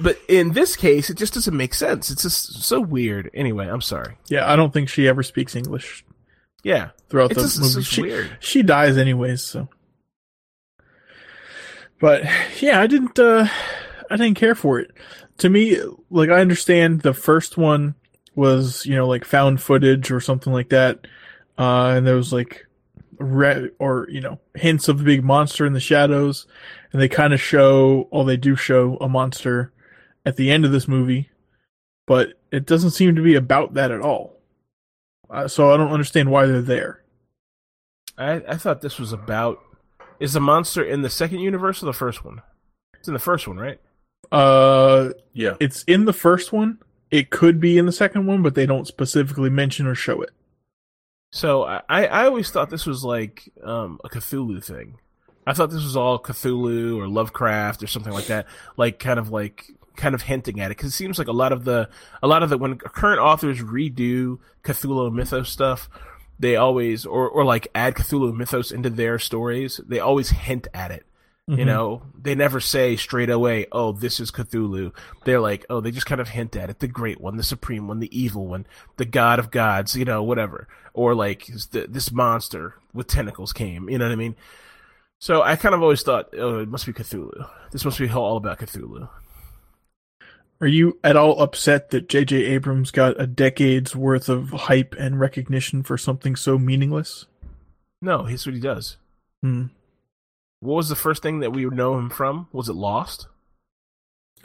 [0.00, 2.10] But in this case, it just doesn't make sense.
[2.10, 3.30] It's just so weird.
[3.34, 4.16] Anyway, I'm sorry.
[4.28, 6.04] yeah, I don't think she ever speaks English
[6.62, 6.90] Yeah.
[7.08, 7.84] throughout It's the just, it's movie.
[7.84, 8.36] She, weird.
[8.40, 9.68] she dies anyways, so.
[12.02, 12.24] But
[12.60, 13.16] yeah, I didn't.
[13.18, 13.46] uh
[14.10, 14.90] I didn't care for it.
[15.38, 15.80] To me,
[16.10, 17.94] like I understand the first one
[18.34, 21.06] was you know like found footage or something like that,
[21.56, 22.66] uh, and there was like
[23.20, 26.48] red or you know hints of the big monster in the shadows,
[26.92, 28.08] and they kind of show.
[28.10, 29.72] Oh, they do show a monster
[30.26, 31.30] at the end of this movie,
[32.08, 34.40] but it doesn't seem to be about that at all.
[35.30, 37.04] Uh, so I don't understand why they're there.
[38.18, 39.60] I, I thought this was about.
[40.22, 42.42] Is the monster in the second universe or the first one?
[42.98, 43.80] It's in the first one, right?
[44.30, 45.54] Uh, Yeah.
[45.60, 46.78] it's in the first one.
[47.10, 50.30] It could be in the second one, but they don't specifically mention or show it.
[51.32, 54.98] So I, I always thought this was like um, a Cthulhu thing.
[55.46, 58.46] I thought this was all Cthulhu or Lovecraft or something like that,
[58.76, 59.64] like kind of like
[59.96, 61.88] kind of hinting at it because it seems like a lot of the
[62.22, 65.90] a lot of the when current authors redo Cthulhu mythos stuff,
[66.38, 70.90] they always or or like add Cthulhu mythos into their stories, they always hint at
[70.90, 71.04] it.
[71.48, 71.66] You Mhm.
[71.66, 74.92] know, they never say straight away, "Oh, this is Cthulhu."
[75.24, 77.88] They're like, "Oh, they just kind of hint at it: the great one, the supreme
[77.88, 78.64] one, the evil one,
[78.96, 83.88] the god of gods, you know, whatever." Or like this monster, with tentacles came.
[83.90, 84.36] You know what I mean?
[85.18, 87.48] So I kind of always thought, oh, it must be Cthulhu.
[87.70, 89.08] This must be all about Cthulhu.
[90.62, 92.36] Are you at all upset that J.J.
[92.36, 97.26] Abrams got a decade's worth of hype and recognition for something so meaningless?
[98.00, 98.96] No, here's what he does.
[99.42, 99.66] Hmm.
[100.60, 102.46] What was the first thing that we would know him from?
[102.52, 103.26] Was it Lost?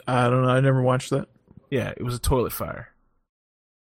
[0.08, 0.48] I don't know.
[0.48, 1.28] I never watched that.
[1.70, 2.88] Yeah, it was a toilet fire.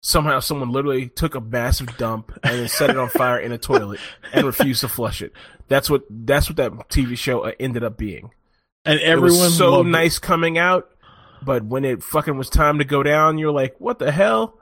[0.04, 3.58] Somehow, someone literally took a massive dump and then set it on fire in a
[3.58, 4.02] toilet
[4.34, 5.32] and refused to flush it.
[5.70, 8.32] That's what that's what that TV show ended up being.
[8.84, 9.92] And everyone was so loved it.
[9.92, 10.90] nice coming out,
[11.48, 14.60] but when it fucking was time to go down, you're like, "What the hell?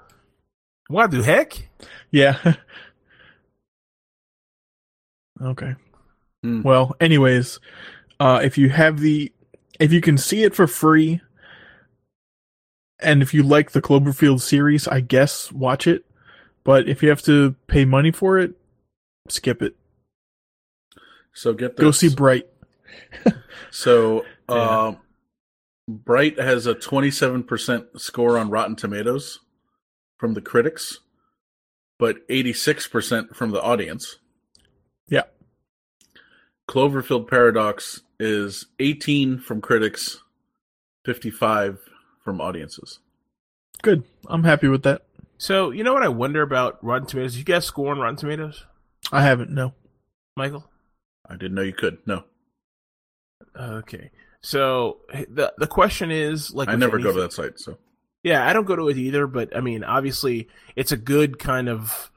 [0.88, 1.68] What the heck?"
[2.12, 2.38] Yeah.
[5.41, 5.74] okay.
[6.44, 6.62] Hmm.
[6.62, 7.60] Well, anyways,
[8.20, 9.34] uh, if you have the,
[9.80, 11.22] if you can see it for free,
[12.99, 16.06] and if you like the Cloverfield series, I guess watch it.
[16.64, 18.53] But if you have to pay money for it,
[19.28, 19.76] skip it.
[21.34, 22.48] So get the Go see Bright.
[23.72, 24.95] So, Yeah.
[25.88, 29.40] Bright has a 27% score on Rotten Tomatoes
[30.18, 30.99] from the critics,
[31.99, 34.18] but 86% from the audience.
[35.07, 35.24] Yeah.
[36.68, 40.22] Cloverfield Paradox is 18 from critics,
[41.06, 41.80] 55
[42.24, 42.99] from audiences.
[43.84, 44.03] Good.
[44.28, 45.03] I'm happy with that.
[45.38, 47.38] So you know what I wonder about Rotten Tomatoes?
[47.38, 48.66] You guys score on Rotten Tomatoes,
[49.12, 49.52] I haven't.
[49.52, 49.74] No.
[50.36, 50.68] Michael?
[51.30, 51.99] I didn't know you could.
[52.06, 52.24] No,
[53.56, 54.10] Okay.
[54.45, 57.59] So the the question is like I never go to that site.
[57.59, 57.80] So
[58.22, 61.67] Yeah, I don't go to it either, but I mean, obviously, it's a good kind
[61.67, 62.11] of,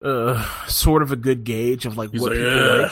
[0.00, 2.90] uh, sort of a good gauge of like He's what like, people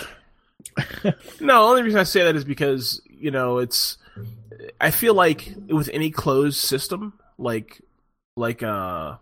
[1.04, 1.40] like.
[1.40, 3.96] no, the only reason I say that is because you know it's.
[4.80, 7.80] I feel like with any closed system, like
[8.36, 9.18] like uh,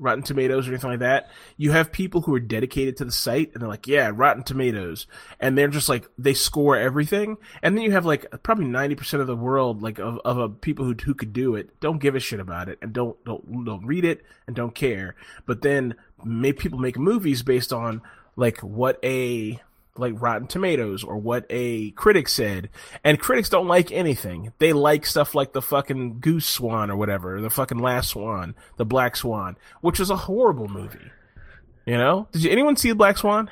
[0.00, 3.52] Rotten Tomatoes or anything like that, you have people who are dedicated to the site
[3.52, 5.06] and they're like, yeah, Rotten Tomatoes,
[5.38, 9.20] and they're just like they score everything, and then you have like probably ninety percent
[9.20, 12.16] of the world, like of of uh, people who who could do it, don't give
[12.16, 15.14] a shit about it and don't don't don't read it and don't care,
[15.46, 15.94] but then
[16.24, 18.02] make people make movies based on
[18.36, 19.60] like what a
[20.00, 22.70] like Rotten Tomatoes or what a critic said.
[23.04, 24.52] And critics don't like anything.
[24.58, 28.84] They like stuff like the fucking Goose Swan or whatever, the fucking Last Swan, the
[28.84, 31.10] Black Swan, which was a horrible movie.
[31.86, 32.28] You know?
[32.32, 33.50] Did you, anyone see Black Swan?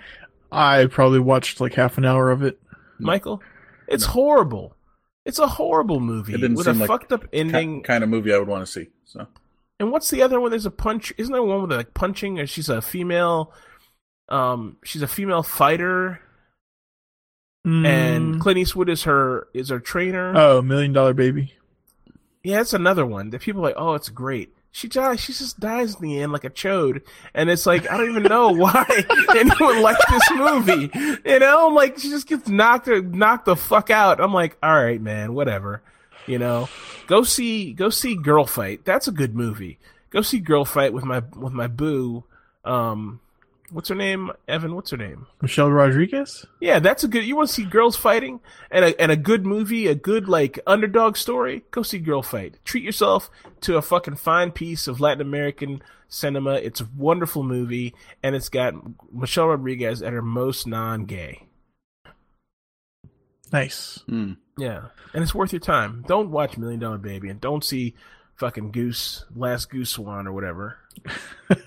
[0.51, 2.61] I probably watched like half an hour of it.
[2.99, 3.43] Michael?
[3.87, 4.75] It's horrible.
[5.25, 7.83] It's a horrible movie It didn't with a like fucked up ending.
[7.83, 8.89] Kind of movie I would want to see.
[9.05, 9.27] So
[9.79, 10.51] And what's the other one?
[10.51, 11.13] There's a punch.
[11.19, 12.39] Isn't there one with like punching?
[12.39, 13.53] Or she's a female.
[14.29, 16.21] Um, she's a female fighter,
[17.85, 18.41] and Mm.
[18.41, 20.33] Clint Eastwood is her is her trainer.
[20.37, 21.55] oh, Million Dollar Baby.
[22.43, 24.55] Yeah, it's another one that people are like, oh, it's great.
[24.71, 25.21] She dies.
[25.21, 27.03] She just dies in the end like a chode,
[27.35, 28.85] and it's like I don't even know why
[29.37, 30.91] anyone liked this movie.
[31.25, 34.21] You know, like she just gets knocked knocked the fuck out.
[34.21, 35.83] I'm like, all right, man, whatever.
[36.27, 36.69] You know,
[37.07, 38.85] go see go see Girl Fight.
[38.85, 39.79] That's a good movie.
[40.11, 42.25] Go see Girl Fight with my with my boo.
[42.65, 43.21] Um,
[43.71, 44.31] what's her name?
[44.47, 44.75] Evan.
[44.75, 45.27] What's her name?
[45.41, 46.47] Michelle Rodriguez.
[46.61, 47.25] Yeah, that's a good.
[47.25, 48.41] You want to see girls fighting
[48.71, 51.65] and a and a good movie, a good like underdog story?
[51.71, 52.59] Go see Girl Fight.
[52.65, 53.31] Treat yourself
[53.63, 56.55] to a fucking fine piece of Latin American cinema.
[56.55, 58.75] It's a wonderful movie, and it's got
[59.13, 61.47] Michelle Rodriguez at her most non-gay.
[63.53, 64.03] Nice.
[64.07, 64.33] hmm.
[64.59, 66.05] Yeah, and it's worth your time.
[66.07, 67.95] Don't watch Million Dollar Baby, and don't see
[68.35, 70.79] fucking Goose, Last Goose Swan, or whatever.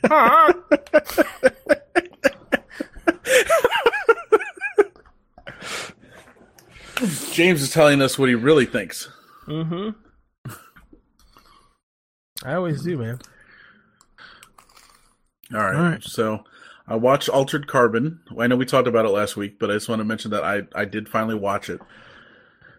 [7.32, 9.10] James is telling us what he really thinks.
[9.48, 9.90] mm-hmm.
[12.44, 13.20] I always do, man.
[15.54, 15.76] All right.
[15.76, 16.04] All right.
[16.04, 16.44] So
[16.88, 18.22] I watched Altered Carbon.
[18.40, 20.44] I know we talked about it last week, but I just want to mention that
[20.44, 21.82] I, I did finally watch it.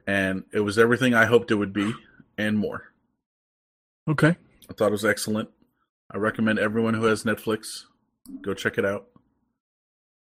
[0.07, 1.93] And it was everything I hoped it would be
[2.37, 2.93] and more.
[4.09, 4.37] Okay.
[4.69, 5.49] I thought it was excellent.
[6.13, 7.85] I recommend everyone who has Netflix
[8.43, 9.07] go check it out.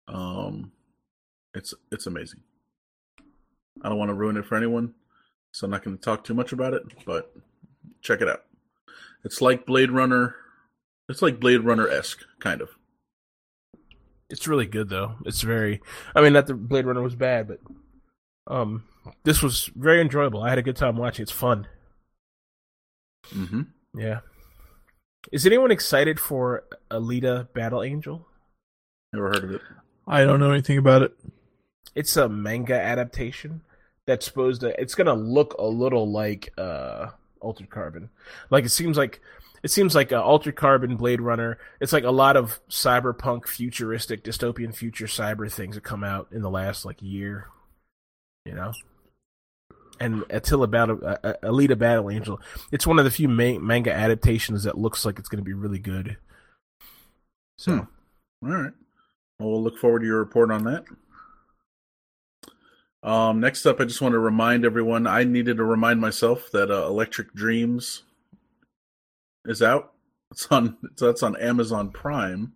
[0.09, 0.73] Um
[1.55, 2.41] it's it's amazing.
[3.83, 4.95] I don't want to ruin it for anyone,
[5.53, 7.35] so I'm not going to talk too much about it, but
[8.01, 8.45] check it out.
[9.25, 10.35] It's like Blade Runner.
[11.09, 12.71] It's like Blade Runner-esque kind of.
[14.31, 15.17] It's really good though.
[15.27, 15.81] It's very.
[16.15, 17.61] I mean, not the Blade Runner was bad, but
[18.47, 18.85] um,
[19.25, 20.43] this was very enjoyable.
[20.43, 21.23] I had a good time watching.
[21.23, 21.67] It's fun.
[23.31, 23.67] Mhm.
[23.95, 24.21] Yeah.
[25.31, 28.27] Is anyone excited for Alita Battle Angel?
[29.13, 29.61] Never heard of it.
[30.07, 31.17] I don't know anything about it.
[31.95, 33.61] It's a manga adaptation
[34.07, 34.81] that's supposed to.
[34.81, 38.09] It's gonna look a little like uh Altered Carbon.
[38.51, 39.21] Like it seems like
[39.63, 41.59] it seems like uh, Altered Carbon, Blade Runner.
[41.81, 46.43] It's like a lot of cyberpunk, futuristic, dystopian future cyber things that come out in
[46.43, 47.49] the last like year.
[48.45, 48.73] You know,
[50.01, 52.41] and Attila Battle, uh, uh, Alita Battle Angel.
[52.71, 55.53] It's one of the few ma- manga adaptations that looks like it's going to be
[55.55, 56.17] really good.
[57.59, 58.47] So, Hmm.
[58.47, 58.73] All right.
[59.39, 60.85] Well, we'll look forward to your report on that.
[63.03, 65.07] Um, next up, I just want to remind everyone.
[65.07, 68.03] I needed to remind myself that uh, Electric Dreams
[69.45, 69.93] is out.
[70.31, 70.77] It's on.
[70.99, 72.53] That's on Amazon Prime.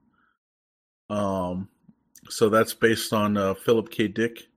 [1.11, 1.69] Um,
[2.29, 4.09] so that's based on uh, Philip K.
[4.09, 4.49] Dick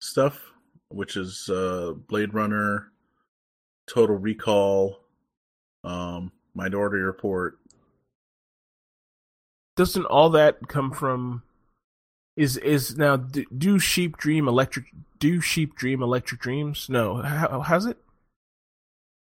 [0.00, 0.47] stuff,
[0.90, 2.90] which is uh, Blade Runner,
[3.88, 5.00] Total Recall,
[5.84, 7.58] um, Minority Report,
[9.78, 11.42] doesn't all that come from?
[12.36, 14.86] Is is now do, do sheep dream electric?
[15.20, 16.88] Do sheep dream electric dreams?
[16.90, 17.96] No, how, how's it?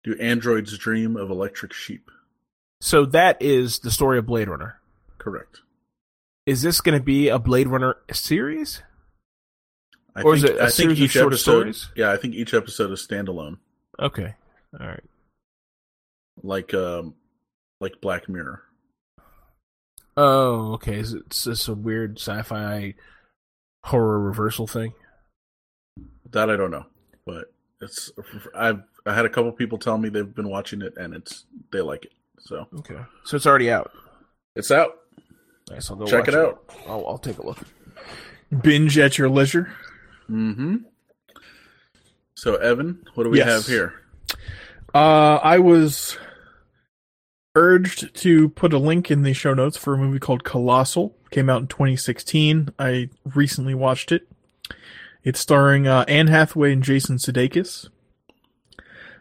[0.03, 2.09] Do androids dream of electric sheep?
[2.81, 4.79] So that is the story of Blade Runner.
[5.19, 5.61] Correct.
[6.47, 8.81] Is this going to be a Blade Runner series?
[10.15, 11.89] I Or is think, it a I think series of each short episode, stories?
[11.95, 13.57] Yeah, I think each episode is standalone,
[13.99, 14.35] Okay,
[14.79, 15.03] all right.
[16.43, 17.15] like um,
[17.79, 18.61] like Black Mirror.
[20.17, 20.97] Oh, okay.
[20.99, 22.95] Is it is this a weird sci-fi
[23.85, 24.93] horror reversal thing?
[26.31, 26.85] That I don't know,
[27.25, 28.11] but it's
[28.53, 31.79] I've I had a couple people tell me they've been watching it and it's they
[31.81, 33.91] like it, so Okay, so it's already out.
[34.57, 34.97] it's out.
[35.69, 35.89] Nice.
[35.89, 36.63] I'll go Check watch it out.
[36.87, 37.59] I'll, I'll take a look.
[38.61, 39.71] Binge at your leisure.
[40.29, 40.75] Mm-hmm.
[42.35, 43.47] So Evan, what do we Yes.
[43.49, 43.93] have here?
[44.93, 46.17] Uh, I was
[47.55, 51.15] urged to put a link in the show notes for a movie called Colossal.
[51.31, 52.69] Came out in 2016.
[52.79, 54.27] I recently watched it.
[55.23, 57.89] It's starring uh, Anne Hathaway and Jason Sudeikis.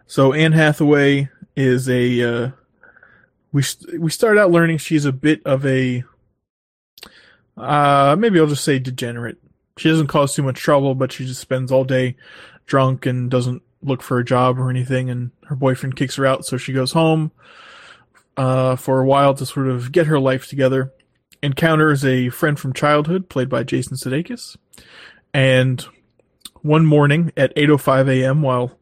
[0.07, 2.51] So Anne Hathaway is a uh,
[3.53, 6.03] we st- we start out learning she's a bit of a
[7.57, 9.39] uh maybe I'll just say degenerate.
[9.81, 12.17] She doesn't cause too much trouble, but she just spends all day
[12.67, 16.45] drunk and doesn't look for a job or anything and her boyfriend kicks her out
[16.45, 17.33] so she goes home
[18.37, 20.93] uh, for a while to sort of get her life together
[21.43, 24.57] encounters a friend from childhood played by jason sudeikis
[25.33, 25.87] and
[26.61, 28.79] one morning at 8.05 a.m while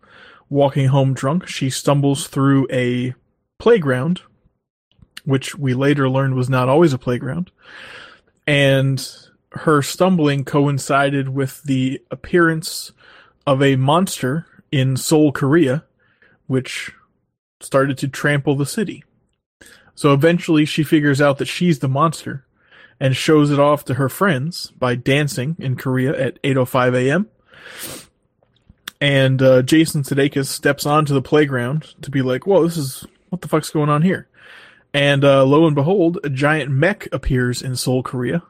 [0.49, 3.15] walking home drunk she stumbles through a
[3.59, 4.23] playground
[5.25, 7.53] which we later learned was not always a playground
[8.47, 12.93] and her stumbling coincided with the appearance
[13.47, 15.85] of a monster in Seoul, Korea,
[16.47, 16.93] which
[17.61, 19.05] started to trample the city.
[19.95, 22.45] So eventually she figures out that she's the monster
[23.01, 27.29] and shows it off to her friends by dancing in Korea at 8:05 a.m.
[29.01, 33.41] And uh, Jason Sudeikis steps onto the playground to be like, "Whoa, this is what
[33.41, 34.29] the fuck's going on here?"
[34.93, 38.43] And uh, lo and behold, a giant mech appears in Seoul, Korea.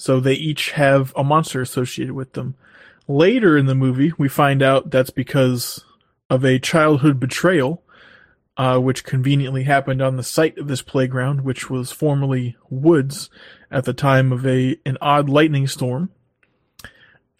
[0.00, 2.54] So they each have a monster associated with them.
[3.06, 5.84] Later in the movie, we find out that's because
[6.30, 7.82] of a childhood betrayal,
[8.56, 13.28] uh, which conveniently happened on the site of this playground, which was formerly woods
[13.70, 16.08] at the time of a an odd lightning storm.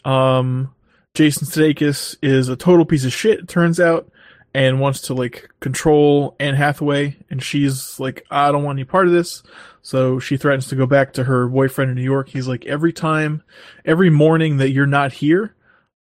[0.04, 0.74] Um,
[1.14, 4.12] Jason Sudeikis is a total piece of shit, it turns out,
[4.52, 9.06] and wants to like control Anne Hathaway, and she's like, I don't want any part
[9.06, 9.42] of this.
[9.90, 12.28] So she threatens to go back to her boyfriend in New York.
[12.28, 13.42] He's like, every time,
[13.84, 15.56] every morning that you're not here,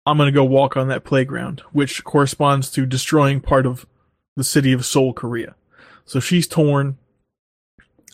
[0.06, 3.88] I'm going to go walk on that playground, which corresponds to destroying part of
[4.36, 5.56] the city of Seoul, Korea.
[6.06, 7.00] So she's torn.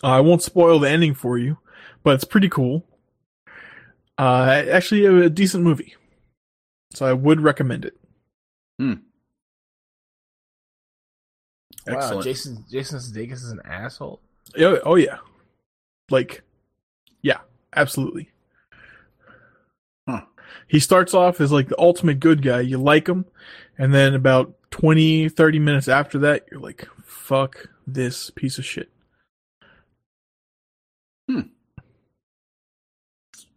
[0.02, 1.58] Uh, I won't spoil the ending for you,
[2.02, 2.86] but it's pretty cool.
[4.16, 5.96] Uh, actually, a decent movie.
[6.94, 7.94] So I would recommend it.
[11.86, 12.24] Wow, Excellent.
[12.24, 14.22] Jason Jason Sudeikis is an asshole.
[14.58, 15.18] Oh, oh yeah.
[16.10, 16.42] Like,
[17.22, 17.38] yeah,
[17.74, 18.30] absolutely.
[20.08, 20.22] Huh.
[20.66, 22.60] He starts off as like the ultimate good guy.
[22.60, 23.26] You like him.
[23.76, 28.90] And then about 20, 30 minutes after that, you're like, fuck this piece of shit.
[31.28, 31.40] Hmm.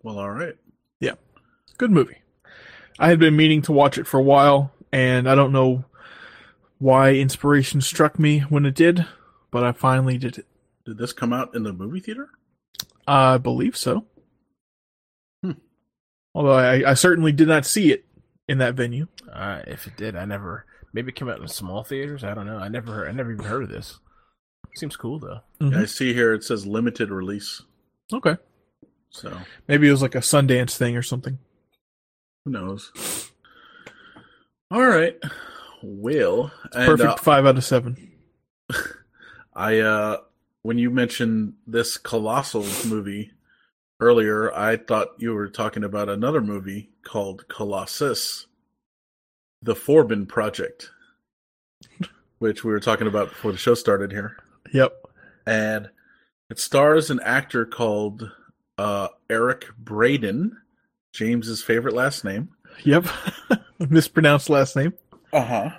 [0.03, 0.55] Well, all right.
[0.99, 1.15] Yeah.
[1.77, 2.17] Good movie.
[2.99, 5.85] I had been meaning to watch it for a while, and I don't know
[6.77, 9.05] why inspiration struck me when it did,
[9.49, 10.45] but I finally did it.
[10.85, 12.29] Did this come out in the movie theater?
[13.07, 14.05] I believe so.
[15.43, 15.51] Hmm.
[16.33, 18.05] Although I, I certainly did not see it
[18.47, 19.07] in that venue.
[19.31, 20.65] Uh, if it did, I never.
[20.93, 22.23] Maybe it came out in small theaters.
[22.23, 22.57] I don't know.
[22.57, 22.93] I never.
[22.93, 23.99] Heard, I never even heard of this.
[24.75, 25.39] Seems cool though.
[25.59, 25.73] Mhm.
[25.73, 27.61] Yeah, I see here it says limited release.
[28.13, 28.37] Okay.
[29.09, 29.37] So
[29.67, 31.37] Maybe it was like a Sundance thing or something.
[32.45, 33.29] who knows?
[34.69, 35.17] All right.
[35.83, 36.51] will.
[36.71, 38.11] And, Perfect uh, five out of seven.
[39.53, 40.17] I uh
[40.63, 43.31] when you mentioned this colossal movie
[43.99, 48.47] earlier, I thought you were talking about another movie called Colossus,
[49.61, 50.91] The Forbin Project,
[52.39, 54.37] which we were talking about before the show started here.
[54.73, 54.93] Yep.
[55.45, 55.89] And
[56.49, 58.31] it stars an actor called
[58.77, 60.57] uh Eric Braeden,
[61.13, 62.49] James's favorite last name.
[62.83, 63.05] Yep.
[63.79, 64.93] Mispronounced last name.
[65.33, 65.71] Uh-huh.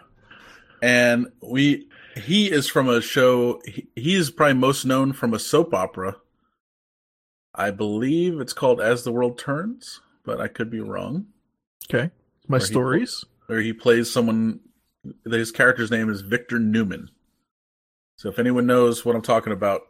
[0.83, 5.39] And we he is from a show he, he is probably most known from a
[5.39, 6.17] soap opera.
[7.55, 11.27] I believe it's called As the World Turns, but I could be wrong.
[11.93, 12.11] Okay.
[12.49, 13.25] My he- stories.
[13.47, 14.61] Where he plays someone
[15.25, 17.11] his character's name is Victor Newman.
[18.17, 19.83] So if anyone knows what I'm talking about,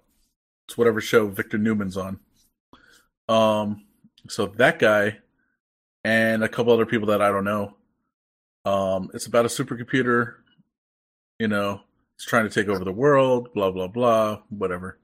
[0.67, 2.21] it's whatever show Victor Newman's on.
[3.29, 3.85] Um
[4.29, 5.19] so that guy
[6.05, 7.77] and a couple other people that I don't know.
[8.65, 10.35] Um it's about a supercomputer,
[11.39, 11.83] you know,
[12.15, 14.99] it's trying to take over the world, blah blah blah, whatever.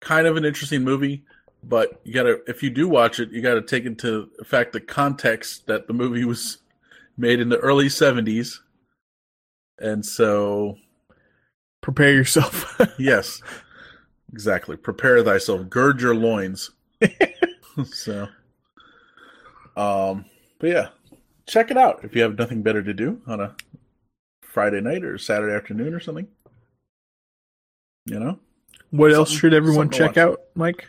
[0.00, 1.24] Kind of an interesting movie,
[1.62, 5.66] but you gotta if you do watch it, you gotta take into fact the context
[5.66, 6.58] that the movie was
[7.16, 8.60] made in the early seventies.
[9.78, 10.76] And so
[11.82, 12.80] Prepare yourself.
[12.98, 13.42] yes.
[14.32, 14.76] Exactly.
[14.76, 15.68] Prepare thyself.
[15.68, 16.70] Gird your loins.
[17.84, 18.28] so
[19.76, 20.24] um
[20.58, 20.88] but yeah.
[21.46, 23.54] Check it out if you have nothing better to do on a
[24.52, 26.28] Friday night or Saturday afternoon or something.
[28.04, 28.38] You know?
[28.90, 30.86] what else should everyone check out, Mike?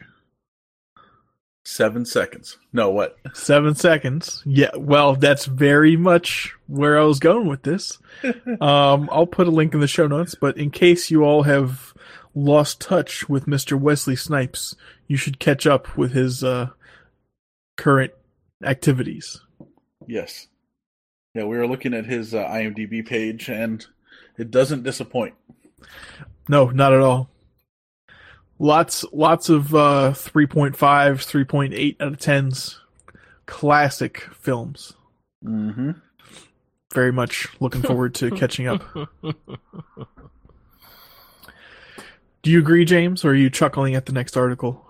[1.63, 2.57] Seven seconds.
[2.73, 3.17] No, what?
[3.33, 4.43] Seven seconds.
[4.45, 7.99] Yeah, well, that's very much where I was going with this.
[8.61, 11.93] um, I'll put a link in the show notes, but in case you all have
[12.35, 13.79] lost touch with Mr.
[13.79, 14.75] Wesley Snipes,
[15.07, 16.71] you should catch up with his uh,
[17.77, 18.11] current
[18.61, 19.39] activities.
[20.05, 20.49] Yes.
[21.33, 23.85] Yeah, we were looking at his uh, IMDb page and
[24.37, 25.33] it doesn't disappoint.
[26.47, 27.29] No, not at all.
[28.59, 32.77] Lots, lots of uh, 3.5s, 3.8 out of 10s.
[33.45, 34.93] Classic films.
[35.43, 35.91] Mm-hmm.
[36.93, 38.83] Very much looking forward to catching up.
[42.43, 44.85] Do you agree, James, or are you chuckling at the next article?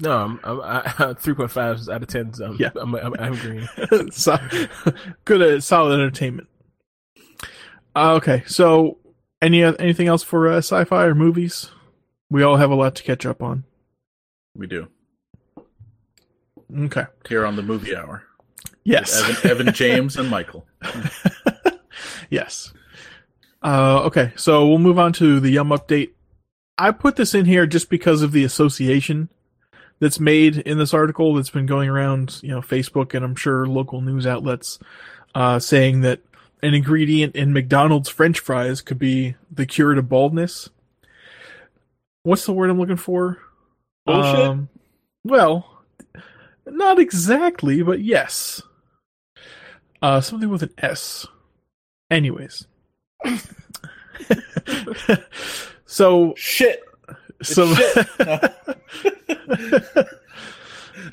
[0.00, 2.32] No, I'm, I'm I, three point five out of ten.
[2.42, 2.70] I'm, Yeah.
[2.76, 3.68] I'm, I'm, I'm agreeing.
[4.12, 4.38] so,
[5.24, 6.48] good, uh, solid entertainment.
[7.96, 8.98] Uh, okay, so
[9.42, 11.70] any anything else for uh, sci-fi or movies?
[12.30, 13.64] We all have a lot to catch up on.
[14.54, 14.88] We do.
[16.76, 17.06] Okay.
[17.28, 18.22] Here on the movie hour.
[18.84, 19.20] Yes.
[19.22, 20.66] Evan, Evan James and Michael.
[22.30, 22.72] yes.
[23.62, 26.10] Uh, okay, so we'll move on to the Yum update.
[26.76, 29.30] I put this in here just because of the association
[30.00, 33.66] that's made in this article that's been going around, you know, Facebook and I'm sure
[33.66, 34.78] local news outlets,
[35.34, 36.20] uh, saying that
[36.62, 40.70] an ingredient in McDonald's French fries could be the cure to baldness.
[42.22, 43.38] What's the word I'm looking for?
[44.06, 44.40] Bullshit?
[44.40, 44.68] Um,
[45.24, 45.82] well,
[46.66, 48.62] not exactly, but yes.
[50.00, 51.26] Uh, something with an S.
[52.10, 52.66] Anyways.
[55.86, 56.82] so Shit.
[57.42, 58.06] Some shit.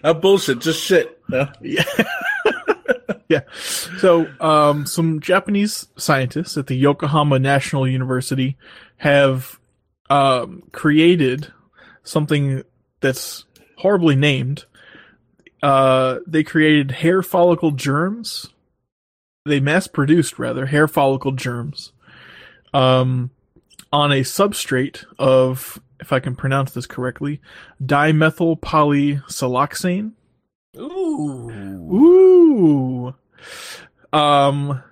[0.03, 1.21] Not bullshit, just shit.
[1.29, 1.47] No.
[1.61, 1.83] yeah.
[3.29, 3.41] yeah.
[3.99, 8.57] So, um, some Japanese scientists at the Yokohama National University
[8.97, 9.59] have
[10.09, 11.51] um, created
[12.03, 12.63] something
[13.01, 13.45] that's
[13.77, 14.65] horribly named.
[15.63, 18.47] Uh, they created hair follicle germs.
[19.45, 21.91] They mass produced, rather, hair follicle germs
[22.75, 23.31] um,
[23.91, 27.41] on a substrate of, if I can pronounce this correctly,
[27.83, 30.11] dimethyl polysiloxane.
[30.77, 31.49] Ooh.
[31.93, 33.15] Ooh.
[34.11, 34.83] Um,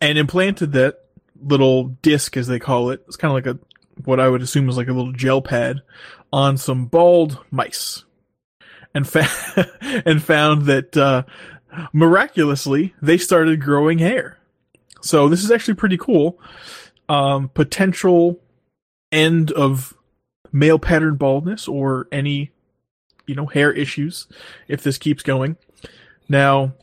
[0.00, 1.00] and implanted that
[1.40, 3.02] little disc, as they call it.
[3.06, 3.58] It's kind of like a
[4.04, 5.82] what I would assume is like a little gel pad
[6.32, 8.04] on some bald mice,
[8.94, 11.24] and fa- and found that uh,
[11.92, 14.38] miraculously they started growing hair.
[15.00, 16.38] So this is actually pretty cool.
[17.08, 18.40] Um, potential
[19.10, 19.94] end of
[20.52, 22.50] male pattern baldness or any
[23.26, 24.26] you know hair issues
[24.66, 25.56] if this keeps going.
[26.28, 26.74] Now,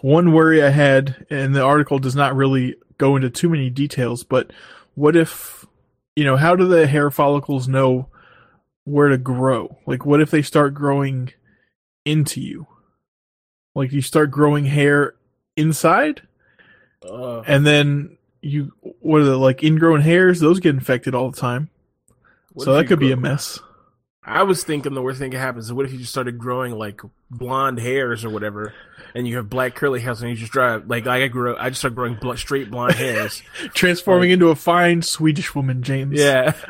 [0.00, 4.24] one worry I had, and the article does not really go into too many details,
[4.24, 4.52] but
[4.94, 5.64] what if,
[6.16, 8.08] you know, how do the hair follicles know
[8.84, 9.78] where to grow?
[9.86, 11.32] Like, what if they start growing
[12.04, 12.66] into you?
[13.74, 15.14] Like, you start growing hair
[15.56, 16.22] inside,
[17.02, 20.40] Uh, and then you, what are the, like, ingrown hairs?
[20.40, 21.70] Those get infected all the time.
[22.52, 23.60] what so that you could be a mess.
[24.24, 26.72] I was thinking the worst thing that happens is what if you just started growing
[26.72, 27.00] like
[27.30, 28.74] blonde hairs or whatever,
[29.14, 31.80] and you have black curly hairs, and you just drive like I grew, I just
[31.80, 33.42] started growing bl- straight blonde hairs.
[33.74, 36.18] Transforming into a fine Swedish woman, James.
[36.20, 36.52] yeah,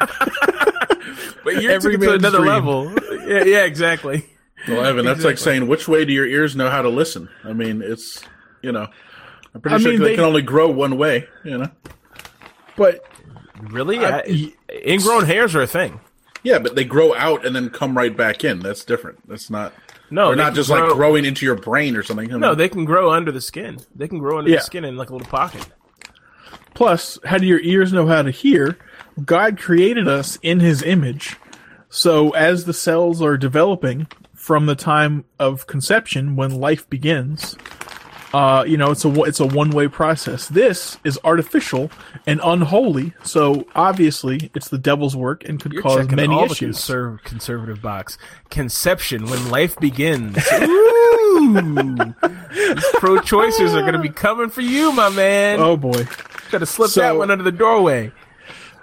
[1.44, 2.48] but you're Every to another dream.
[2.48, 2.92] level.
[3.26, 4.24] Yeah, yeah, exactly.
[4.68, 7.28] Well, Evan, that's like saying which way do your ears know how to listen?
[7.44, 8.22] I mean, it's
[8.62, 8.86] you know,
[9.54, 11.26] I'm pretty I sure mean, they, they- can only grow one way.
[11.44, 11.70] You know,
[12.76, 13.04] But
[13.60, 14.52] Really, I- I-
[14.86, 15.98] ingrown hairs are a thing.
[16.44, 18.60] yeah, but they grow out and then come right back in.
[18.60, 19.26] That's different.
[19.28, 19.72] That's not.
[20.10, 22.28] No, They're not just grow- like growing into your brain or something.
[22.38, 23.78] No, they can grow under the skin.
[23.96, 24.56] They can grow under Yeah.
[24.58, 25.66] the skin in like a little pocket.
[26.74, 28.78] plus, how do your ears know how to hear?
[29.24, 31.36] God created us in his image.
[31.90, 37.56] So as the cells are developing from the time of conception when life begins,
[38.32, 40.48] uh, you know, it's a it's a one way process.
[40.48, 41.90] This is artificial
[42.26, 46.54] and unholy, so obviously it's the devil's work and could You're cause many all the
[46.54, 48.18] conserv- conservative box.
[48.50, 50.34] Conception when life begins.
[52.98, 55.60] Pro-choicers are going to be coming for you, my man.
[55.60, 56.04] oh boy.
[56.50, 58.12] Got to slip so- that one under the doorway.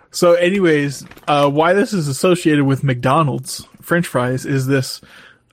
[0.10, 5.02] So, anyways, uh, why this is associated with McDonald's French fries is this.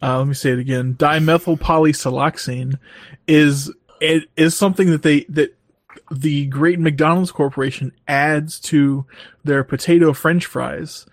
[0.01, 0.95] Uh, let me say it again.
[0.95, 2.79] Dimethyl polysiloxane
[3.27, 3.73] is
[4.03, 5.57] it is something that they that
[6.11, 9.07] the great McDonald's Corporation adds to
[9.45, 11.07] their potato French fries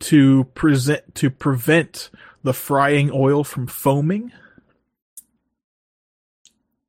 [0.00, 2.10] to present to prevent
[2.42, 4.30] the frying oil from foaming.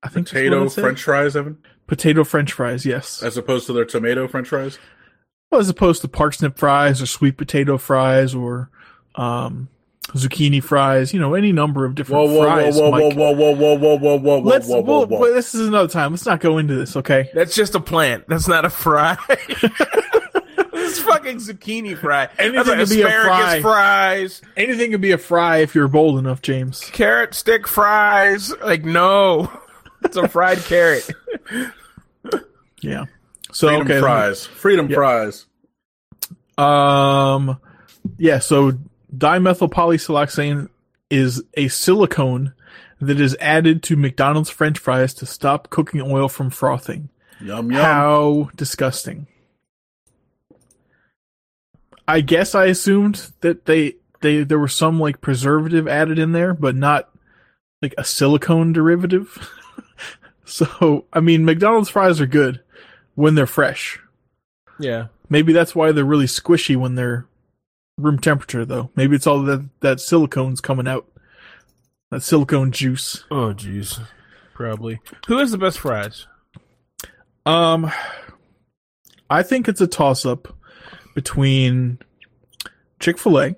[0.04, 0.68] I think potato.
[0.70, 1.58] French fries, Evan,
[1.88, 2.86] potato French fries.
[2.86, 3.24] Yes.
[3.24, 4.78] as opposed to their tomato French fries.
[5.50, 8.70] Well, as opposed to parsnip fries or sweet potato fries or
[9.16, 9.70] um,
[10.14, 12.76] zucchini fries, you know, any number of different whoa, whoa, fries.
[12.76, 13.14] whoa, whoa, Mike.
[13.18, 14.68] whoa, whoa, whoa, whoa, whoa, whoa, whoa, Let's.
[14.68, 15.34] whoa, whoa, well, whoa.
[15.34, 16.12] this is another time.
[16.12, 17.30] Let's not go into this, okay?
[17.34, 18.26] That's just a plant.
[18.28, 19.18] That's not a fry.
[20.72, 22.30] this is fucking zucchini fry.
[22.38, 23.62] Anything That's like could be a fry.
[23.62, 26.90] fries, Anything could be a fry if you're bold enough, James.
[26.92, 28.52] carrot stick fries.
[28.64, 29.52] Like no,
[30.04, 31.10] it's a fried carrot.
[32.82, 33.06] Yeah.
[33.52, 33.94] So Freedom okay.
[33.94, 34.46] let me- fries.
[34.46, 35.46] Freedom fries.
[36.58, 37.60] Um,
[38.18, 38.40] yeah.
[38.40, 38.74] So
[39.16, 40.70] dimethyl polysiloxane
[41.10, 42.54] is a silicone
[43.02, 47.10] that is added to McDonald's French fries to stop cooking oil from frothing.
[47.42, 47.82] Yum yum.
[47.82, 49.28] How disgusting.
[52.08, 56.54] I guess I assumed that they they there was some like preservative added in there,
[56.54, 57.10] but not
[57.82, 59.50] like a silicone derivative.
[60.46, 62.62] so, I mean, McDonald's fries are good
[63.16, 64.00] when they're fresh.
[64.80, 65.08] Yeah.
[65.30, 67.28] Maybe that's why they're really squishy when they're
[68.00, 68.90] room temperature though.
[68.96, 71.06] Maybe it's all that that silicone's coming out.
[72.12, 73.24] That silicone juice.
[73.30, 74.00] Oh jeez.
[74.54, 75.00] Probably.
[75.28, 76.28] Who has the best fries?
[77.46, 77.92] Um,
[79.30, 80.54] I think it's a toss up
[81.16, 82.00] between
[83.00, 83.56] Chick Fil A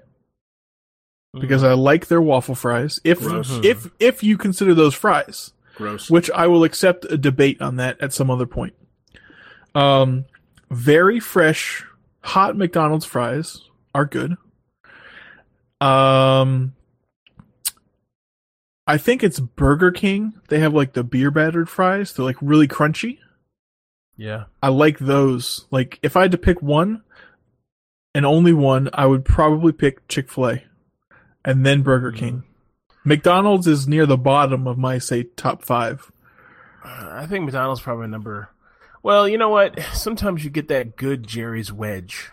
[1.39, 2.99] because I like their waffle fries.
[3.03, 3.59] If Gross.
[3.63, 6.09] if if you consider those fries, Gross.
[6.09, 8.73] which I will accept a debate on that at some other point.
[9.73, 10.25] Um,
[10.69, 11.83] very fresh,
[12.21, 13.61] hot McDonald's fries
[13.93, 14.37] are good.
[15.79, 16.73] Um,
[18.87, 20.33] I think it's Burger King.
[20.49, 22.13] They have like the beer battered fries.
[22.13, 23.19] They're like really crunchy.
[24.15, 24.45] Yeah.
[24.61, 25.65] I like those.
[25.71, 27.03] Like if I had to pick one
[28.13, 30.63] and only one, I would probably pick Chick Fil A,
[31.45, 32.43] and then Burger King.
[33.03, 36.11] McDonald's is near the bottom of my say top five.
[36.83, 38.49] Uh, I think McDonald's probably number.
[39.03, 39.79] Well, you know what?
[39.93, 42.29] Sometimes you get that good Jerry's wedge.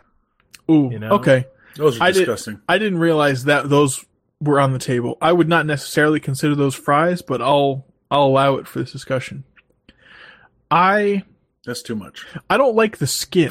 [0.70, 1.10] Ooh, You know?
[1.12, 1.46] okay.
[1.76, 2.60] Those are I did- disgusting.
[2.68, 4.04] I didn't realize that those
[4.40, 5.16] were on the table.
[5.20, 9.44] I would not necessarily consider those fries, but I'll I'll allow it for this discussion.
[10.70, 11.24] I
[11.64, 12.26] That's too much.
[12.48, 13.50] I don't like the skin.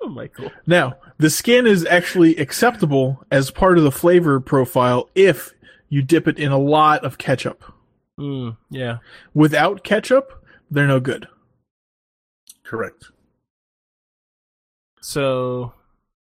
[0.00, 0.50] Oh, Michael.
[0.66, 5.52] Now, the skin is actually acceptable as part of the flavor profile if
[5.88, 7.64] you dip it in a lot of ketchup.
[8.18, 8.98] Mm, yeah.
[9.32, 11.26] Without ketchup, they're no good.
[12.64, 13.06] Correct.
[15.04, 15.74] So.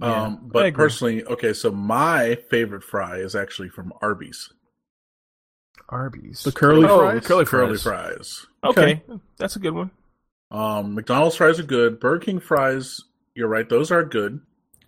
[0.00, 4.52] yeah, um, but personally, okay, so my favorite fry is actually from Arby's.
[5.88, 6.44] Arby's.
[6.44, 7.20] The curly oh, fries?
[7.20, 7.82] the curly Curly fries.
[7.82, 8.46] fries.
[8.62, 9.02] Okay.
[9.38, 9.90] that's a good one.
[10.52, 11.98] Um, McDonald's fries are good.
[11.98, 13.00] Burger King fries,
[13.34, 14.40] you're right, those are good.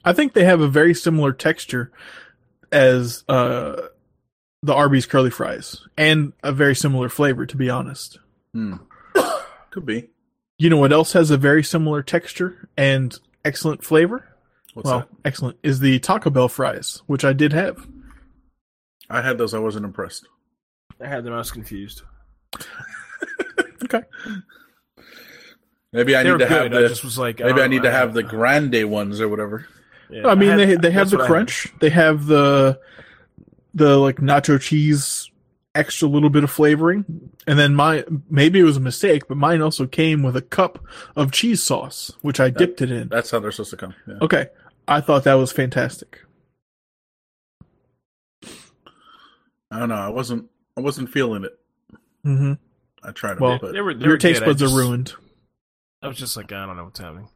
[0.05, 1.91] I think they have a very similar texture
[2.71, 3.89] as uh,
[4.63, 8.21] the Arby's curly fries and a very similar flavor, to be honest.
[8.55, 8.77] Hmm.
[9.71, 10.09] Could be.
[10.59, 14.29] You know what else has a very similar texture and excellent flavor?
[14.75, 15.09] What's well, that?
[15.25, 17.87] excellent is the Taco Bell fries, which I did have.
[19.11, 19.53] I had those.
[19.55, 20.27] I wasn't impressed.
[21.01, 21.35] I had them.
[21.35, 22.03] I was confused.
[23.85, 24.03] Okay.
[25.93, 26.73] Maybe I They need to good.
[26.73, 29.29] have I just was like, maybe I oh, need to have the grande ones or
[29.29, 29.67] whatever.
[30.09, 31.31] Yeah, I mean, had- they they have the what had.
[31.33, 31.73] crunch.
[31.81, 32.81] They have the
[33.75, 35.31] the like nacho cheese,
[35.75, 39.61] extra little bit of flavoring, and then my maybe it was a mistake, but mine
[39.63, 40.79] also came with a cup
[41.17, 43.09] of cheese sauce, which I dipped it in.
[43.09, 43.95] That's how they're supposed to come.
[44.07, 44.15] Yeah.
[44.23, 44.47] Okay,
[44.87, 46.21] I thought that was fantastic.
[49.71, 49.95] I don't know.
[49.95, 50.51] I wasn't.
[50.77, 51.59] I wasn't feeling it.
[52.27, 52.53] Mm-hmm.
[53.03, 54.49] I tried Well, it, but They were, they Your were taste good.
[54.49, 55.13] I buds are ruined.
[56.03, 57.29] I was just like, I don't know what's happening.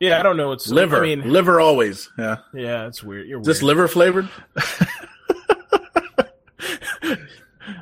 [0.00, 2.10] Yeah, I don't know what's liver, I mean, liver always.
[2.18, 2.38] Yeah.
[2.54, 3.28] yeah, it's weird.
[3.28, 4.28] You're Is this liver flavored?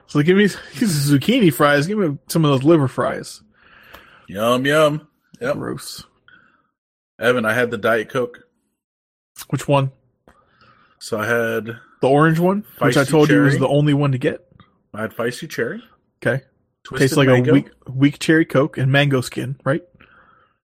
[0.09, 1.87] So give me these zucchini fries.
[1.87, 3.43] Give me some of those liver fries.
[4.27, 5.07] Yum yum.
[5.41, 5.55] Yep.
[5.57, 6.05] Gross.
[7.19, 8.41] Evan, I had the diet coke,
[9.51, 9.91] Which one?
[11.01, 11.65] so I had
[12.01, 14.47] The orange one, which I told you was the only one to get.
[14.95, 15.83] I had feisty cherry.
[16.23, 16.45] Okay,
[16.85, 17.51] Twisted tastes like mango.
[17.51, 19.83] a weak weak cherry coke and mango skin, right?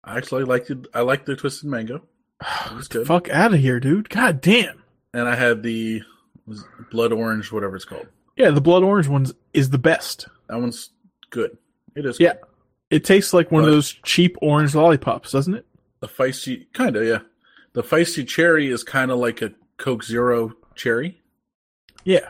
[0.05, 0.87] I actually liked it.
[0.95, 2.03] I liked the twisted mango,
[2.67, 3.07] It was good.
[3.07, 4.09] Fuck out of here, dude.
[4.11, 4.83] God damn.
[5.15, 6.03] and I had the
[6.91, 8.07] blood orange, whatever it's called.
[8.37, 10.29] Yeah, the blood orange ones is the best.
[10.49, 10.91] That one's
[11.31, 11.57] good.
[11.95, 12.19] It is.
[12.19, 12.35] Yeah.
[12.35, 12.43] good.
[12.91, 15.67] It tastes like one of those cheap orange lollipops, doesn't it?
[16.01, 17.21] The feisty, kind of, yeah.
[17.73, 21.23] The feisty cherry is kind of like a Coke Zero cherry.
[22.05, 22.29] Yeah.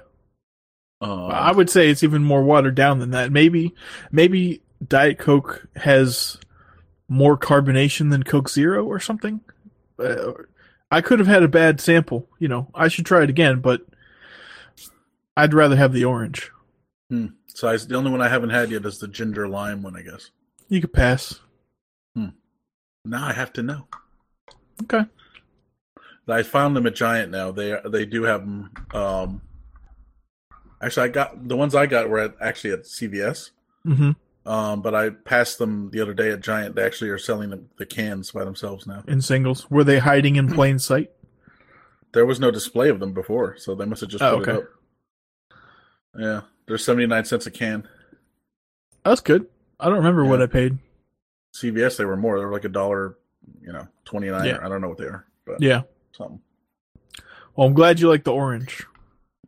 [1.00, 3.32] Um, I would say it's even more watered down than that.
[3.32, 3.74] Maybe
[4.12, 6.38] maybe Diet Coke has
[7.08, 9.40] more carbonation than Coke Zero or something.
[9.98, 10.32] Uh,
[10.92, 12.28] I could have had a bad sample.
[12.38, 13.80] You know, I should try it again, but
[15.36, 16.50] I'd rather have the orange.
[17.10, 20.02] so I, the only one I haven't had yet is the ginger lime one, I
[20.02, 20.30] guess.
[20.68, 21.40] You could pass.
[23.04, 23.88] Now I have to know.
[24.84, 25.04] Okay.
[26.28, 27.50] I found them at Giant now.
[27.50, 28.70] They they do have them.
[28.94, 29.42] Um,
[30.80, 33.50] actually, I got the ones I got were at, actually at CVS.
[33.84, 34.12] hmm
[34.46, 36.76] Um, but I passed them the other day at Giant.
[36.76, 39.02] They actually are selling the, the cans by themselves now.
[39.09, 41.10] In singles, were they hiding in plain sight?
[42.12, 44.59] There was no display of them before, so they must have just Oh, put okay.
[44.59, 44.70] it up.
[46.18, 47.89] Yeah, they're seventy nine cents a can.
[49.05, 49.47] That's good.
[49.80, 50.78] I don't remember what I paid.
[51.56, 52.39] CVS they were more.
[52.39, 53.16] They were like a dollar,
[53.60, 54.47] you know, twenty nine.
[54.47, 54.59] Yeah.
[54.62, 55.82] I don't know what they are, but Yeah.
[56.12, 56.40] something.
[57.56, 58.86] Well, I'm glad you like the orange,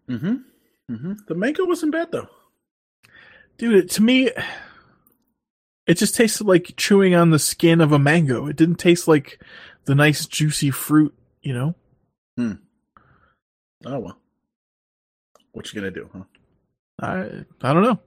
[0.08, 0.34] Mm-hmm.
[0.94, 1.12] Mm-hmm.
[1.28, 2.28] The mango wasn't bad though.
[3.56, 3.76] dude.
[3.84, 4.30] It, to me,
[5.86, 8.46] it just tasted like chewing on the skin of a mango.
[8.46, 9.40] It didn't taste like
[9.86, 11.14] the nice juicy fruit.
[11.42, 11.74] You know.
[12.36, 12.52] Hmm.
[13.86, 14.18] Oh well.
[15.52, 16.24] What you gonna do, huh?
[17.00, 17.98] I I don't know.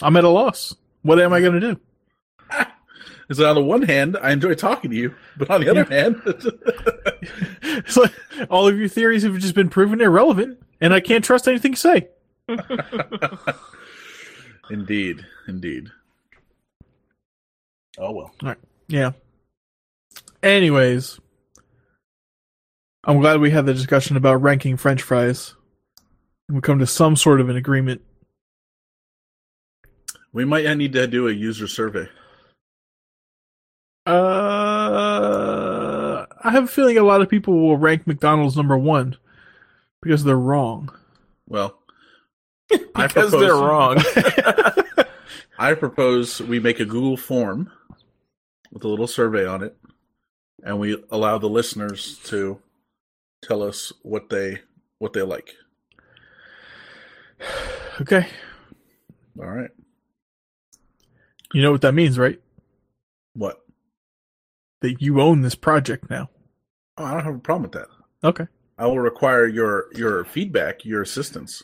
[0.00, 0.74] I'm at a loss.
[1.02, 1.80] What am I going to do?
[3.28, 6.22] Is on the one hand, I enjoy talking to you, but on the other hand,
[7.62, 8.12] It's like
[8.50, 11.76] all of your theories have just been proven irrelevant, and I can't trust anything you
[11.76, 12.08] say.
[14.70, 15.88] indeed, indeed.
[17.98, 18.34] Oh well.
[18.88, 19.12] Yeah.
[20.42, 21.18] Anyways,
[23.04, 25.54] I'm glad we had the discussion about ranking French fries.
[26.48, 28.02] We come to some sort of an agreement.
[30.32, 32.08] We might need to do a user survey.
[34.58, 39.16] Uh, I have a feeling a lot of people will rank McDonald's number one
[40.02, 40.90] because they're wrong.
[41.46, 41.78] Well,
[42.94, 43.98] I because propose- they're wrong.
[45.58, 47.70] I propose we make a Google form
[48.72, 49.76] with a little survey on it,
[50.62, 52.60] and we allow the listeners to
[53.42, 54.60] tell us what they
[54.98, 55.54] what they like.
[58.00, 58.26] Okay,
[59.38, 59.70] All right.
[61.52, 62.40] You know what that means, right?
[63.34, 63.60] What?
[64.82, 66.30] That you own this project now.
[66.96, 67.88] Oh, I don't have a problem with that.
[68.24, 68.46] Okay.
[68.78, 71.62] I will require your your feedback, your assistance,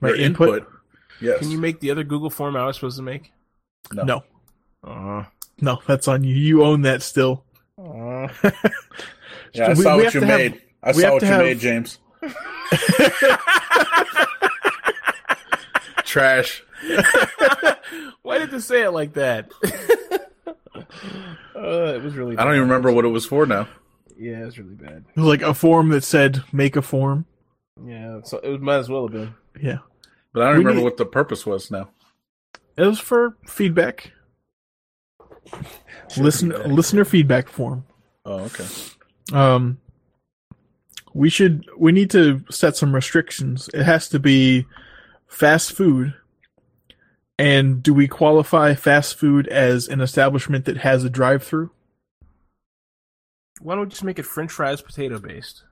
[0.00, 0.58] My your input?
[0.60, 0.68] input.
[1.20, 1.38] Yes.
[1.38, 3.30] Can you make the other Google form I was supposed to make?
[3.92, 4.04] No.
[4.04, 4.22] No,
[4.84, 5.24] Uh,
[5.60, 6.34] no, that's on you.
[6.34, 7.44] You own that still.
[7.78, 8.28] uh,
[9.52, 10.62] Yeah, I We- saw we what have you to have- made.
[10.82, 11.98] I saw what you have- made, James.
[16.12, 16.62] Trash.
[18.22, 19.50] why did you say it like that?
[19.64, 20.78] uh,
[21.56, 22.36] it was really.
[22.36, 23.66] I don't even remember what it was for now.
[24.18, 25.04] Yeah, it was really bad.
[25.16, 27.24] It was like a form that said "make a form."
[27.82, 29.34] Yeah, so it might as well have been.
[29.58, 29.78] Yeah,
[30.34, 31.88] But I don't We remember need- what the purpose was now.
[32.76, 34.12] it was for feedback.
[36.18, 36.66] Listen, feedback.
[36.68, 37.84] listener feedback form.
[38.26, 38.66] Oh, okay.
[39.32, 39.78] Um,
[41.14, 43.70] we should we need to set some restrictions.
[43.72, 44.66] It has to be
[45.32, 46.14] fast food.
[47.38, 51.70] And do we qualify fast food as an establishment that has a drive-through?
[53.60, 55.64] Why don't we just make it French fries potato based?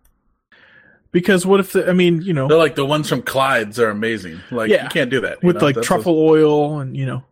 [1.12, 3.91] Because what if the, I mean, you know, They're like the ones from Clyde's are
[3.91, 4.41] amazing.
[4.51, 4.85] Like Yeah.
[4.85, 5.62] you can't do that with know?
[5.62, 7.24] like That's truffle oil and you know,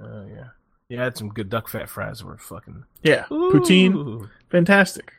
[0.00, 0.48] Oh yeah,
[0.88, 1.00] yeah.
[1.00, 2.22] I had some good duck fat fries.
[2.22, 5.12] Were fucking yeah, poutine, fantastic.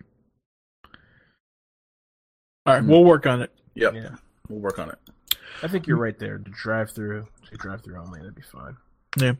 [2.66, 2.88] All right, Mm.
[2.88, 3.52] we'll work on it.
[3.76, 4.16] Yep, Yeah.
[4.50, 5.00] we'll work on it.
[5.64, 6.38] I think you're right there.
[6.38, 8.78] To drive through, say drive through only, that'd be fine.
[9.20, 9.34] Yeah.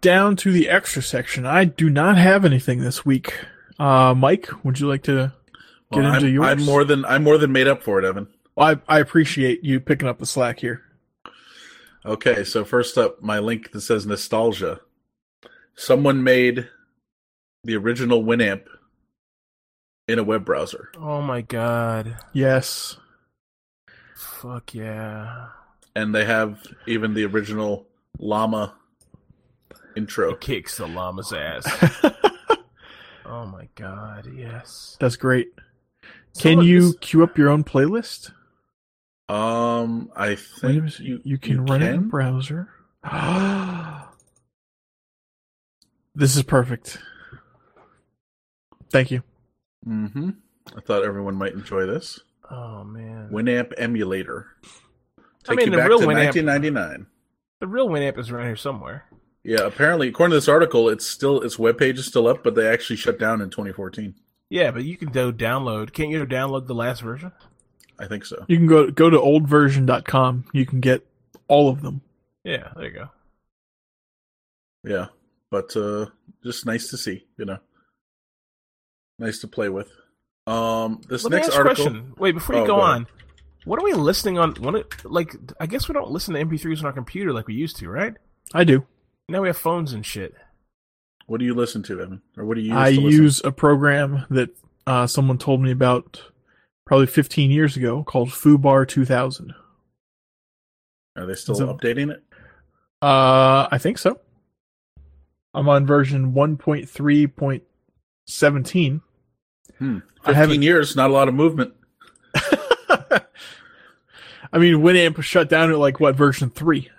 [0.00, 1.46] Down to the extra section.
[1.46, 3.34] I do not have anything this week.
[3.78, 5.32] Uh, Mike, would you like to
[5.92, 6.46] get Well, into I'm, yours?
[6.48, 8.28] I'm more than I'm more than made up for it, Evan.
[8.56, 10.82] I, I appreciate you picking up the slack here.
[12.04, 14.80] Okay, so first up, my link that says nostalgia.
[15.74, 16.68] Someone made
[17.64, 18.64] the original Winamp
[20.08, 22.16] in a web browser, Oh my god.
[22.32, 22.96] Yes.
[24.22, 25.48] Fuck yeah.
[25.96, 27.86] and they have even the original
[28.18, 28.74] llama
[29.96, 30.32] intro.
[30.32, 31.66] It kicks the llama's ass.
[33.26, 34.96] oh my god, yes.
[35.00, 35.52] That's great.
[36.38, 38.32] Can Someone- you this- queue up your own playlist?
[39.28, 42.68] Um, I Wait a think you you can run it in the browser.
[46.14, 46.98] this is perfect.
[48.90, 49.22] Thank you.
[49.86, 50.30] Mm-hmm.
[50.76, 52.20] I thought everyone might enjoy this
[52.52, 53.30] Oh man.
[53.32, 54.46] Winamp emulator.
[55.48, 57.06] I mean, you the back real to Winamp- 1999.
[57.60, 59.06] the real Winamp is around here somewhere.
[59.42, 62.68] Yeah, apparently, according to this article, it's still its webpage is still up, but they
[62.68, 64.14] actually shut down in 2014.
[64.50, 65.92] Yeah, but you can go download.
[65.92, 67.32] Can't you download the last version?
[67.98, 68.44] I think so.
[68.48, 70.44] You can go go to oldversion.com.
[70.52, 71.06] You can get
[71.48, 72.02] all of them.
[72.44, 73.08] Yeah, there you go.
[74.84, 75.06] Yeah,
[75.50, 76.06] but uh
[76.44, 77.58] just nice to see, you know.
[79.18, 79.90] Nice to play with.
[80.46, 81.84] Um, this Let me next ask a article.
[81.84, 82.14] question.
[82.18, 82.94] Wait, before you Oh, go, go ahead.
[82.96, 83.06] on,
[83.64, 84.54] what are we listening on?
[84.56, 85.36] What are- like?
[85.60, 88.14] I guess we don't listen to MP3s on our computer like we used to, right?
[88.52, 88.84] I do.
[89.28, 90.34] Now we have phones and shit.
[91.26, 92.22] What do you listen to, Evan?
[92.36, 92.76] Or what do you use?
[92.76, 93.22] I to listen?
[93.22, 94.50] use a program that
[94.86, 96.20] uh, someone told me about
[96.86, 99.54] probably 15 years ago called foobar 2000.
[101.16, 102.22] Are they still Is it- updating it?
[103.00, 104.18] Uh, I think so.
[105.54, 109.00] I'm on version 1.3.17.
[109.82, 109.98] Hmm.
[110.20, 111.74] I 15 haven't- years, not a lot of movement.
[114.54, 116.90] I mean, Winamp was shut down at like what version three,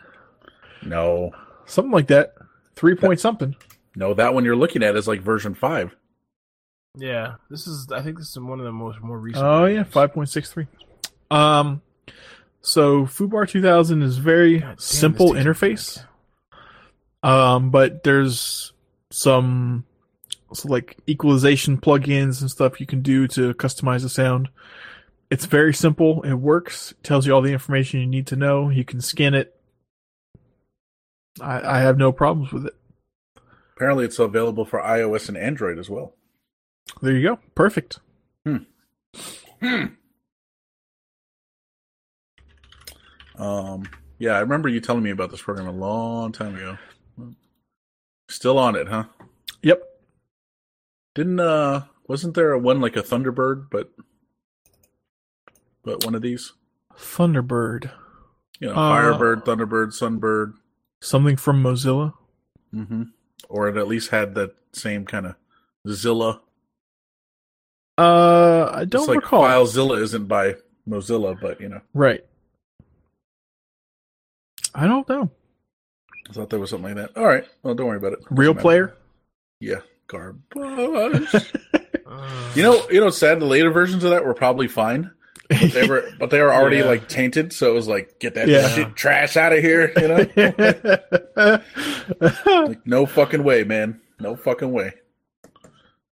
[0.81, 1.31] No,
[1.65, 2.33] something like that,
[2.75, 3.55] three point something.
[3.95, 5.95] no, that one you're looking at is like version five.
[6.97, 7.87] Yeah, this is.
[7.91, 9.45] I think this is one of the most more recent.
[9.45, 10.67] Oh yeah, five point six three.
[11.31, 11.81] Um,
[12.61, 16.03] so foobar 2000 is very damn, simple interface.
[17.23, 18.73] Um, but there's
[19.11, 19.85] some
[20.53, 24.49] so like equalization plugins and stuff you can do to customize the sound.
[25.29, 26.21] It's very simple.
[26.23, 26.93] It works.
[27.01, 28.69] tells you all the information you need to know.
[28.69, 29.55] You can scan it.
[31.41, 32.75] I, I have no problems with it.
[33.75, 36.13] Apparently, it's available for iOS and Android as well.
[37.01, 37.39] There you go.
[37.55, 37.99] Perfect.
[38.45, 38.57] Hmm.
[43.35, 43.89] Um,
[44.19, 46.77] yeah, I remember you telling me about this program a long time ago.
[48.29, 49.05] Still on it, huh?
[49.63, 49.81] Yep.
[51.15, 53.91] Didn't uh wasn't there a one like a Thunderbird, but
[55.83, 56.53] but one of these?
[56.97, 57.91] Thunderbird.
[58.59, 60.53] You know, Uh, Firebird, Thunderbird, Sunbird.
[61.01, 62.13] Something from Mozilla.
[62.73, 63.03] Mm-hmm.
[63.49, 65.35] Or it at least had that same kind of
[65.89, 66.41] Zilla.
[67.97, 69.43] Uh, I don't it's like recall.
[69.43, 70.55] FileZilla isn't by
[70.87, 72.25] Mozilla, but you know, Right.
[74.73, 75.29] I don't know.
[76.29, 77.19] I thought there was something like that.
[77.19, 78.19] All right, well, don't worry about it.
[78.31, 78.95] Real player.
[79.59, 81.27] Yeah, garbage.
[82.55, 83.39] You know, you know, it's sad.
[83.39, 85.09] The later versions of that were probably fine.
[85.49, 86.85] but They were, but they were already Yeah.
[86.85, 87.51] like tainted.
[87.51, 88.67] So it was like, get that Yeah.
[88.69, 89.91] shit trash out of here.
[89.97, 90.07] You
[91.35, 91.59] know,
[92.67, 93.99] like no fucking way, man.
[94.19, 94.93] No fucking way.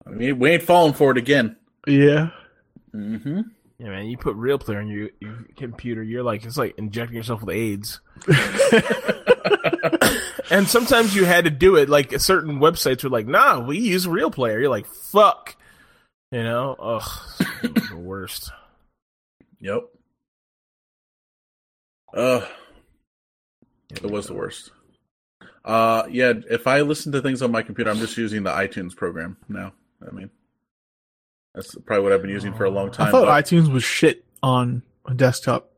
[0.06, 1.56] I mean, we ain't falling for it again.
[1.86, 2.28] yeah.
[2.94, 3.40] Mm-hmm.
[3.78, 4.06] yeah, man.
[4.06, 7.56] You put real player on your, your computer, you're like it's like injecting yourself with
[7.56, 8.00] AIDS.
[10.50, 11.88] And sometimes you had to do it.
[11.88, 15.56] Like certain websites were like, "Nah, we use real player." You're like, "Fuck,"
[16.30, 16.76] you know?
[16.78, 17.10] Ugh,
[17.62, 18.50] the worst.
[19.60, 19.82] Yep.
[22.14, 22.46] Uh,
[23.90, 24.70] it was the worst.
[25.64, 26.32] Uh, yeah.
[26.50, 29.72] If I listen to things on my computer, I'm just using the iTunes program now.
[30.06, 30.30] I mean,
[31.54, 33.08] that's probably what I've been using for a long time.
[33.08, 35.70] I thought but- iTunes was shit on a desktop.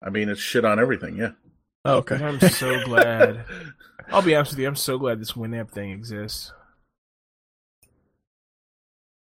[0.00, 1.16] I mean, it's shit on everything.
[1.16, 1.30] Yeah.
[1.84, 2.16] Oh, okay.
[2.16, 3.44] I'm so glad.
[4.10, 4.68] I'll be honest with you.
[4.68, 6.52] I'm so glad this Winamp thing exists.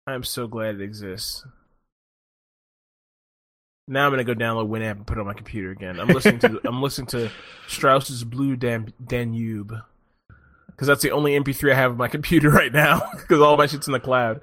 [0.07, 1.45] I'm so glad it exists.
[3.89, 6.01] Now I'm gonna go download Winamp and put it on my computer again.
[6.01, 7.31] I'm listening to I'm listening to
[7.69, 9.73] Strauss's Blue Dan- Danube
[10.69, 13.67] because that's the only MP3 I have on my computer right now because all my
[13.67, 14.41] shit's in the cloud.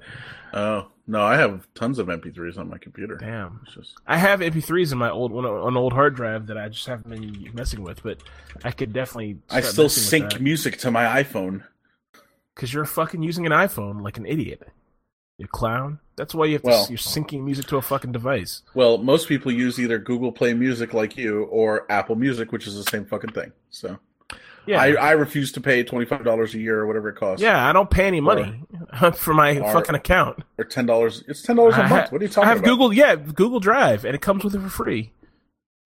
[0.52, 3.16] Oh no, I have tons of MP3s on my computer.
[3.16, 3.60] Damn.
[3.64, 6.68] It's just I have MP3s in my old on an old hard drive that I
[6.68, 8.18] just haven't been messing with, but
[8.64, 9.38] I could definitely.
[9.50, 11.62] I still sync music to my iPhone.
[12.54, 14.62] because you're fucking using an iPhone like an idiot.
[15.36, 15.98] You clown.
[16.16, 16.68] That's why you have to.
[16.68, 18.62] Well- you're syncing music to a fucking device.
[18.74, 22.76] Well, most people use either Google Play Music like you or Apple Music, which is
[22.76, 23.52] the same fucking thing.
[23.70, 23.98] So
[24.66, 27.42] Yeah, I, I refuse to pay twenty five dollars a year or whatever it costs.
[27.42, 27.68] yeah.
[27.68, 28.62] I don't pay any money
[29.16, 30.42] for my or- fucking account.
[30.58, 31.22] Or ten dollars.
[31.28, 31.90] It's ten dollars a month.
[31.90, 32.44] ha- What are you talking about?
[32.44, 32.68] I have about?
[32.70, 32.92] Google.
[32.92, 35.12] Yeah, Google Drive, and it comes with it for free.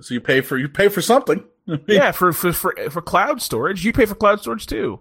[0.01, 1.45] So you pay for you pay for something.
[1.87, 5.01] yeah, for, for for for cloud storage, you pay for cloud storage too.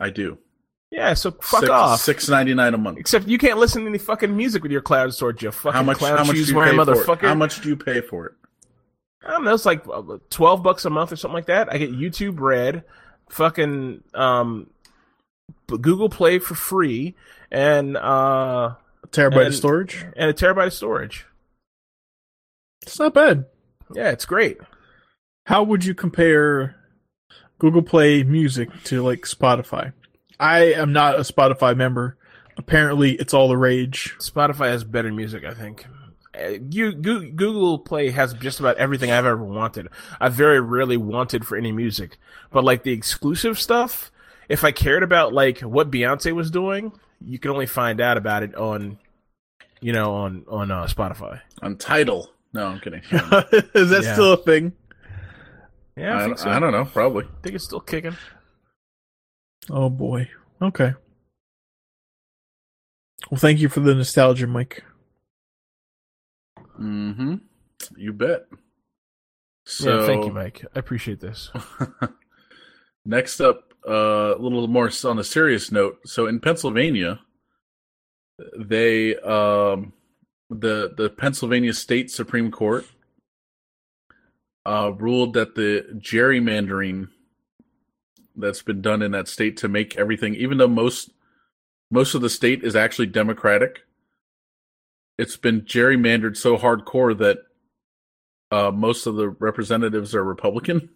[0.00, 0.38] I do.
[0.90, 2.00] Yeah, so fuck Six, off.
[2.00, 2.98] Six ninety nine a month.
[2.98, 5.42] Except you can't listen to any fucking music with your cloud storage.
[5.42, 5.98] You fucking How much?
[5.98, 7.06] cloud How much do shoes you wearing pay for it?
[7.06, 7.28] motherfucker.
[7.28, 8.32] How much do you pay for it?
[9.24, 9.54] I don't know.
[9.54, 11.72] It's like uh, twelve bucks a month or something like that.
[11.72, 12.84] I get YouTube Red,
[13.30, 14.68] fucking um,
[15.66, 17.14] Google Play for free,
[17.50, 18.74] and uh,
[19.08, 20.04] Terabyte And- of storage.
[20.16, 21.26] and a terabyte of storage.
[22.82, 23.46] It's not bad.
[23.94, 24.58] Yeah, it's great.
[25.46, 26.76] How would you compare
[27.58, 29.92] Google Play Music to like Spotify?
[30.38, 32.16] I am not a Spotify member.
[32.56, 34.14] Apparently, it's all the rage.
[34.18, 35.86] Spotify has better music, I think.
[36.38, 39.88] Uh, You Google Play has just about everything I've ever wanted.
[40.20, 42.18] I very rarely wanted for any music,
[42.50, 44.10] but like the exclusive stuff,
[44.48, 46.92] if I cared about like what Beyonce was doing,
[47.24, 48.98] you can only find out about it on,
[49.80, 51.40] you know, on on uh, Spotify.
[51.62, 52.30] On Tidal?
[52.52, 53.00] No, I'm kidding.
[53.10, 54.12] Is that Yeah.
[54.12, 54.72] still a thing?
[55.96, 56.50] Yeah, I, I, think so.
[56.50, 56.84] I don't know.
[56.84, 57.24] Probably.
[57.24, 58.16] I think it's still kicking.
[59.70, 60.28] Oh boy.
[60.60, 60.94] Okay.
[63.30, 64.84] Well, thank you for the nostalgia, Mike.
[66.80, 67.36] Mm-hmm.
[67.96, 68.46] You bet.
[69.66, 70.64] So yeah, thank you, Mike.
[70.74, 71.50] I appreciate this.
[73.04, 75.98] Next up, uh, a little more on a serious note.
[76.06, 77.20] So in Pennsylvania,
[78.58, 79.92] they um,
[80.50, 82.86] the the Pennsylvania State Supreme Court
[84.66, 87.08] uh, ruled that the gerrymandering
[88.36, 91.10] that's been done in that state to make everything, even though most
[91.90, 93.82] most of the state is actually Democratic,
[95.18, 97.38] it's been gerrymandered so hardcore that
[98.50, 100.88] uh, most of the representatives are Republican.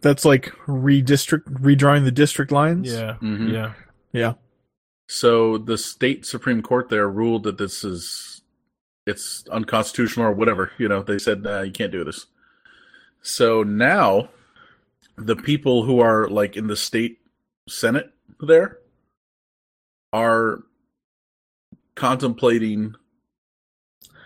[0.00, 2.92] That's like redistrict, redrawing the district lines.
[2.92, 3.52] Yeah, Mhm.
[3.52, 3.72] yeah.
[4.12, 4.34] Yeah.
[5.08, 8.42] So the state supreme court there ruled that this is
[9.06, 10.70] it's unconstitutional or whatever.
[10.78, 12.26] You know, they said nah, you can't do this.
[13.22, 14.28] So now
[15.16, 17.18] the people who are like in the state
[17.68, 18.10] senate
[18.40, 18.78] there
[20.12, 20.62] are
[21.94, 22.94] contemplating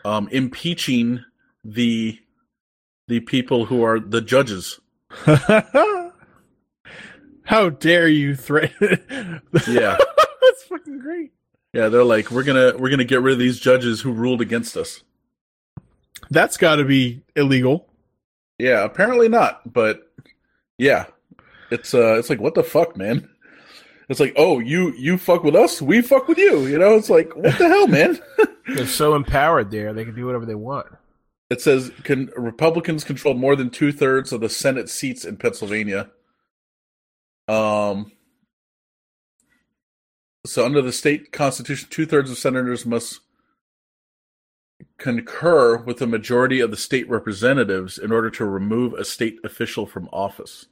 [0.06, 1.24] um impeaching
[1.64, 2.18] the
[3.08, 4.78] the people who are the judges.
[7.42, 9.42] How dare you threaten?
[9.68, 9.96] Yeah.
[10.42, 11.32] That's fucking great.
[11.72, 14.40] Yeah, they're like we're going to we're to get rid of these judges who ruled
[14.40, 15.02] against us.
[16.30, 17.88] That's got to be illegal.
[18.58, 20.10] Yeah, apparently not, but
[20.78, 21.06] yeah.
[21.70, 23.28] It's uh it's like what the fuck, man?
[24.08, 27.10] It's like, "Oh, you you fuck with us, we fuck with you." You know, it's
[27.10, 28.18] like, "What the hell, man?"
[28.68, 30.86] They're so empowered there; they can do whatever they want.
[31.50, 36.10] It says can Republicans control more than two thirds of the Senate seats in Pennsylvania.
[37.48, 38.12] Um.
[40.44, 43.20] So under the state constitution, two thirds of senators must
[44.98, 49.86] concur with the majority of the state representatives in order to remove a state official
[49.86, 50.66] from office.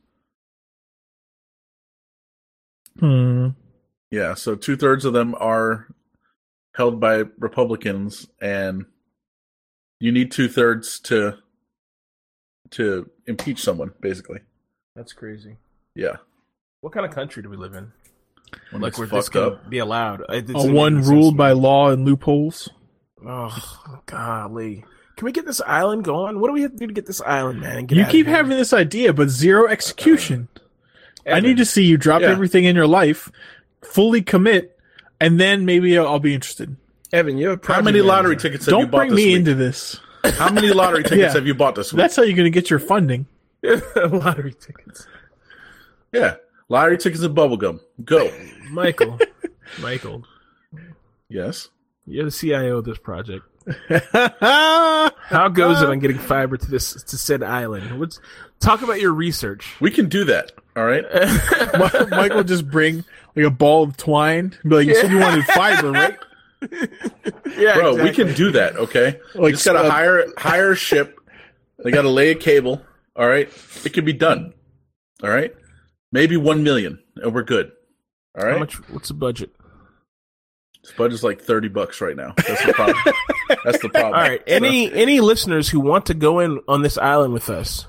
[3.01, 3.49] Hmm.
[4.11, 5.89] Yeah, so two thirds of them are
[6.77, 8.85] held by Republicans, and
[10.01, 11.39] you need two thirds to
[12.71, 14.41] to impeach someone, basically.
[14.97, 15.57] That's crazy.
[15.95, 16.17] Yeah,
[16.81, 17.93] What kind of country do we live in?
[18.71, 19.69] when like it's where this fucked can up.
[19.71, 20.23] be allowed?
[20.29, 22.69] It- it A one ruled by law and loopholes.
[23.27, 24.85] Oh golly!
[25.17, 26.41] Can we get this island going?
[26.41, 27.79] What do we have to do to get this island, man?
[27.79, 30.49] And get You keep having this idea, but zero execution.
[30.57, 30.61] I
[31.27, 32.29] Evan, need to see you drop Yeah.
[32.31, 33.31] everything in your life,
[33.83, 34.79] fully commit,
[35.21, 36.77] and then maybe I'll, I'll be interested.
[37.13, 37.39] Evan.
[37.39, 39.37] You have How project many lottery tickets have you Don't bought bring this me week?
[39.37, 40.01] into this.
[40.25, 41.33] How many lottery tickets Yeah.
[41.33, 41.99] have you bought this week?
[41.99, 43.27] That's how you're going to get your funding.
[43.63, 45.07] lottery tickets.
[46.13, 46.37] yeah,
[46.69, 47.81] lottery tickets and bubblegum.
[48.05, 48.31] Go.
[48.71, 49.19] Michael,
[49.81, 50.25] Michael,
[51.29, 51.69] Yes.
[52.07, 53.45] you're the CIO of this project.
[54.41, 57.99] How goes it on getting fiber to this to said island?
[57.99, 58.21] Let's
[58.61, 59.75] talk about your research.
[59.81, 60.53] We can do that.
[60.77, 61.05] All right.
[61.15, 63.05] Mi- Michael just bring
[63.37, 64.57] like a ball of twine.
[64.63, 66.19] and Be like, you said you wanted fiber, right?
[67.59, 69.21] Yeah, Bro, we can do that, okay?
[69.35, 71.19] Like, Like, just gotta uh, hire hire a ship.
[71.85, 72.81] They gotta lay a cable.
[73.15, 73.49] All right,
[73.85, 74.55] it can be done.
[75.23, 75.55] All right,
[76.11, 77.71] maybe one million, and we're good.
[78.37, 78.75] All right, How much?
[78.91, 79.51] What's the budget?
[80.83, 82.33] this budget's like thirty bucks right now.
[82.37, 82.97] That's the problem.
[83.65, 84.15] That's the problem.
[84.15, 84.43] All right.
[84.47, 87.87] Any any listeners who want to go in on this island with us,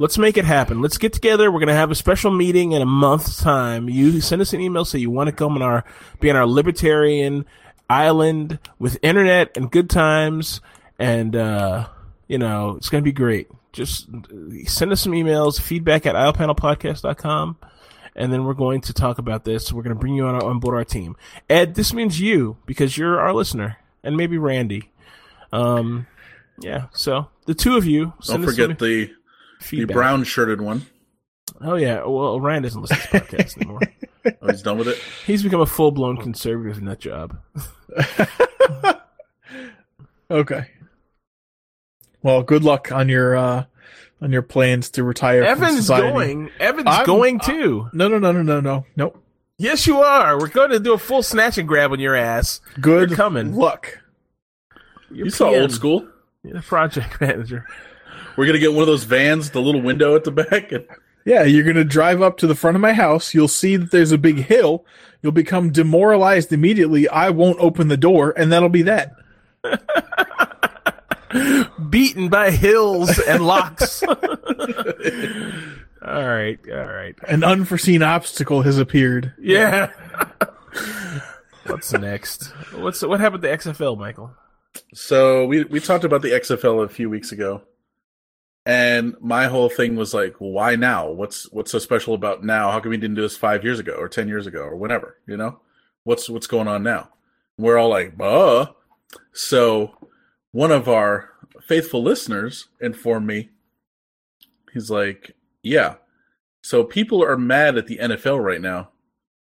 [0.00, 0.80] let's make it happen.
[0.80, 1.52] Let's get together.
[1.52, 3.88] We're gonna have a special meeting in a month's time.
[3.88, 5.84] You send us an email say you want to come on our
[6.18, 7.44] be on our libertarian
[7.88, 10.60] island with internet and good times,
[10.98, 11.86] and uh,
[12.26, 13.48] you know it's gonna be great.
[13.72, 14.08] Just
[14.64, 17.58] send us some emails, feedback at iopanelpodcast.com,
[18.16, 19.72] and then we're going to talk about this.
[19.72, 21.14] We're going to bring you on, on board our team.
[21.48, 24.90] Ed, this means you because you're our listener, and maybe Randy.
[25.52, 26.08] Um,
[26.58, 26.86] yeah.
[26.90, 28.12] So the two of you.
[28.26, 28.76] Don't us forget some
[29.70, 30.86] the the brown shirted one.
[31.60, 32.04] Oh yeah.
[32.04, 33.80] Well, Ryan doesn't listen to this podcast anymore.
[34.42, 34.98] Oh, he's done with it.
[35.26, 37.38] He's become a full blown conservative nut job.
[40.30, 40.68] Okay.
[42.22, 43.64] Well, good luck on your uh
[44.22, 45.42] on your plans to retire.
[45.56, 46.50] from Evan's going.
[46.60, 47.88] Evan's I'm- going too.
[47.92, 49.20] No, no, no, no, no, no, nope.
[49.58, 50.38] yes, you are.
[50.38, 52.60] We're going to do a full snatch and grab on your ass.
[52.80, 53.56] Good You're coming.
[53.56, 53.98] luck.
[55.10, 56.06] You're You saw old school.
[56.44, 57.66] You're the project manager.
[58.40, 60.72] We're gonna get one of those vans, the little window at the back.
[60.72, 60.86] And,
[61.26, 63.34] Yeah, you're gonna drive up to the front of my house.
[63.34, 64.86] You'll see that there's a big hill.
[65.20, 67.06] You'll become demoralized immediately.
[67.06, 69.12] I won't open the door, and that'll be that.
[71.90, 74.02] Beaten by hills and locks.
[74.02, 74.16] all
[76.02, 76.58] right.
[76.72, 77.14] All right.
[77.28, 79.34] An unforeseen obstacle has appeared.
[79.38, 79.90] Yeah.
[81.66, 82.44] What's next?
[82.74, 84.34] What's what happened to XFL, Michael?
[84.94, 87.60] so we we talked about the XFL a few weeks ago,
[88.70, 91.10] and my whole thing was like, why now?
[91.10, 92.70] What's what's so special about now?
[92.70, 95.16] How come we didn't do this five years ago or ten years ago or whenever?
[95.26, 95.58] You know,
[96.04, 97.08] what's what's going on now?
[97.58, 98.66] We're all like, uh.
[99.32, 99.96] So
[100.52, 101.30] one of our
[101.66, 103.50] faithful listeners informed me.
[104.72, 105.34] He's like,
[105.64, 105.96] yeah.
[106.62, 108.90] So people are mad at the NFL right now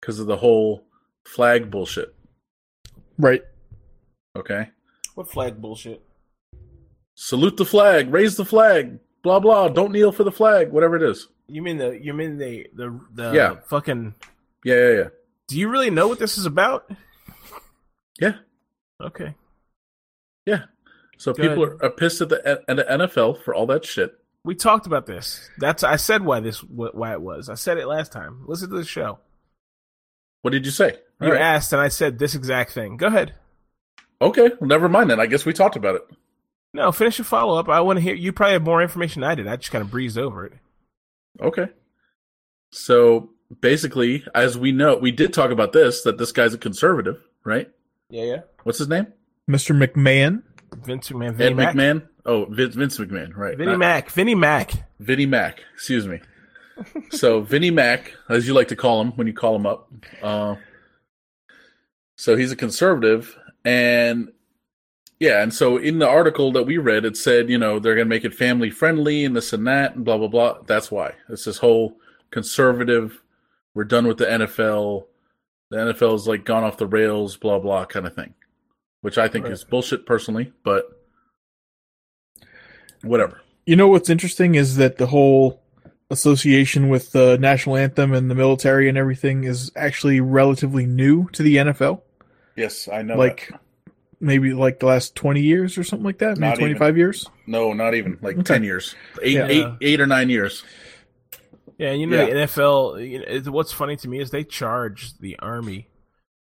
[0.01, 0.83] because of the whole
[1.23, 2.13] flag bullshit.
[3.17, 3.43] Right.
[4.35, 4.71] Okay.
[5.13, 6.05] What flag bullshit?
[7.15, 11.01] salute the flag, raise the flag, blah blah, don't kneel for the flag, whatever it
[11.01, 11.27] is.
[11.47, 13.55] You mean the you mean the the the Yeah.
[13.65, 14.13] fucking
[14.63, 15.07] Yeah, yeah, yeah.
[15.47, 16.89] Do you really know what this is about?
[18.19, 18.35] Yeah.
[19.01, 19.33] Okay.
[20.45, 20.65] Yeah.
[21.17, 21.49] So Good.
[21.49, 24.13] people are, are pissed at the at the NFL for all that shit.
[24.43, 25.49] We talked about this.
[25.57, 27.49] That's I said why this why it was.
[27.49, 28.43] I said it last time.
[28.47, 29.17] Listen to the show.
[30.43, 30.91] What did you say?
[31.19, 31.41] All You right.
[31.41, 32.97] asked and I said this exact thing.
[32.97, 33.33] Go ahead.
[34.21, 35.19] Okay, well, never mind then.
[35.19, 36.03] I guess we talked about it.
[36.75, 37.69] No, finish your follow up.
[37.69, 38.13] I want to hear.
[38.15, 39.47] You probably have more information than I did.
[39.47, 40.53] I just kind of breezed over it.
[41.41, 41.67] Okay.
[42.71, 43.29] So
[43.61, 47.69] basically, as we know, we did talk about this that this guy's a conservative, right?
[48.09, 48.39] Yeah, yeah.
[48.63, 49.07] What's his name?
[49.49, 49.75] Mr.
[49.75, 50.43] McMahon.
[50.83, 51.35] Vince McMahon.
[51.35, 51.75] Vinnie Ed Mac.
[51.75, 52.07] McMahon.
[52.25, 53.57] Oh, Vince, Vince McMahon, right?
[53.57, 54.09] Vinnie Not- Mac.
[54.09, 54.71] Vinnie Mac.
[54.99, 56.19] Vinnie Mac, excuse me.
[57.11, 59.89] So Vinnie Mac, as you like to call him when you call him up.
[60.21, 60.55] Uh,
[62.17, 63.33] so he's a conservative,
[63.63, 64.29] and
[65.19, 68.07] yeah, and so in the article that we read, it said you know they're going
[68.07, 70.57] to make it family friendly and this and that and blah blah blah.
[70.65, 71.97] That's why it's this whole
[72.31, 73.21] conservative.
[73.73, 75.05] We're done with the NFL.
[75.69, 78.33] The NFL is like gone off the rails, blah blah kind of thing,
[79.01, 79.53] which I think Right.
[79.53, 80.85] is bullshit personally, but
[83.01, 83.41] whatever.
[83.65, 85.61] You know what's interesting is that the whole
[86.11, 91.41] association with the national anthem and the military and everything is actually relatively new to
[91.41, 92.01] the NFL.
[92.55, 93.17] Yes, I know.
[93.17, 93.51] like
[94.19, 96.77] maybe like the last 20 years or something like that, maybe Not even.
[96.77, 97.29] 25 years.
[97.47, 98.43] No, not even like Okay.
[98.43, 99.47] ten years, eight, Yeah.
[99.47, 100.63] eight, eight or nine years.
[101.77, 102.25] Yeah, you know Yeah.
[102.25, 102.99] the NFL.
[102.99, 105.89] You know, it's- what's funny to me is they charge the army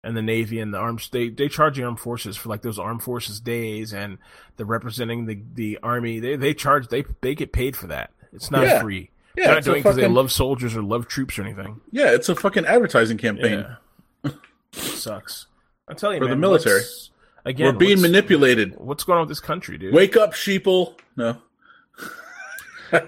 [0.03, 1.09] and the navy and the arms.
[1.09, 4.17] They they charge the armed forces for like those armed forces days and
[4.57, 6.19] the representing the the army.
[6.19, 8.11] They they charge they they get paid for that.
[8.33, 8.81] It's not Yeah.
[8.81, 9.11] free.
[9.37, 11.79] Yeah, They're not it's a doing because they love soldiers or love troops or anything.
[11.91, 13.65] Yeah, it's a fucking advertising campaign.
[14.23, 14.35] Yeah, it
[14.73, 15.45] sucks.
[15.87, 16.79] I'm telling you, For the man, military.
[16.79, 17.11] what's-
[17.49, 18.75] Again, We're being manipulated.
[18.77, 19.93] What's going on with this country, dude?
[19.93, 20.93] Wake up, sheeple.
[21.17, 21.37] No.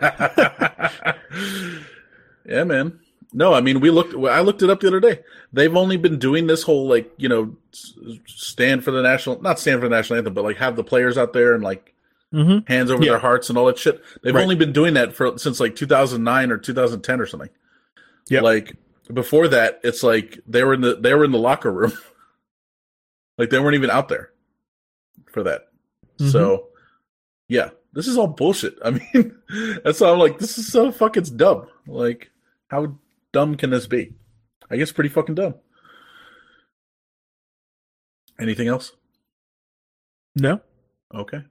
[2.46, 3.00] yeah, man.
[3.34, 4.14] No, I mean we looked.
[4.14, 5.20] I looked it up the other day.
[5.54, 7.56] They've only been doing this whole like you know
[8.26, 11.18] stand for the national, not stand for the national anthem, but like have the players
[11.18, 11.94] out there and like
[12.34, 12.66] Mm-hmm.
[12.72, 13.10] hands over Yeah.
[13.12, 14.02] their hearts and all that shit.
[14.24, 14.42] They've Right.
[14.44, 17.50] only been doing that for since like 2009 or 2010 or something.
[18.30, 18.78] Yeah, Like
[19.14, 21.92] before that, it's like they were in the they were in the locker room.
[23.38, 24.31] like they weren't even out there
[25.32, 25.68] for that.
[26.20, 26.68] So
[27.48, 28.78] yeah, this is all bullshit.
[28.84, 29.36] I mean,
[29.84, 31.68] that's why I'm like, this is so fucking dumb.
[31.88, 32.32] Like,
[32.70, 32.96] how
[33.32, 34.14] dumb can this be?
[34.70, 35.56] I guess pretty fucking dumb.
[38.40, 38.94] Anything else?
[40.36, 40.62] No.
[41.14, 41.42] Okay.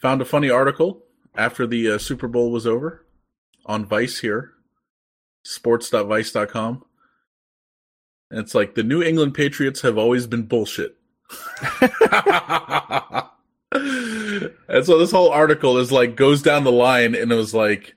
[0.00, 1.04] Found a funny article
[1.36, 3.04] after the uh, Super Bowl was over
[3.66, 4.52] on Vice here,
[5.44, 6.84] sports.vice.com.
[8.30, 10.96] And it's like the New England Patriots have always been bullshit.
[13.72, 17.94] and so this whole article is like goes down the line and it was like,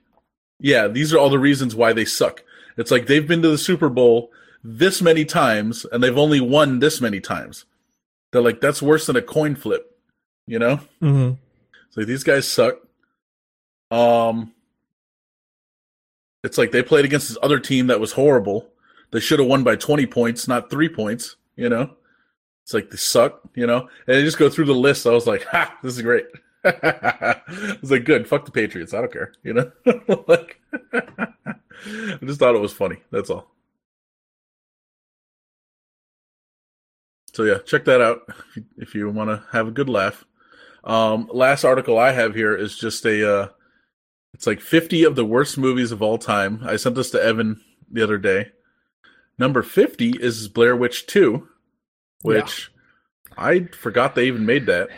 [0.60, 2.42] yeah, these are all the reasons why they suck.
[2.76, 4.30] It's like they've been to the Super Bowl
[4.62, 7.64] this many times and they've only won this many times.
[8.32, 9.96] They're like, that's worse than a coin flip,
[10.46, 10.76] you know?
[11.00, 11.32] hmm
[11.88, 12.74] It's like these guys suck.
[13.90, 14.52] Um,
[16.42, 18.68] it's like they played against this other team that was horrible.
[19.12, 21.36] They should have won by twenty points, not three points.
[21.54, 21.90] You know,
[22.64, 23.40] it's like they suck.
[23.54, 25.06] You know, and they just go through the list.
[25.06, 26.26] I was like, ha, this is great.
[26.64, 27.40] I
[27.80, 28.26] was like, good.
[28.26, 28.94] Fuck the Patriots.
[28.94, 29.32] I don't care.
[29.44, 29.72] You know,
[30.26, 30.60] like
[30.92, 32.96] I just thought it was funny.
[33.10, 33.54] That's all.
[37.34, 38.28] So yeah, check that out
[38.78, 40.24] if you, want to have a good laugh.
[40.84, 43.48] Um, last article I have here is just a, uh,
[44.34, 46.60] it's like 50 of the worst movies of all time.
[46.64, 47.60] I sent this to Evan
[47.90, 48.52] the other day.
[49.36, 51.48] Number 50 is Blair Witch 2,
[52.24, 52.72] which
[53.36, 54.88] I forgot they even made that.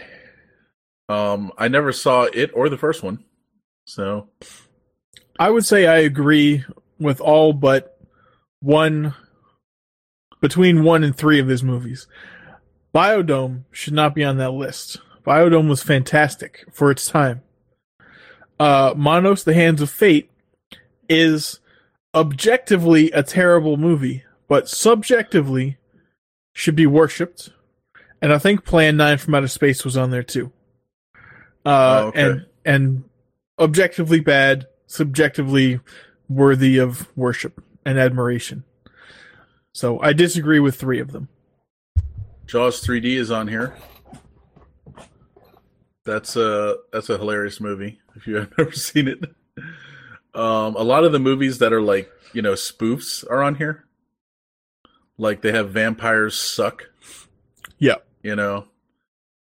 [1.09, 3.25] Um, I never saw it or the first one.
[3.85, 4.29] So,
[5.39, 6.65] I would say I agree
[6.99, 7.99] with all but
[8.61, 9.15] one
[10.41, 12.07] between one and three of his movies.
[12.95, 14.99] Biodome should not be on that list.
[15.27, 17.43] Biodome was fantastic for its time.
[18.59, 20.31] Uh, Manos: The Hands of Fate
[21.09, 21.59] is
[22.15, 25.79] objectively a terrible movie, but subjectively
[26.57, 27.51] should be worshipped.
[28.23, 30.53] And I think Plan Nine from Outer Space was on there too.
[31.67, 32.21] Uh, Oh, okay.
[32.23, 33.05] and and
[33.59, 35.81] objectively bad, subjectively
[36.29, 38.65] worthy of worship and admiration.
[39.73, 41.29] So I disagree with three of them.
[42.47, 43.77] Jaws 3D is on here.
[46.05, 48.01] That's a that's a hilarious movie.
[48.15, 49.23] If you have never seen it,
[50.35, 53.85] um, a lot of the movies that are like you know spoofs are on here.
[55.19, 56.85] Like they have vampires suck.
[57.79, 57.97] Yeah.
[58.23, 58.67] You know,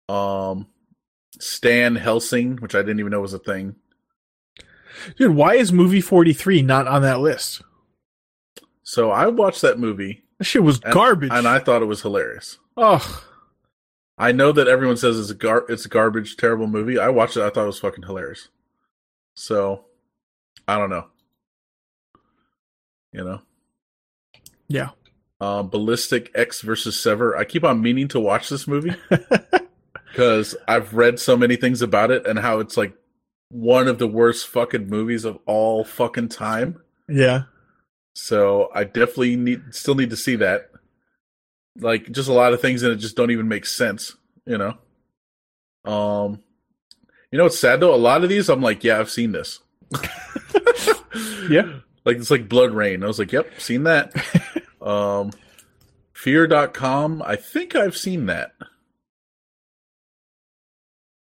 [0.10, 0.68] um,
[1.40, 3.76] Stan Helsing, which I didn't even know was a thing.
[5.18, 7.62] Dude, why is movie 43 not on that list?
[8.84, 11.32] So I watched that movie That shit was and, garbage.
[11.34, 12.58] and I thought it was hilarious.
[12.78, 13.02] Ugh.
[14.18, 16.98] I know that everyone says it's a gar it's a garbage, terrible movie.
[16.98, 17.44] I watched it.
[17.44, 18.48] I thought it was fucking hilarious.
[19.36, 19.86] So,
[20.68, 21.08] I don't know.
[23.12, 23.42] You know,
[24.68, 24.90] Yeah.
[25.46, 27.38] Um, Ballistic Ecks versus Sever.
[27.38, 28.96] I keep on meaning to watch this movie
[30.12, 32.96] because I've read so many things about it and how it's like
[33.50, 36.82] one of the worst fucking movies of all fucking time.
[37.08, 37.44] Yeah.
[38.16, 40.72] So I definitely need still need to see that.
[41.78, 44.16] Like just a lot of things in it just don't even make sense,
[44.48, 44.78] you know.
[45.84, 46.42] Um
[47.32, 47.94] you know what's sad though?
[47.94, 49.60] A lot of these I'm like, yeah, I've seen this.
[51.50, 51.72] Yeah.
[52.06, 53.04] Like it's like BloodRayne.
[53.04, 54.14] I was like, yep, seen that.
[54.86, 55.32] Um
[56.14, 58.54] fear.com, I think I've seen that.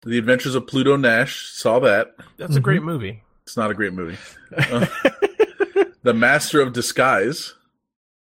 [0.03, 2.15] The Adventures of Pluto Nash, saw that.
[2.37, 3.23] That's a great movie.
[3.43, 4.17] It's not a great movie.
[4.57, 4.85] Uh,
[6.03, 7.55] the Master of Disguise.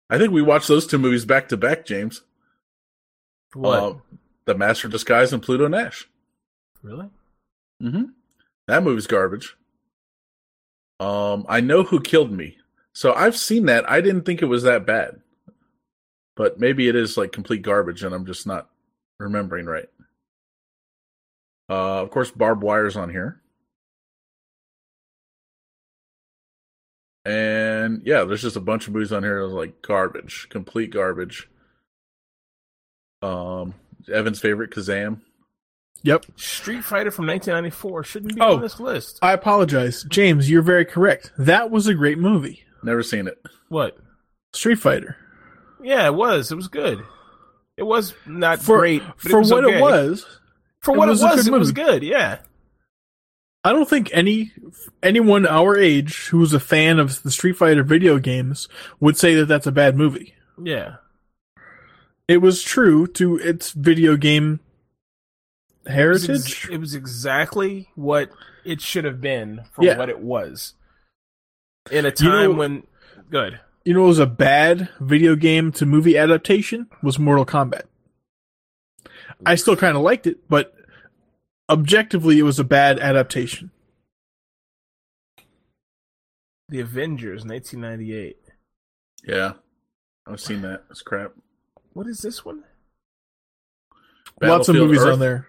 [0.09, 2.23] I think we watched those two movies back to back, James.
[3.55, 3.83] What?
[3.83, 3.95] Uh,
[4.47, 6.09] the Master of Disguise and Pluto Nash.
[6.83, 7.11] really?
[7.83, 8.05] Mm-hmm.
[8.69, 9.57] That movie's garbage.
[11.01, 12.57] Um, I know who killed me.
[12.95, 13.89] So I've seen that.
[13.91, 15.21] I didn't think it was that bad.
[16.37, 18.69] But maybe it is like complete garbage and I'm just not
[19.19, 19.89] remembering right.
[21.71, 23.41] Uh, of course, Barbed Wire's on here.
[27.25, 30.91] And yeah, there's just a bunch of movies on here that was like garbage, complete
[30.91, 31.49] garbage.
[33.23, 33.75] Um,
[34.13, 35.21] Evan's favorite, Kazam.
[36.03, 36.27] Yep.
[36.35, 38.57] Street Fighter from 1994 shouldn't be Oh.
[38.57, 39.21] on this list.
[39.23, 40.05] I apologize.
[40.09, 41.31] James, you're very correct.
[41.39, 42.65] That was a great movie.
[42.83, 43.41] Never seen it.
[43.69, 43.97] What?
[44.53, 45.17] Street Fighter.
[45.83, 46.51] Yeah, it was.
[46.53, 47.03] It was good.
[47.77, 49.79] It was not For, great for it was what okay.
[49.79, 50.27] it was,
[50.81, 52.03] For it what was it was, good it was good.
[52.03, 52.39] Yeah.
[53.65, 54.53] I don't think any
[55.03, 58.69] anyone our age who was a fan of the Street Fighter video games
[59.01, 60.35] would say that that's a bad movie.
[60.63, 60.97] Yeah.
[62.29, 64.61] It was true to its video game
[65.87, 65.95] It was,
[66.27, 66.31] heritage.
[66.65, 68.31] ex- it was exactly what
[68.65, 69.97] it should have been for Yeah.
[69.97, 70.75] what it was.
[71.91, 72.87] In a You time know- when
[73.31, 73.61] good.
[73.85, 77.83] you know, what was a bad video game to movie adaptation was Mortal Kombat.
[79.45, 80.75] I still kind of liked it, but
[81.69, 83.71] objectively, it was a bad adaptation.
[86.69, 88.39] The Avengers, 1998.
[89.25, 89.55] Yeah.
[90.27, 90.85] I've seen that.
[90.91, 91.33] It's crap.
[91.93, 92.63] What is this one?
[94.41, 95.15] Lots of movies Earth.
[95.15, 95.49] on there.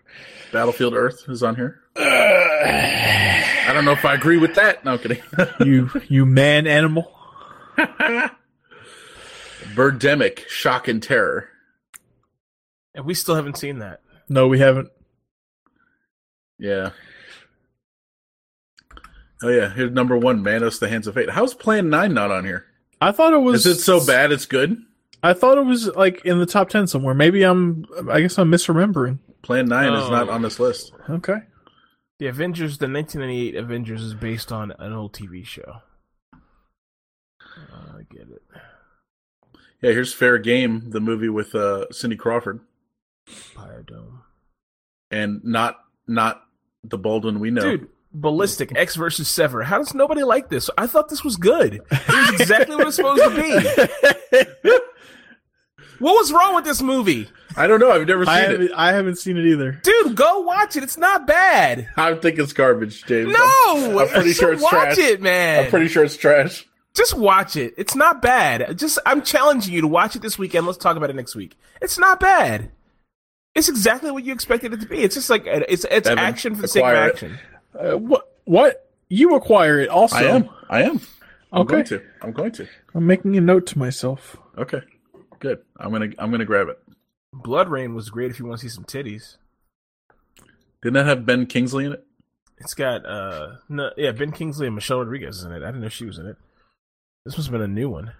[0.51, 1.81] Battlefield Earth is on here.
[3.65, 4.83] I don't know if I agree with that.
[4.85, 5.21] No I'm kidding.
[5.65, 7.11] you you man animal.
[9.75, 11.49] Birdemic, Shock and Terror.
[12.93, 14.01] And we still haven't seen that.
[14.29, 14.89] No, we haven't.
[16.59, 16.91] Yeah.
[19.41, 21.29] Oh yeah, here's number one, Manos: The Hands of Fate.
[21.31, 22.65] How's Plan Nine not on here?
[23.01, 23.65] I thought it was.
[23.65, 24.77] Is it so bad it's good?
[25.21, 27.13] I thought it was like in the top ten somewhere.
[27.13, 27.85] Maybe I'm.
[28.09, 29.19] I guess I'm misremembering.
[29.41, 30.31] Plan Nine is not Oh.
[30.33, 30.93] on this list.
[31.09, 31.37] Okay.
[32.23, 35.81] The Avengers, the 1998 Avengers, is based on an old TV show.
[36.33, 38.41] Uh, I get it.
[39.81, 42.61] Yeah, here's Fair Game, the movie with uh, Cindy Crawford,
[43.53, 44.19] Biodome.
[45.11, 46.45] and not not
[46.81, 47.61] the Baldwin we know.
[47.61, 49.63] Dude, Ballistic Ecks versus Sever.
[49.63, 50.69] How does nobody like this?
[50.77, 51.81] I thought this was good.
[51.91, 54.69] It was exactly what it was supposed to be.
[56.03, 57.29] What was wrong with this movie?
[57.55, 57.91] I don't know.
[57.91, 58.61] I've never I seen haven't.
[58.67, 58.71] it.
[58.75, 59.73] I haven't seen it either.
[59.83, 60.83] Dude, go watch it.
[60.83, 61.87] It's not bad.
[61.97, 63.31] I think it's garbage, James.
[63.37, 64.97] No, I'm pretty sure it's watch trash.
[64.97, 65.65] it, man.
[65.65, 66.67] I'm pretty sure it's trash.
[66.93, 67.73] Just watch it.
[67.77, 68.77] It's not bad.
[68.77, 70.65] Just I'm challenging you to watch it this weekend.
[70.67, 71.57] Let's talk about it next week.
[71.81, 72.71] It's not bad.
[73.55, 74.99] It's exactly what you expected it to be.
[74.99, 77.39] It's just like it's it's Evan, action for the sake of action.
[77.77, 78.31] Uh, what?
[78.45, 78.89] What?
[79.09, 80.15] You acquire it also.
[80.15, 80.49] I am.
[80.69, 81.01] I am.
[81.51, 81.71] I'm Okay.
[81.73, 82.01] going to.
[82.21, 82.67] I'm going to.
[82.95, 84.37] I'm making a note to myself.
[84.57, 84.81] Okay.
[85.39, 85.59] Good.
[85.77, 86.09] I'm gonna.
[86.19, 86.79] I'm gonna grab it.
[87.33, 89.37] BloodRayne was great if you want to see some titties.
[90.81, 92.05] Didn't that have Ben Kingsley in it?
[92.59, 95.63] It's got uh no yeah Ben Kingsley and Michelle Rodriguez is in it.
[95.63, 96.37] I didn't know she was in it.
[97.25, 98.13] This must have been a new one.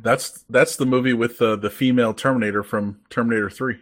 [0.00, 3.78] That's that's the movie with uh, the female Terminator from Terminator Three.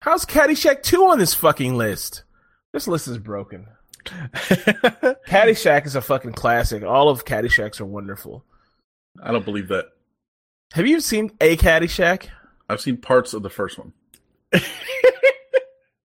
[0.00, 2.24] How's Caddyshack two on this fucking list?
[2.72, 3.66] This list is broken.
[4.04, 6.82] Caddyshack is a fucking classic.
[6.82, 8.44] All of Caddyshacks are wonderful.
[9.22, 9.86] I don't believe that.
[10.72, 12.28] Have you seen a Caddyshack?
[12.68, 13.92] I've seen parts of the first one.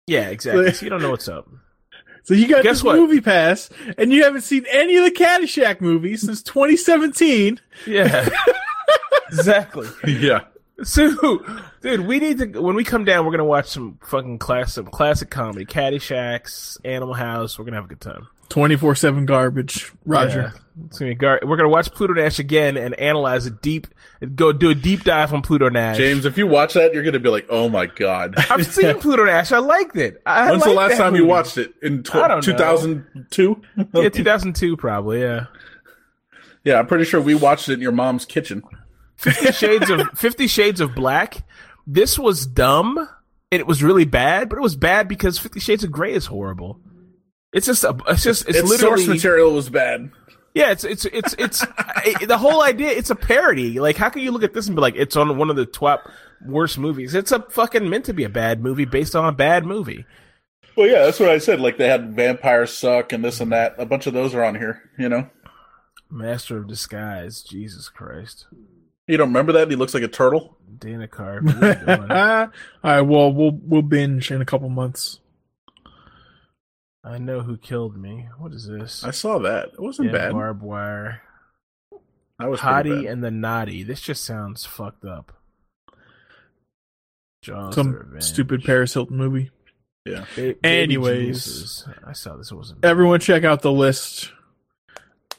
[0.07, 0.71] Yeah, exactly.
[0.73, 1.47] So you don't know what's up.
[2.23, 2.97] so you got Guess this what?
[2.97, 7.59] MoviePass, and you haven't seen any of the Caddyshack movies since 2017.
[7.87, 8.27] Yeah.
[9.27, 9.87] exactly.
[10.05, 10.41] yeah.
[10.83, 11.41] So,
[11.81, 14.87] dude, we need to when we come down, we're gonna watch some fucking class, some
[14.87, 17.57] classic comedy, Caddyshack, Animal House.
[17.57, 18.27] We're gonna have a good time.
[18.53, 19.91] 24 seven garbage.
[20.05, 20.53] Roger.
[20.53, 20.85] Yeah.
[20.85, 23.87] It's gonna be gar- we're gonna watch Pluto Nash again and analyze it deep,
[24.35, 25.97] go do a deep dive on Pluto Nash.
[25.97, 29.25] James, if you watch that, you're gonna be like, "Oh my god." I've seen Pluto
[29.25, 29.51] Nash.
[29.51, 30.21] I liked it.
[30.27, 31.73] I When's the last that time you watched it?
[31.81, 32.53] In tw- I don't know.
[32.53, 33.61] 2002?
[33.95, 35.21] Yeah, 2002 probably.
[35.21, 35.45] Yeah.
[36.63, 38.61] yeah, I'm pretty sure we watched it in your mom's kitchen.
[39.15, 41.43] Fifty Shades of Fifty Shades of Black.
[41.87, 42.97] This was dumb
[43.51, 46.27] and it was really bad, but it was bad because Fifty Shades of Grey is
[46.27, 46.79] horrible.
[47.53, 50.09] It's just a, it's just it's, Its literally source material was bad.
[50.55, 50.71] yeah.
[50.71, 52.89] It's it's it's it's I- the whole idea.
[52.89, 53.79] It's a parody.
[53.79, 55.65] Like how can you look at this and be like it's on one of the
[55.65, 56.09] top
[56.45, 57.13] worst movies?
[57.15, 60.05] It's a fucking meant to be a bad movie based on a bad movie.
[60.75, 61.59] Well, yeah, that's what I said.
[61.61, 63.75] Like they had vampires suck and this and that.
[63.77, 64.89] A bunch of those are on here.
[64.97, 65.29] You know,
[66.09, 67.43] Master of Disguise.
[67.43, 68.47] Jesus Christ.
[69.07, 69.69] you don't remember that?
[69.69, 70.57] He looks like a turtle.
[70.79, 71.53] Dana Carvey.
[71.53, 72.11] what are you doing?
[72.11, 72.49] All
[72.83, 73.01] right.
[73.01, 75.19] Well, we'll we'll binge in a couple months.
[77.03, 78.27] I know who killed me.
[78.37, 79.03] What is this?
[79.03, 79.69] I saw that.
[79.73, 80.31] It wasn't yeah, bad.
[80.31, 81.21] barbed wire.
[82.39, 83.83] I was Hottie and the Nottie.
[83.83, 85.33] This just sounds fucked up.
[87.41, 87.75] Jaws.
[87.75, 89.51] Some stupid Paris Hilton movie.
[90.05, 90.25] yeah.
[90.35, 91.43] Ba- Anyways.
[91.45, 91.87] Geniuses.
[92.05, 92.51] I saw this.
[92.51, 92.85] It wasn't.
[92.85, 94.31] Everyone, check out the list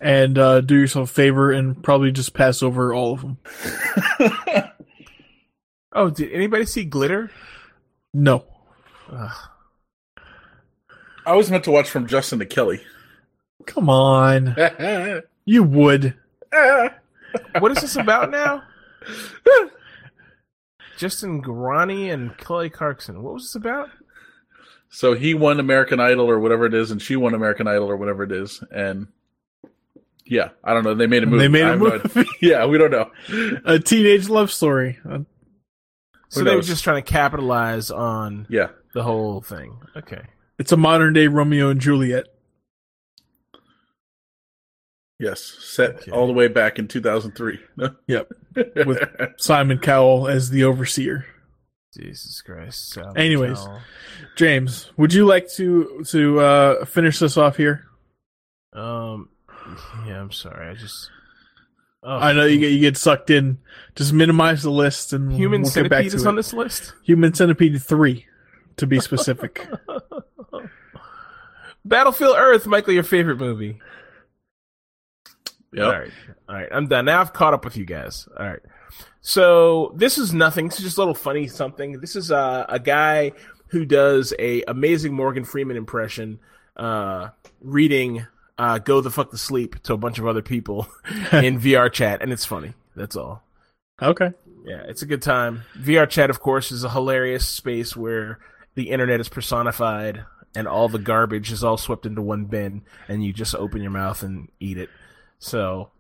[0.01, 3.39] and uh, do yourself a favor and probably just pass over all of them.
[5.95, 7.31] Oh, did anybody see Glitter?
[8.13, 8.45] No.
[9.11, 9.31] Ugh.
[11.27, 12.81] I was meant to watch from Justin to Kelly.
[13.67, 14.57] Come on.
[15.47, 16.15] You would.
[17.59, 18.63] What is this about now?
[20.97, 23.23] Justin Guarini and Kelly Clarkson.
[23.23, 23.91] What was this about?
[24.89, 27.97] So he won American Idol or whatever it is, and she won American Idol or
[27.97, 29.09] whatever it is, and
[30.25, 30.95] yeah, I don't know.
[30.95, 31.43] They made a movie.
[31.43, 32.21] They made I a have no movie.
[32.21, 32.25] idea.
[32.41, 33.11] yeah, we don't know.
[33.65, 34.99] A teenage love story.
[35.09, 35.21] Uh,
[36.29, 39.77] So they were just trying to capitalize on Yeah, the whole thing.
[39.97, 40.23] Okay.
[40.59, 42.27] It's a modern day Romeo and Juliet.
[45.19, 46.11] yes, set Okay.
[46.11, 47.59] all the way back in 2003.
[48.07, 48.33] Yep.
[48.87, 49.01] With
[49.39, 51.27] Simon Cowell as the overseer.
[51.97, 52.91] Jesus Christ.
[52.91, 53.59] Sal Anyways.
[53.59, 53.83] Patel.
[54.37, 57.85] James, would you like to to uh, finish this off here?
[58.73, 59.29] Um.
[60.07, 60.69] Yeah, I'm sorry.
[60.71, 61.11] I just.
[62.03, 63.59] Oh, I know you get you get sucked in.
[63.97, 66.27] Just minimize the list and Human we'll Centipede is it.
[66.29, 66.93] on this list.
[67.05, 68.27] Human Centipede three,
[68.77, 69.67] to be specific.
[71.85, 73.79] Battlefield Earth, Michael, your favorite movie.
[75.73, 75.85] Yep.
[75.85, 76.11] All right,
[76.49, 77.07] all right, I'm done.
[77.07, 78.29] Now I've caught up with you guys.
[78.39, 78.61] All right,
[79.21, 80.69] so this is nothing.
[80.69, 82.01] This is just a little funny something.
[82.01, 83.33] This is uh, a guy
[83.69, 86.39] who does a amazing Morgan Freeman impression,
[86.77, 87.31] uh,
[87.61, 88.25] reading
[88.57, 90.87] uh, "Go the fuck to sleep" to a bunch of other people
[91.33, 92.73] in VR chat, and it's funny.
[92.95, 93.43] That's all.
[94.01, 94.33] okay.
[94.65, 95.63] Yeah, it's a good time.
[95.79, 98.39] VR chat, of course, is a hilarious space where
[98.77, 103.25] the internet is personified and all the garbage is all swept into one bin, and
[103.25, 104.91] you just open your mouth and eat it.
[105.39, 105.91] So,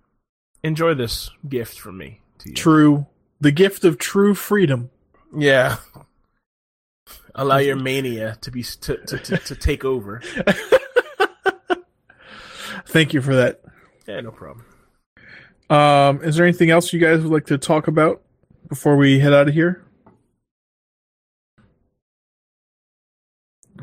[0.62, 2.54] enjoy this gift from me to you.
[2.54, 3.06] True
[3.40, 4.90] The gift of true freedom.
[5.36, 5.76] Yeah.
[7.34, 10.22] Allow your mania to be to to, to, to take over.
[12.86, 13.60] Thank you for that.
[14.06, 14.64] Yeah, no problem.
[15.68, 18.22] Um, is there anything else you guys would like to talk about
[18.68, 19.83] before we head out of here?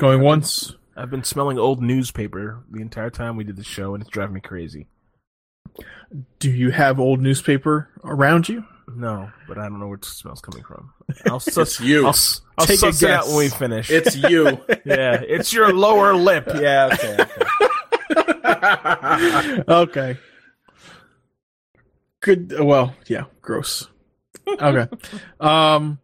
[0.01, 0.73] Going once.
[0.97, 4.33] I've been smelling old newspaper the entire time we did the show, and it's driving
[4.33, 4.87] me crazy.
[6.39, 8.65] Do you have old newspaper around you?
[8.95, 10.91] No, but I don't know where the smell's coming from.
[11.27, 12.07] I'll suss, It's you.
[12.07, 12.15] I'll,
[12.57, 13.27] I'll Take a suss it out guess.
[13.27, 13.91] when we finish.
[13.91, 14.45] It's you.
[14.85, 16.47] yeah, it's your lower lip.
[16.55, 17.17] Yeah, okay.
[18.17, 19.63] okay.
[19.67, 20.19] okay.
[22.21, 22.59] Good.
[22.59, 23.25] Well, yeah.
[23.43, 23.87] Gross.
[24.47, 24.87] Okay.
[25.39, 25.99] um,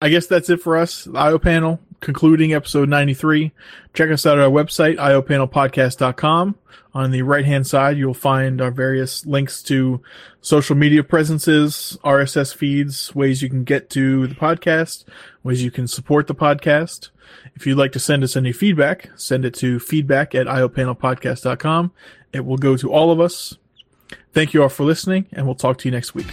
[0.00, 1.02] I guess that's it for us.
[1.02, 3.52] The IO panel concluding episode 93.
[3.94, 6.56] Check us out at our website, iopanelpodcast.com.
[6.94, 10.00] On the right hand side, you'll find our various links to
[10.40, 15.04] social media presences, RSS feeds, ways you can get to the podcast,
[15.42, 17.10] ways you can support the podcast.
[17.54, 21.92] If you'd like to send us any feedback, send it to feedback at iopanelpodcast.com.
[22.32, 23.58] It will go to all of us.
[24.32, 26.28] Thank you all for listening, and we'll talk to you next week.